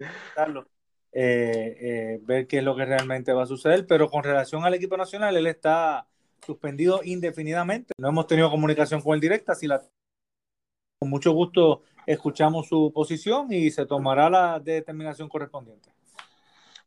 eh, 1.14 1.76
eh, 1.78 2.20
ver 2.22 2.46
qué 2.46 2.58
es 2.58 2.64
lo 2.64 2.74
que 2.74 2.86
realmente 2.86 3.32
va 3.32 3.42
a 3.42 3.46
suceder, 3.46 3.86
pero 3.86 4.08
con 4.08 4.24
relación 4.24 4.64
al 4.64 4.74
equipo 4.74 4.96
nacional, 4.96 5.36
él 5.36 5.46
está 5.46 6.06
suspendido 6.44 7.02
indefinidamente. 7.04 7.92
No 7.98 8.08
hemos 8.08 8.26
tenido 8.26 8.50
comunicación 8.50 9.02
con 9.02 9.14
él 9.14 9.20
directa, 9.20 9.54
si 9.54 9.66
la 9.66 9.82
con 10.98 11.10
mucho 11.10 11.32
gusto 11.32 11.82
escuchamos 12.06 12.68
su 12.68 12.92
posición 12.94 13.52
y 13.52 13.70
se 13.70 13.86
tomará 13.86 14.30
la 14.30 14.60
determinación 14.60 15.28
correspondiente. 15.28 15.92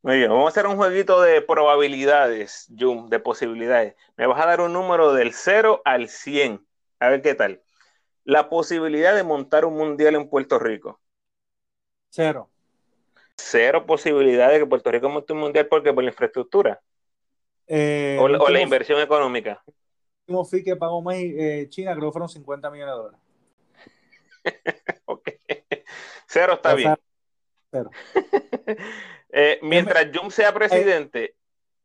Muy 0.02 0.18
bien, 0.18 0.30
vamos 0.30 0.46
a 0.46 0.50
hacer 0.50 0.68
un 0.68 0.78
jueguito 0.78 1.22
de 1.22 1.42
probabilidades, 1.42 2.68
Jum, 2.78 3.10
de 3.10 3.20
posibilidades. 3.20 3.96
Me 4.16 4.26
vas 4.26 4.42
a 4.42 4.48
dar 4.48 4.62
un 4.62 4.72
número 4.72 5.14
del 5.14 5.34
0 5.34 5.82
al 5.84 6.08
100. 6.10 6.66
A 7.00 7.10
ver 7.10 7.22
qué 7.22 7.36
tal. 7.36 7.62
La 8.24 8.50
posibilidad 8.50 9.16
de 9.16 9.24
montar 9.24 9.66
un 9.66 9.76
mundial 9.76 10.16
en 10.16 10.30
Puerto 10.30 10.60
Rico. 10.60 11.02
Cero 12.10 12.50
cero 13.38 13.86
posibilidad 13.86 14.52
de 14.52 14.60
que 14.60 14.66
Puerto 14.66 14.92
Rico 14.92 15.10
monte 15.10 15.34
un 15.34 15.40
mundial 15.40 15.68
porque 15.68 15.94
por 15.94 16.04
la 16.04 16.10
infraestructura 16.10 16.82
eh, 17.68 18.18
o, 18.20 18.28
la 18.28 18.62
inversión 18.62 19.00
económica. 19.02 19.64
El 19.66 19.74
último 20.36 20.46
fee 20.46 20.64
que 20.64 20.76
pagó 20.76 21.02
más 21.02 21.16
eh, 21.18 21.68
China 21.70 21.96
creo 21.96 22.10
que 22.10 22.14
fueron 22.14 22.30
50 22.30 22.70
millones 22.72 22.94
de 22.94 22.98
dólares. 22.98 23.20
Cero 26.28 26.54
está 26.54 26.74
bien. 26.76 26.96
Cero. 27.72 27.92
Eh, 29.38 29.60
mientras 29.62 30.08
Jum 30.14 30.32
sea 30.32 30.54
presidente. 30.54 31.36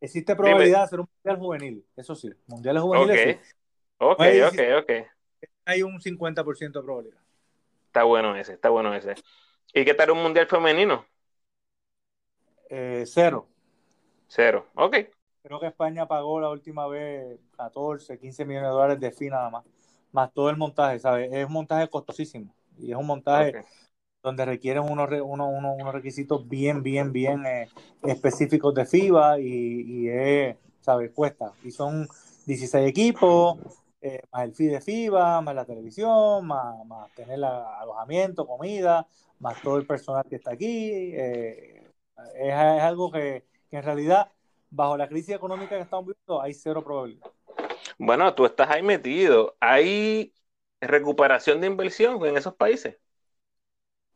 Existe 0.01 0.37
probabilidad 0.37 0.79
de 0.79 0.85
hacer 0.85 1.01
un 1.01 1.09
mundial 1.13 1.37
juvenil, 1.37 1.85
eso 1.97 2.15
sí. 2.15 2.31
Mundiales 2.47 2.81
juveniles. 2.81 3.57
Ok, 3.99 4.21
ok, 4.47 4.61
ok. 4.79 4.93
Hay 5.65 5.83
un 5.83 6.01
50% 6.01 6.79
de 6.79 6.85
probabilidad. 6.85 7.21
Está 7.87 8.05
bueno 8.05 8.37
ese, 8.37 8.53
está 8.53 8.69
bueno 8.69 8.95
ese. 8.95 9.15
¿Y 9.75 9.85
qué 9.85 9.95
tal 9.95 10.13
un 10.13 10.23
mundial 10.23 10.47
femenino? 10.47 11.05
Eh, 13.01 13.07
cero. 13.07 13.49
Cero, 14.29 14.67
ok. 14.75 14.97
Creo 15.43 15.59
que 15.59 15.67
España 15.67 16.07
pagó 16.07 16.39
la 16.39 16.51
última 16.51 16.87
vez 16.87 17.39
14, 17.57 18.19
15 18.19 18.45
millones 18.45 18.69
de 18.69 18.73
dólares 18.73 19.01
de 19.01 19.11
fin 19.11 19.31
nada 19.31 19.49
más, 19.49 19.65
más 20.13 20.33
todo 20.33 20.51
el 20.51 20.57
montaje, 20.57 20.99
¿sabes? 20.99 21.33
Es 21.33 21.47
un 21.47 21.53
montaje 21.53 21.89
costosísimo 21.89 22.55
y 22.79 22.91
es 22.93 22.97
un 22.97 23.07
montaje 23.07 23.65
donde 24.23 24.45
requieren 24.45 24.83
unos, 24.83 25.09
unos, 25.23 25.93
requisitos 25.95 26.47
bien, 26.47 26.83
bien, 26.83 27.11
bien 27.11 27.47
eh, 27.47 27.69
específicos 28.03 28.75
de 28.75 28.85
FIBA 28.85 29.41
y, 29.41 30.09
es, 30.09 30.57
¿sabes? 30.81 31.11
Cuesta. 31.13 31.53
Y 31.65 31.71
son 31.71 32.07
16 32.45 32.87
equipos, 32.87 33.57
eh, 34.03 34.21
más 34.31 34.45
el 34.45 34.55
fee 34.55 34.67
de 34.67 34.81
FIBA, 34.83 35.41
más 35.41 35.55
la 35.55 35.65
televisión, 35.65 36.47
más, 36.47 36.85
más 36.87 37.11
tener 37.15 37.43
alojamiento, 37.43 38.47
comida, 38.47 39.07
más 39.39 39.61
todo 39.63 39.79
el 39.79 39.87
personal 39.87 40.25
que 40.29 40.37
está 40.37 40.53
aquí. 40.53 40.91
Eh, 41.15 41.80
es, 42.37 42.53
algo 42.55 43.11
que, 43.11 43.45
en 43.71 43.83
realidad, 43.83 44.31
bajo 44.71 44.97
la 44.97 45.09
crisis 45.09 45.35
económica 45.35 45.77
que 45.77 45.83
estamos 45.83 46.07
viviendo, 46.07 46.41
hay 46.41 46.55
cero 46.55 46.83
probabilidad. 46.85 47.31
Bueno, 47.99 48.35
tú 48.35 48.47
estás 48.47 48.71
ahí 48.71 48.83
metido. 48.83 49.57
¿Hay 49.61 50.33
recuperación 50.81 51.61
de 51.61 51.67
inversión 51.67 52.25
en 52.25 52.37
esos 52.37 52.55
países? 52.55 52.99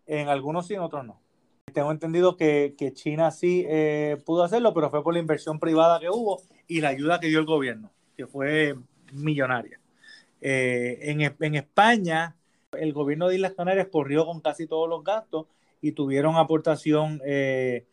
En 0.07 0.29
algunos 0.29 0.67
sí, 0.67 0.75
en 0.75 0.81
otros 0.81 1.05
no. 1.05 1.21
Tengo 1.73 1.91
entendido 1.91 2.37
que, 2.37 2.75
China 2.95 3.31
sí 3.31 3.65
eh, 3.69 4.23
pudo 4.25 4.45
hacerlo, 4.45 4.73
pero 4.75 4.91
fue 4.91 5.03
por 5.03 5.15
la 5.15 5.21
inversión 5.21 5.59
privada 5.59 5.99
que 5.99 6.11
hubo 6.11 6.43
y 6.69 6.81
la 6.81 6.89
ayuda 6.89 7.21
que 7.21 7.27
dio 7.29 7.39
el 7.39 7.47
gobierno, 7.47 7.91
que 8.17 8.27
fue 8.27 8.77
millonaria. 9.13 9.81
Eh, 10.41 10.99
en, 11.03 11.21
en 11.23 11.55
España, 11.55 12.37
el 12.73 12.93
gobierno 12.93 13.29
de 13.29 13.37
Islas 13.37 13.55
Canarias 13.55 13.89
corrió 13.91 14.27
con 14.27 14.41
casi 14.41 14.67
todos 14.67 14.89
los 14.89 15.03
gastos 15.03 15.47
y 15.81 15.93
tuvieron 15.93 16.37
aportación 16.37 17.21
eh, 17.25 17.87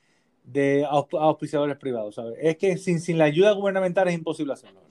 de 0.43 0.85
auspiciadores 0.85 1.77
privados. 1.77 2.15
¿sabes? 2.15 2.37
Es 2.41 2.57
que 2.57 2.77
sin, 2.77 2.99
sin 2.99 3.17
la 3.17 3.25
ayuda 3.25 3.51
gubernamental 3.51 4.07
es 4.07 4.15
imposible 4.15 4.53
hacerlo. 4.53 4.81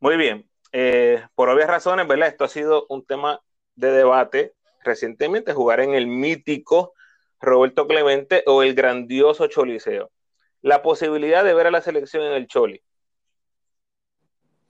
Muy 0.00 0.16
bien. 0.16 0.46
Eh, 0.72 1.22
por 1.34 1.48
obvias 1.48 1.68
razones, 1.68 2.06
¿verdad? 2.06 2.28
Esto 2.28 2.44
ha 2.44 2.48
sido 2.48 2.86
un 2.88 3.04
tema 3.04 3.40
de 3.74 3.90
debate 3.90 4.54
recientemente, 4.84 5.52
jugar 5.52 5.80
en 5.80 5.94
el 5.94 6.06
mítico 6.06 6.94
Roberto 7.40 7.86
Clemente 7.86 8.42
o 8.46 8.62
el 8.62 8.74
grandioso 8.74 9.46
Choliseo. 9.46 10.10
La 10.62 10.82
posibilidad 10.82 11.44
de 11.44 11.54
ver 11.54 11.66
a 11.66 11.70
la 11.70 11.80
selección 11.80 12.22
en 12.24 12.32
el 12.34 12.46
Choli. 12.46 12.82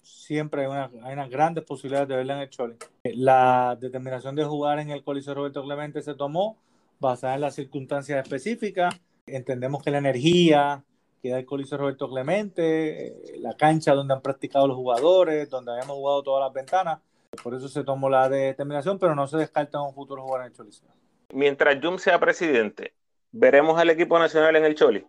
Siempre 0.02 0.62
hay, 0.62 0.68
una, 0.68 0.90
hay 1.02 1.12
unas 1.12 1.30
grandes 1.30 1.64
posibilidades 1.64 2.08
de 2.08 2.16
verla 2.16 2.34
en 2.34 2.40
el 2.40 2.50
Choli. 2.50 2.76
La 3.02 3.76
determinación 3.78 4.36
de 4.36 4.44
jugar 4.44 4.78
en 4.78 4.90
el 4.90 5.02
Coliseo 5.02 5.34
Roberto 5.34 5.62
Clemente 5.64 6.00
se 6.02 6.14
tomó 6.14 6.56
basada 7.00 7.34
en 7.34 7.40
las 7.40 7.54
circunstancias 7.54 8.22
específicas 8.22 9.00
entendemos 9.36 9.82
que 9.82 9.90
la 9.90 9.98
energía, 9.98 10.84
queda 11.22 11.38
el 11.38 11.46
Coliseo 11.46 11.78
Roberto 11.78 12.08
Clemente, 12.08 13.08
eh, 13.08 13.38
la 13.38 13.54
cancha 13.56 13.94
donde 13.94 14.14
han 14.14 14.22
practicado 14.22 14.66
los 14.66 14.76
jugadores, 14.76 15.48
donde 15.50 15.72
habíamos 15.72 15.96
jugado 15.96 16.22
todas 16.22 16.44
las 16.44 16.52
ventanas. 16.52 17.00
Por 17.42 17.54
eso 17.54 17.68
se 17.68 17.84
tomó 17.84 18.08
la 18.08 18.28
determinación, 18.28 18.98
pero 18.98 19.14
no 19.14 19.26
se 19.26 19.36
descarta 19.36 19.80
un 19.80 19.94
futuro 19.94 20.22
jugar 20.22 20.42
en 20.42 20.46
el 20.48 20.52
Choliseo. 20.52 20.88
Mientras 21.32 21.78
Jum 21.80 21.98
sea 21.98 22.18
presidente, 22.18 22.94
¿veremos 23.30 23.78
al 23.78 23.90
equipo 23.90 24.18
nacional 24.18 24.56
en 24.56 24.64
el 24.64 24.74
Choli? 24.74 25.06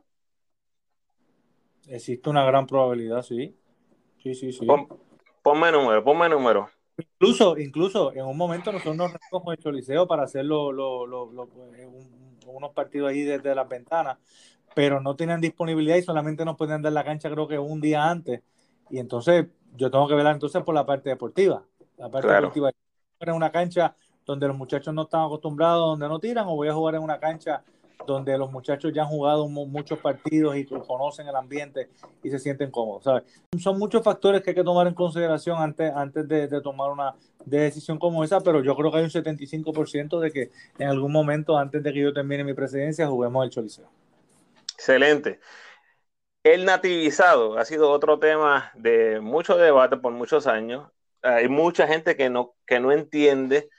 Existe 1.88 2.30
una 2.30 2.45
gran 2.45 2.67
probabilidad, 2.67 3.24
sí. 3.24 3.57
Sí, 4.22 4.36
sí, 4.36 4.53
sí. 4.53 4.67
ponme 5.41 5.72
número, 5.72 6.03
ponme 6.03 6.30
número. 6.30 6.69
Incluso, 6.97 7.57
incluso 7.57 8.13
en 8.13 8.26
un 8.26 8.38
momento 8.38 8.72
nosotros 8.72 8.95
nos 8.95 9.11
reunimos 9.11 9.43
con 9.43 9.53
el 9.53 9.59
Choliseo 9.59 10.07
para 10.07 10.24
hacer 10.24 10.45
eh, 10.45 11.89
unos 12.46 12.72
partidos 12.72 13.10
ahí 13.10 13.22
desde 13.22 13.54
las 13.56 13.68
ventanas, 13.68 14.18
pero 14.74 15.00
no 15.00 15.16
tenían 15.16 15.42
disponibilidad 15.42 15.98
y 15.98 16.04
solamente 16.04 16.46
nos 16.46 16.56
podían 16.56 16.82
dar 16.82 16.94
la 16.94 17.04
cancha 17.04 17.30
creo 17.30 17.48
que 17.48 17.60
un 17.60 17.82
día 17.82 18.10
antes. 18.10 18.42
Y 18.89 19.00
entonces 19.00 19.48
yo 19.76 19.89
tengo 19.89 20.08
que 20.08 20.16
velar 20.16 20.34
entonces 20.34 20.62
por 20.64 20.76
la 20.76 20.86
parte 20.86 21.10
deportiva. 21.10 21.64
La 21.98 22.10
parte 22.10 22.28
deportiva 22.30 22.72
en 23.20 23.34
una 23.34 23.52
cancha 23.52 23.96
donde 24.26 24.48
los 24.48 24.58
muchachos 24.58 24.94
no 24.94 25.04
están 25.04 25.26
acostumbrados, 25.26 25.88
donde 25.88 26.08
no 26.08 26.20
tiran, 26.20 26.48
o 26.48 26.56
voy 26.56 26.68
a 26.68 26.74
jugar 26.74 26.96
en 26.96 27.04
una 27.04 27.20
cancha 27.20 27.64
donde 28.06 28.38
los 28.38 28.52
muchachos 28.52 28.91
ya 28.93 29.04
han 29.04 29.08
jugado 29.08 29.47
muchos 29.47 29.99
partidos 29.99 30.56
y 30.56 30.66
conocen 30.66 31.28
el 31.28 31.36
ambiente 31.36 31.89
y 32.24 32.30
se 32.30 32.39
sienten 32.39 32.72
cómodos. 32.72 33.24
Son 33.60 33.78
muchos 33.78 34.04
factores 34.04 34.41
que 34.41 34.52
hay 34.52 34.56
que 34.56 34.64
tomar 34.64 34.88
en 34.88 34.93
consideración 34.93 35.58
antes, 35.62 35.91
antes 35.93 36.28
de, 36.28 36.62
tomar 36.62 36.91
una 36.91 37.16
decisión 37.45 37.97
como 37.97 38.24
esa, 38.24 38.41
pero 38.41 38.64
yo 38.64 38.76
creo 38.76 38.91
que 38.91 38.97
hay 38.97 39.04
un 39.04 39.10
75% 39.10 40.20
de 40.20 40.32
que 40.32 40.52
en 40.78 40.88
algún 40.88 41.12
momento, 41.12 41.58
antes 41.58 41.82
de 41.84 41.93
que 41.93 41.99
yo 42.02 42.14
termine 42.14 42.43
mi 42.43 42.54
presidencia, 42.54 43.08
juguemos 43.08 43.43
el 43.43 43.49
Choliseo. 43.49 43.89
Excelente. 44.76 45.39
El 46.43 46.66
nativizado 46.66 47.58
ha 47.58 47.66
sido 47.66 47.91
otro 47.91 48.18
tema 48.18 48.72
de 48.76 49.20
mucho 49.20 49.58
debate 49.58 49.97
por 49.97 50.12
muchos 50.12 50.47
años. 50.47 50.89
Hay 51.22 51.47
mucha 51.47 51.88
gente 51.88 52.16
que 52.16 52.32
no, 52.32 52.56
que 52.66 52.80
no 52.80 52.91
entiende 52.91 53.70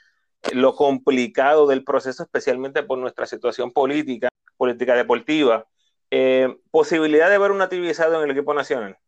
lo 0.53 0.75
complicado 0.75 1.67
del 1.67 1.85
proceso, 1.85 2.23
especialmente 2.23 2.83
por 2.83 2.99
nuestra 2.99 3.27
situación 3.27 3.71
política, 3.71 4.29
política 4.57 4.95
deportiva. 4.95 5.67
Eh, 6.11 6.55
¿Posibilidad 6.71 7.31
de 7.31 7.39
ver 7.39 7.53
un 7.53 7.59
nativizado 7.59 8.19
en 8.19 8.31
el 8.31 8.37
equipo 8.37 8.53
nacional? 8.53 8.99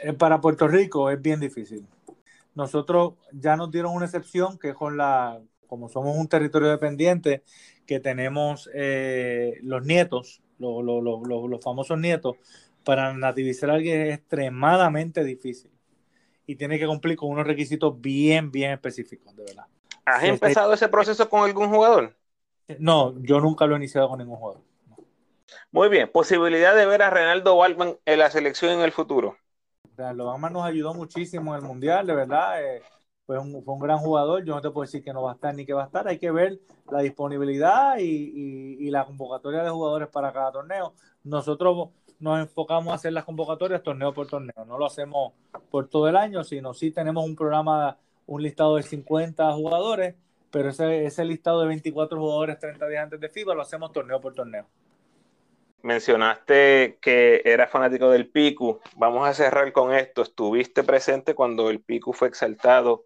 Eh, 0.00 0.12
para 0.12 0.40
Puerto 0.40 0.68
Rico 0.68 1.10
es 1.10 1.20
bien 1.20 1.40
difícil. 1.40 1.86
Nosotros 2.54 3.14
ya 3.32 3.56
nos 3.56 3.70
dieron 3.70 3.94
una 3.94 4.06
excepción 4.06 4.58
que 4.58 4.74
con 4.74 4.96
la, 4.96 5.40
como 5.66 5.88
somos 5.88 6.16
un 6.16 6.28
territorio 6.28 6.68
dependiente, 6.68 7.42
que 7.84 8.00
tenemos 8.00 8.70
eh, 8.72 9.58
los 9.62 9.84
nietos, 9.84 10.40
los 10.58 11.64
famosos 11.64 11.98
nietos, 11.98 12.36
para 12.84 13.12
nativizar 13.12 13.70
a 13.70 13.74
alguien 13.74 14.02
es 14.02 14.18
extremadamente 14.18 15.24
difícil 15.24 15.73
y 16.46 16.56
tiene 16.56 16.78
que 16.78 16.86
cumplir 16.86 17.16
con 17.16 17.30
unos 17.30 17.46
requisitos 17.46 18.00
bien, 18.00 18.50
bien 18.50 18.72
específicos, 18.72 19.34
de 19.36 19.44
verdad. 19.44 19.66
¿Has 20.04 20.22
empezado 20.24 20.72
ese 20.72 20.88
proceso 20.88 21.28
con 21.28 21.44
algún 21.44 21.68
jugador? 21.68 22.16
No, 22.78 23.14
yo 23.20 23.40
nunca 23.40 23.66
lo 23.66 23.74
he 23.74 23.78
iniciado 23.78 24.08
con 24.08 24.18
ningún 24.18 24.36
jugador. 24.36 24.62
Muy 25.70 25.88
bien, 25.88 26.10
posibilidad 26.10 26.74
de 26.74 26.86
ver 26.86 27.02
a 27.02 27.10
Reinaldo 27.10 27.56
Balman 27.56 27.96
en 28.04 28.18
la 28.18 28.30
selección 28.30 28.72
en 28.72 28.80
el 28.80 28.92
futuro. 28.92 29.36
Reinaldo 29.96 30.26
Balman 30.26 30.52
nos 30.52 30.64
ayudó 30.64 30.94
muchísimo 30.94 31.54
en 31.54 31.62
el 31.62 31.66
Mundial, 31.66 32.06
de 32.06 32.14
verdad. 32.14 32.62
Eh, 32.62 32.82
fue, 33.26 33.38
un, 33.38 33.62
fue, 33.64 33.74
un, 33.74 33.80
gran 33.80 33.98
jugador. 33.98 34.44
Yo 34.44 34.54
no 34.54 34.60
te 34.60 34.70
puedo 34.70 34.84
decir 34.84 35.02
que 35.02 35.12
no 35.12 35.22
va 35.22 35.32
a 35.32 35.34
estar 35.34 35.54
ni 35.54 35.64
que 35.64 35.72
va 35.72 35.82
a 35.82 35.86
estar. 35.86 36.06
Hay 36.06 36.18
que 36.18 36.30
ver 36.30 36.60
la 36.90 37.00
disponibilidad 37.00 37.98
y, 37.98 38.76
y 38.78 38.90
la 38.90 39.04
convocatoria 39.04 39.62
de 39.62 39.70
jugadores 39.70 40.08
para 40.08 40.32
cada 40.32 40.52
torneo. 40.52 40.94
Nosotros 41.22 41.90
nos 42.18 42.40
enfocamos 42.40 42.92
a 42.92 42.94
hacer 42.96 43.12
las 43.12 43.24
convocatorias 43.24 43.82
torneo 43.82 44.12
por 44.12 44.26
torneo. 44.26 44.64
No 44.66 44.78
lo 44.78 44.86
hacemos 44.86 45.32
por 45.70 45.88
todo 45.88 46.08
el 46.08 46.16
año, 46.16 46.44
sino 46.44 46.74
sí 46.74 46.90
tenemos 46.90 47.24
un 47.24 47.36
programa, 47.36 47.98
un 48.26 48.42
listado 48.42 48.76
de 48.76 48.82
50 48.82 49.52
jugadores, 49.52 50.14
pero 50.50 50.70
ese, 50.70 51.04
ese 51.04 51.24
listado 51.24 51.60
de 51.60 51.68
24 51.68 52.18
jugadores 52.18 52.58
30 52.58 52.88
días 52.88 53.04
antes 53.04 53.20
de 53.20 53.28
FIBA 53.28 53.54
lo 53.54 53.62
hacemos 53.62 53.92
torneo 53.92 54.20
por 54.20 54.34
torneo. 54.34 54.66
Mencionaste 55.84 56.98
que 57.02 57.42
eras 57.44 57.70
fanático 57.70 58.08
del 58.08 58.30
Picu. 58.30 58.80
Vamos 58.96 59.28
a 59.28 59.34
cerrar 59.34 59.70
con 59.72 59.92
esto. 59.92 60.22
Estuviste 60.22 60.82
presente 60.82 61.34
cuando 61.34 61.68
el 61.68 61.82
Picu 61.82 62.14
fue 62.14 62.28
exaltado 62.28 63.04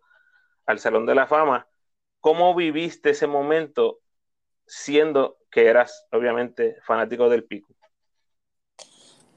al 0.65 0.79
Salón 0.79 1.05
de 1.05 1.17
la 1.17 1.27
Fama. 1.27 1.67
¿Cómo 2.21 2.55
viviste 2.55 3.11
ese 3.11 3.27
momento 3.27 3.99
siendo 4.65 5.39
que 5.51 5.67
eras 5.67 6.07
obviamente 6.13 6.77
fanático 6.83 7.29
del 7.29 7.43
Picu? 7.43 7.75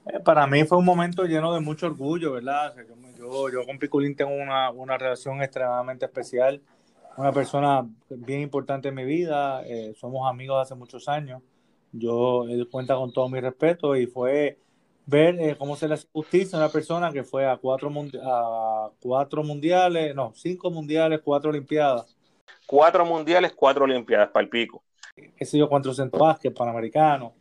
Eh, 0.05 0.19
para 0.19 0.47
mí 0.47 0.63
fue 0.63 0.77
un 0.77 0.85
momento 0.85 1.25
lleno 1.25 1.53
de 1.53 1.59
mucho 1.59 1.85
orgullo, 1.85 2.31
¿verdad? 2.31 2.73
yo, 3.17 3.49
yo, 3.49 3.65
con 3.65 3.77
Piculín 3.77 4.15
tengo 4.15 4.31
una, 4.33 4.71
una, 4.71 4.97
relación 4.97 5.41
extremadamente 5.43 6.05
especial, 6.05 6.59
una 7.17 7.31
persona 7.31 7.87
bien 8.09 8.41
importante 8.41 8.87
en 8.87 8.95
mi 8.95 9.05
vida, 9.05 9.63
eh, 9.67 9.93
somos 9.95 10.27
amigos 10.27 10.59
hace 10.59 10.73
muchos 10.73 11.07
años, 11.07 11.43
yo, 11.91 12.45
él 12.49 12.67
cuenta 12.71 12.95
con 12.95 13.13
todo 13.13 13.29
mi 13.29 13.39
respeto 13.39 13.95
y 13.95 14.07
fue 14.07 14.57
ver 15.05 15.39
eh, 15.39 15.55
cómo 15.57 15.75
se 15.75 15.87
le 15.87 15.93
hace 15.93 16.07
justicia 16.11 16.57
a 16.57 16.61
una 16.61 16.71
persona 16.71 17.11
que 17.11 17.23
fue 17.23 17.45
a 17.45 17.57
cuatro, 17.57 17.91
a 18.23 18.89
cuatro 18.99 19.43
mundiales, 19.43 20.15
no, 20.15 20.31
cinco 20.33 20.71
mundiales, 20.71 21.21
cuatro 21.23 21.51
olimpiadas. 21.51 22.17
Cuatro 22.65 23.05
mundiales, 23.05 23.53
cuatro 23.53 23.83
olimpiadas 23.83 24.29
para 24.29 24.43
el 24.43 24.49
pico. 24.49 24.81
Qué 25.35 25.45
sé 25.45 25.59
yo, 25.59 25.67
cuatro 25.67 25.93
centros 25.93 26.19
básquet, 26.19 26.55
panamericano 26.55 27.33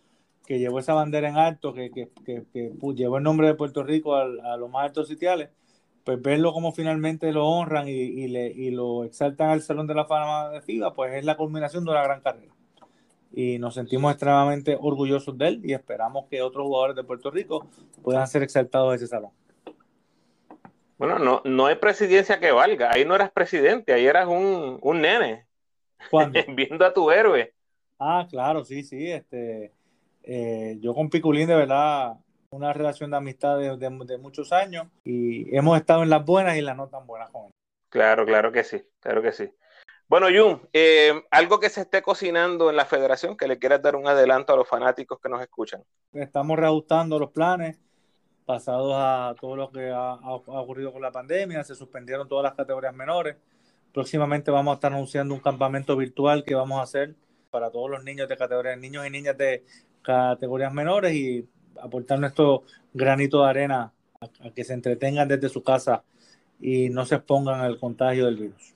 que 0.51 0.59
llevó 0.59 0.80
esa 0.80 0.94
bandera 0.94 1.28
en 1.28 1.36
alto, 1.36 1.72
que, 1.72 1.92
que, 1.92 2.11
que, 2.24 2.72
llevó 2.96 3.18
el 3.18 3.22
nombre 3.22 3.46
de 3.46 3.55
Puerto 3.55 3.84
Rico 3.84 4.16
a, 4.16 4.22
a 4.24 4.57
los 4.57 4.68
más 4.68 4.86
altos 4.86 5.07
sitiales, 5.07 5.48
pues 6.03 6.20
verlo 6.20 6.53
como 6.53 6.72
finalmente 6.72 7.30
lo 7.30 7.46
honran 7.46 7.86
y, 7.86 7.92
y, 7.92 8.26
le, 8.26 8.48
y 8.48 8.72
lo 8.72 9.05
exaltan 9.05 9.51
al 9.51 9.62
Salón 9.62 9.86
de 9.86 9.94
la 9.94 10.07
Fama 10.07 10.51
de 10.51 10.61
FIBA, 10.61 10.92
pues 10.92 11.14
es 11.14 11.24
la 11.24 11.36
culminación 11.36 11.84
de 11.84 11.92
una 11.92 12.03
gran 12.03 12.20
carrera. 12.20 12.53
Y 13.30 13.61
nos 13.61 13.74
sentimos 13.74 14.11
extremadamente 14.11 14.76
orgullosos 14.80 15.38
de 15.38 15.46
él 15.46 15.61
y 15.62 15.72
esperamos 15.72 16.26
que 16.28 16.42
otros 16.42 16.66
jugadores 16.66 16.96
de 16.96 17.05
Puerto 17.05 17.30
Rico 17.30 17.68
puedan 18.03 18.26
ser 18.26 18.42
exaltados 18.42 18.90
de 18.90 18.96
ese 18.96 19.07
salón. 19.07 19.30
Bueno, 20.98 21.20
no, 21.20 21.42
no 21.44 21.66
hay 21.66 21.76
presidencia 21.76 22.40
que 22.40 22.51
valga. 22.51 22.90
Ahí 22.90 23.05
no 23.05 23.14
eras 23.14 23.30
presidente, 23.30 23.92
ahí 23.92 24.05
eras 24.05 24.26
un, 24.26 24.80
un 24.82 25.01
nene. 25.01 25.46
Viendo 26.57 26.84
a 26.84 26.92
tu 26.92 27.09
héroe. 27.09 27.55
Ah, 28.01 28.26
claro, 28.28 28.64
sí, 28.64 28.82
sí. 28.82 29.12
Este, 29.12 29.72
eh, 30.23 30.77
yo 30.81 30.95
con 30.95 31.11
Piculín, 31.11 31.49
de 31.49 31.57
verdad, 31.57 32.14
una 32.51 32.73
relación 32.73 33.11
de 33.11 33.16
amistad 33.16 33.59
de, 33.59 34.18
muchos 34.18 34.53
años 34.53 34.89
y 35.05 35.55
hemos 35.57 35.79
estado 35.79 36.03
en 36.03 36.11
las 36.11 36.25
buenas 36.25 36.57
y 36.57 36.62
las 36.62 36.77
no 36.77 36.89
tan 36.89 37.07
buenas 37.07 37.31
con 37.31 37.47
él. 37.47 37.51
Claro, 37.89 38.27
claro 38.27 38.53
que 38.53 38.64
sí, 38.64 38.83
claro 39.01 39.23
que 39.23 39.33
sí. 39.33 39.51
Bueno, 40.09 40.27
Jun, 40.27 40.68
eh, 40.73 41.23
algo 41.31 41.61
que 41.61 41.71
se 41.71 41.83
esté 41.83 42.03
cocinando 42.03 42.68
en 42.68 42.77
la 42.77 42.85
federación, 42.85 43.37
que 43.37 43.47
le 43.47 43.59
quieras 43.59 43.81
dar 43.81 43.95
un 43.95 44.09
adelanto 44.09 44.53
a 44.53 44.57
los 44.57 44.68
fanáticos 44.68 45.21
que 45.21 45.29
nos 45.29 45.41
escuchan. 45.41 45.85
Estamos 46.12 46.59
reajustando 46.59 47.18
los 47.18 47.31
planes 47.31 47.79
pasados 48.45 48.93
a 48.97 49.37
todo 49.41 49.55
lo 49.55 49.71
que 49.71 49.91
ha, 49.91 50.14
ocurrido 50.14 50.93
con 50.93 51.03
la 51.03 51.12
pandemia, 51.12 51.62
se 51.62 51.77
suspendieron 51.77 52.29
todas 52.29 52.43
las 52.43 52.55
categorías 52.55 52.93
menores. 52.93 53.37
Próximamente 53.95 54.51
vamos 54.51 54.73
a 54.73 54.75
estar 54.75 54.93
anunciando 54.93 55.33
un 55.33 55.41
campamento 55.41 55.97
virtual 55.97 56.43
que 56.43 56.57
vamos 56.57 56.81
a 56.81 56.83
hacer 56.83 57.14
para 57.51 57.71
todos 57.71 57.89
los 57.89 58.03
niños 58.03 58.29
de 58.29 58.37
categorías, 58.37 58.77
niños 58.77 59.07
y 59.07 59.11
niñas 59.11 59.39
de 59.39 59.64
categorías 60.03 60.72
menores 60.72 61.14
y 61.14 61.48
aportar 61.80 62.18
nuestro 62.18 62.64
granito 62.92 63.42
de 63.42 63.51
arena 63.51 63.92
a, 64.20 64.51
que 64.51 64.64
se 64.64 64.74
entretengan 64.74 65.28
desde 65.28 65.48
su 65.48 65.62
casa 65.62 66.05
y 66.61 66.90
no 66.90 67.07
se 67.07 67.16
expongan 67.16 67.61
al 67.61 67.78
contagio 67.78 68.26
del 68.26 68.36
virus. 68.36 68.74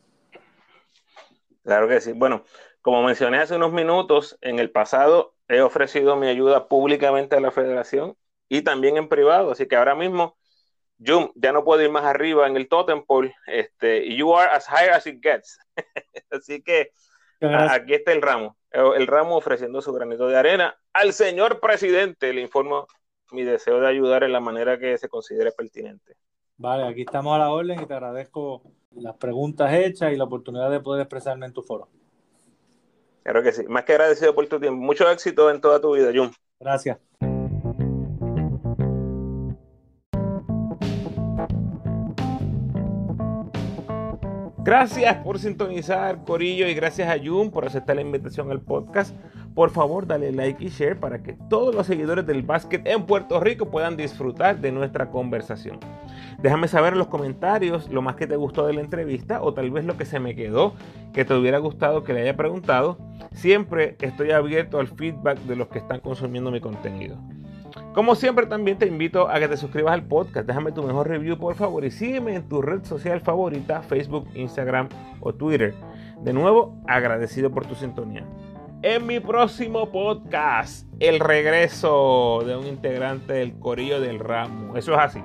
Claro 1.62 1.88
que 1.88 2.00
sí. 2.00 2.12
Bueno, 2.12 2.44
como 2.82 3.02
mencioné 3.02 3.38
hace 3.38 3.56
unos 3.56 3.72
minutos, 3.72 4.38
en 4.40 4.58
el 4.58 4.70
pasado 4.70 5.34
he 5.48 5.60
ofrecido 5.60 6.16
mi 6.16 6.28
ayuda 6.28 6.68
públicamente 6.68 7.36
a 7.36 7.40
la 7.40 7.50
federación 7.50 8.16
y 8.48 8.62
también 8.62 8.96
en 8.96 9.08
privado, 9.08 9.50
así 9.52 9.66
que 9.66 9.76
ahora 9.76 9.94
mismo 9.94 10.36
yo 10.98 11.32
ya 11.34 11.52
no 11.52 11.64
puedo 11.64 11.82
ir 11.82 11.90
más 11.90 12.04
arriba 12.04 12.46
en 12.46 12.56
el 12.56 12.68
totem 12.68 13.04
pole, 13.04 13.34
este, 13.46 14.14
you 14.14 14.34
are 14.34 14.50
as 14.50 14.66
high 14.66 14.88
as 14.90 15.06
it 15.06 15.20
gets. 15.22 15.58
así 16.30 16.62
que 16.62 16.92
aquí 17.48 17.94
está 17.94 18.12
el 18.12 18.22
ramo. 18.22 18.56
Eh, 18.70 18.82
el 18.96 19.06
ramo 19.06 19.36
ofreciendo 19.36 19.80
su 19.80 19.92
granito 19.92 20.26
de 20.26 20.36
arena 20.36 20.76
al 20.92 21.12
señor 21.12 21.60
presidente. 21.60 22.32
Le 22.32 22.40
informo 22.40 22.86
mi 23.32 23.42
deseo 23.42 23.80
de 23.80 23.88
ayudar 23.88 24.24
en 24.24 24.32
la 24.32 24.40
manera 24.40 24.78
que 24.78 24.96
se 24.98 25.08
considere 25.08 25.52
pertinente. 25.52 26.16
Vale, 26.56 26.86
aquí 26.86 27.02
estamos 27.02 27.34
a 27.34 27.38
la 27.38 27.50
orden 27.50 27.80
y 27.80 27.86
te 27.86 27.94
agradezco 27.94 28.62
las 28.92 29.16
preguntas 29.16 29.72
hechas 29.72 30.12
y 30.12 30.16
la 30.16 30.24
oportunidad 30.24 30.70
de 30.70 30.80
poder 30.80 31.02
expresarme 31.02 31.46
en 31.46 31.52
tu 31.52 31.62
foro. 31.62 31.88
Claro 33.22 33.42
que 33.42 33.52
sí. 33.52 33.64
Más 33.66 33.84
que 33.84 33.92
agradecido 33.92 34.34
por 34.34 34.46
tu 34.46 34.60
tiempo. 34.60 34.80
Mucho 34.80 35.10
éxito 35.10 35.50
en 35.50 35.60
toda 35.60 35.80
tu 35.80 35.94
vida, 35.94 36.12
Jun. 36.14 36.30
Gracias. 36.60 36.98
Gracias 44.64 45.16
por 45.16 45.38
sintonizar, 45.38 46.24
Corillo, 46.24 46.66
y 46.66 46.72
gracias 46.72 47.10
a 47.10 47.22
Jun 47.22 47.50
por 47.50 47.66
aceptar 47.66 47.96
la 47.96 48.02
invitación 48.02 48.50
al 48.50 48.62
podcast. 48.62 49.14
Por 49.54 49.68
favor, 49.68 50.06
dale 50.06 50.32
like 50.32 50.64
y 50.64 50.70
share 50.70 50.98
para 50.98 51.22
que 51.22 51.34
todos 51.50 51.74
los 51.74 51.86
seguidores 51.86 52.24
del 52.26 52.42
básquet 52.42 52.80
en 52.86 53.04
Puerto 53.04 53.38
Rico 53.40 53.70
puedan 53.70 53.98
disfrutar 53.98 54.58
de 54.58 54.72
nuestra 54.72 55.10
conversación. 55.10 55.78
Déjame 56.42 56.66
saber 56.68 56.94
en 56.94 56.98
los 56.98 57.08
comentarios 57.08 57.90
lo 57.90 58.00
más 58.00 58.16
que 58.16 58.26
te 58.26 58.36
gustó 58.36 58.66
de 58.66 58.72
la 58.72 58.80
entrevista 58.80 59.42
o 59.42 59.52
tal 59.52 59.70
vez 59.70 59.84
lo 59.84 59.98
que 59.98 60.06
se 60.06 60.18
me 60.18 60.34
quedó 60.34 60.72
que 61.12 61.26
te 61.26 61.34
hubiera 61.34 61.58
gustado 61.58 62.02
que 62.02 62.14
le 62.14 62.22
haya 62.22 62.34
preguntado. 62.34 62.96
Siempre 63.32 63.96
estoy 64.00 64.30
abierto 64.30 64.80
al 64.80 64.88
feedback 64.88 65.40
de 65.40 65.56
los 65.56 65.68
que 65.68 65.78
están 65.78 66.00
consumiendo 66.00 66.50
mi 66.50 66.62
contenido. 66.62 67.18
Como 67.94 68.16
siempre 68.16 68.46
también 68.46 68.76
te 68.76 68.88
invito 68.88 69.28
a 69.28 69.38
que 69.38 69.46
te 69.46 69.56
suscribas 69.56 69.94
al 69.94 70.02
podcast, 70.02 70.48
déjame 70.48 70.72
tu 70.72 70.82
mejor 70.82 71.06
review 71.06 71.38
por 71.38 71.54
favor 71.54 71.84
y 71.84 71.92
sígueme 71.92 72.34
en 72.34 72.48
tu 72.48 72.60
red 72.60 72.82
social 72.82 73.20
favorita, 73.20 73.82
Facebook, 73.82 74.26
Instagram 74.34 74.88
o 75.20 75.32
Twitter. 75.32 75.74
De 76.20 76.32
nuevo, 76.32 76.76
agradecido 76.88 77.52
por 77.52 77.66
tu 77.66 77.76
sintonía. 77.76 78.24
En 78.82 79.06
mi 79.06 79.20
próximo 79.20 79.92
podcast, 79.92 80.88
el 80.98 81.20
regreso 81.20 82.42
de 82.44 82.56
un 82.56 82.66
integrante 82.66 83.34
del 83.34 83.60
Corillo 83.60 84.00
del 84.00 84.18
Ramo. 84.18 84.76
Eso 84.76 84.94
es 84.94 84.98
así. 84.98 85.22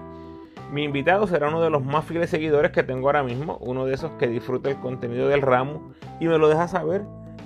Mi 0.71 0.83
invitado 0.83 1.25
será 1.25 1.47
uno 1.47 1.61
de 1.61 1.71
los 1.71 1.83
más 1.83 2.05
fieles 2.05 2.29
seguidores 2.29 2.69
que 2.69 2.83
tengo 2.83 3.07
ahora 3.07 3.23
mismo, 3.23 3.57
uno 3.61 3.87
de 3.87 3.95
esos 3.95 4.11
que 4.19 4.27
disfruta 4.27 4.69
el 4.69 4.77
contenido 4.77 5.27
del 5.27 5.41
ramo 5.41 5.91
y 6.19 6.27
me 6.27 6.37
lo 6.37 6.47
deja 6.47 6.67
saber 6.67 7.01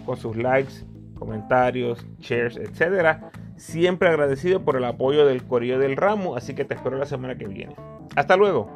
con 0.05 0.17
sus 0.17 0.36
likes, 0.36 0.84
comentarios, 1.17 2.05
shares, 2.19 2.57
etc. 2.57 3.24
Siempre 3.57 4.09
agradecido 4.09 4.63
por 4.63 4.75
el 4.75 4.83
apoyo 4.83 5.25
del 5.25 5.43
Corillo 5.43 5.79
del 5.79 5.95
Ramo, 5.95 6.35
así 6.35 6.53
que 6.55 6.65
te 6.65 6.73
espero 6.73 6.97
la 6.97 7.05
semana 7.05 7.37
que 7.37 7.47
viene. 7.47 7.75
Hasta 8.15 8.35
luego. 8.35 8.69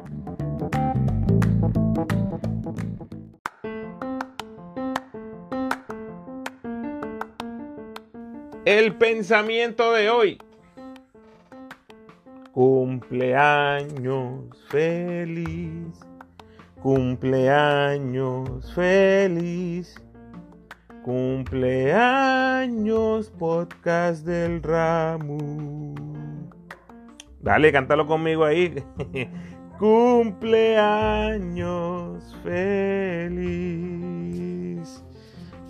El 8.64 8.94
pensamiento 8.96 9.92
de 9.92 10.10
hoy. 10.10 10.38
Cumpleaños 12.52 14.44
feliz, 14.68 16.00
cumpleaños 16.82 18.74
feliz, 18.74 19.94
cumpleaños 21.08 23.30
podcast 23.38 24.26
del 24.26 24.62
Ramu. 24.62 25.94
Dale, 27.40 27.72
cántalo 27.72 28.06
conmigo 28.06 28.44
ahí. 28.44 28.84
cumpleaños 29.78 32.36
feliz. 32.44 33.42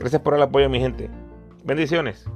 Gracias 0.01 0.20
por 0.22 0.34
el 0.34 0.43
apoyo, 0.43 0.68
mi 0.68 0.80
gente. 0.80 1.09
Bendiciones. 1.62 2.28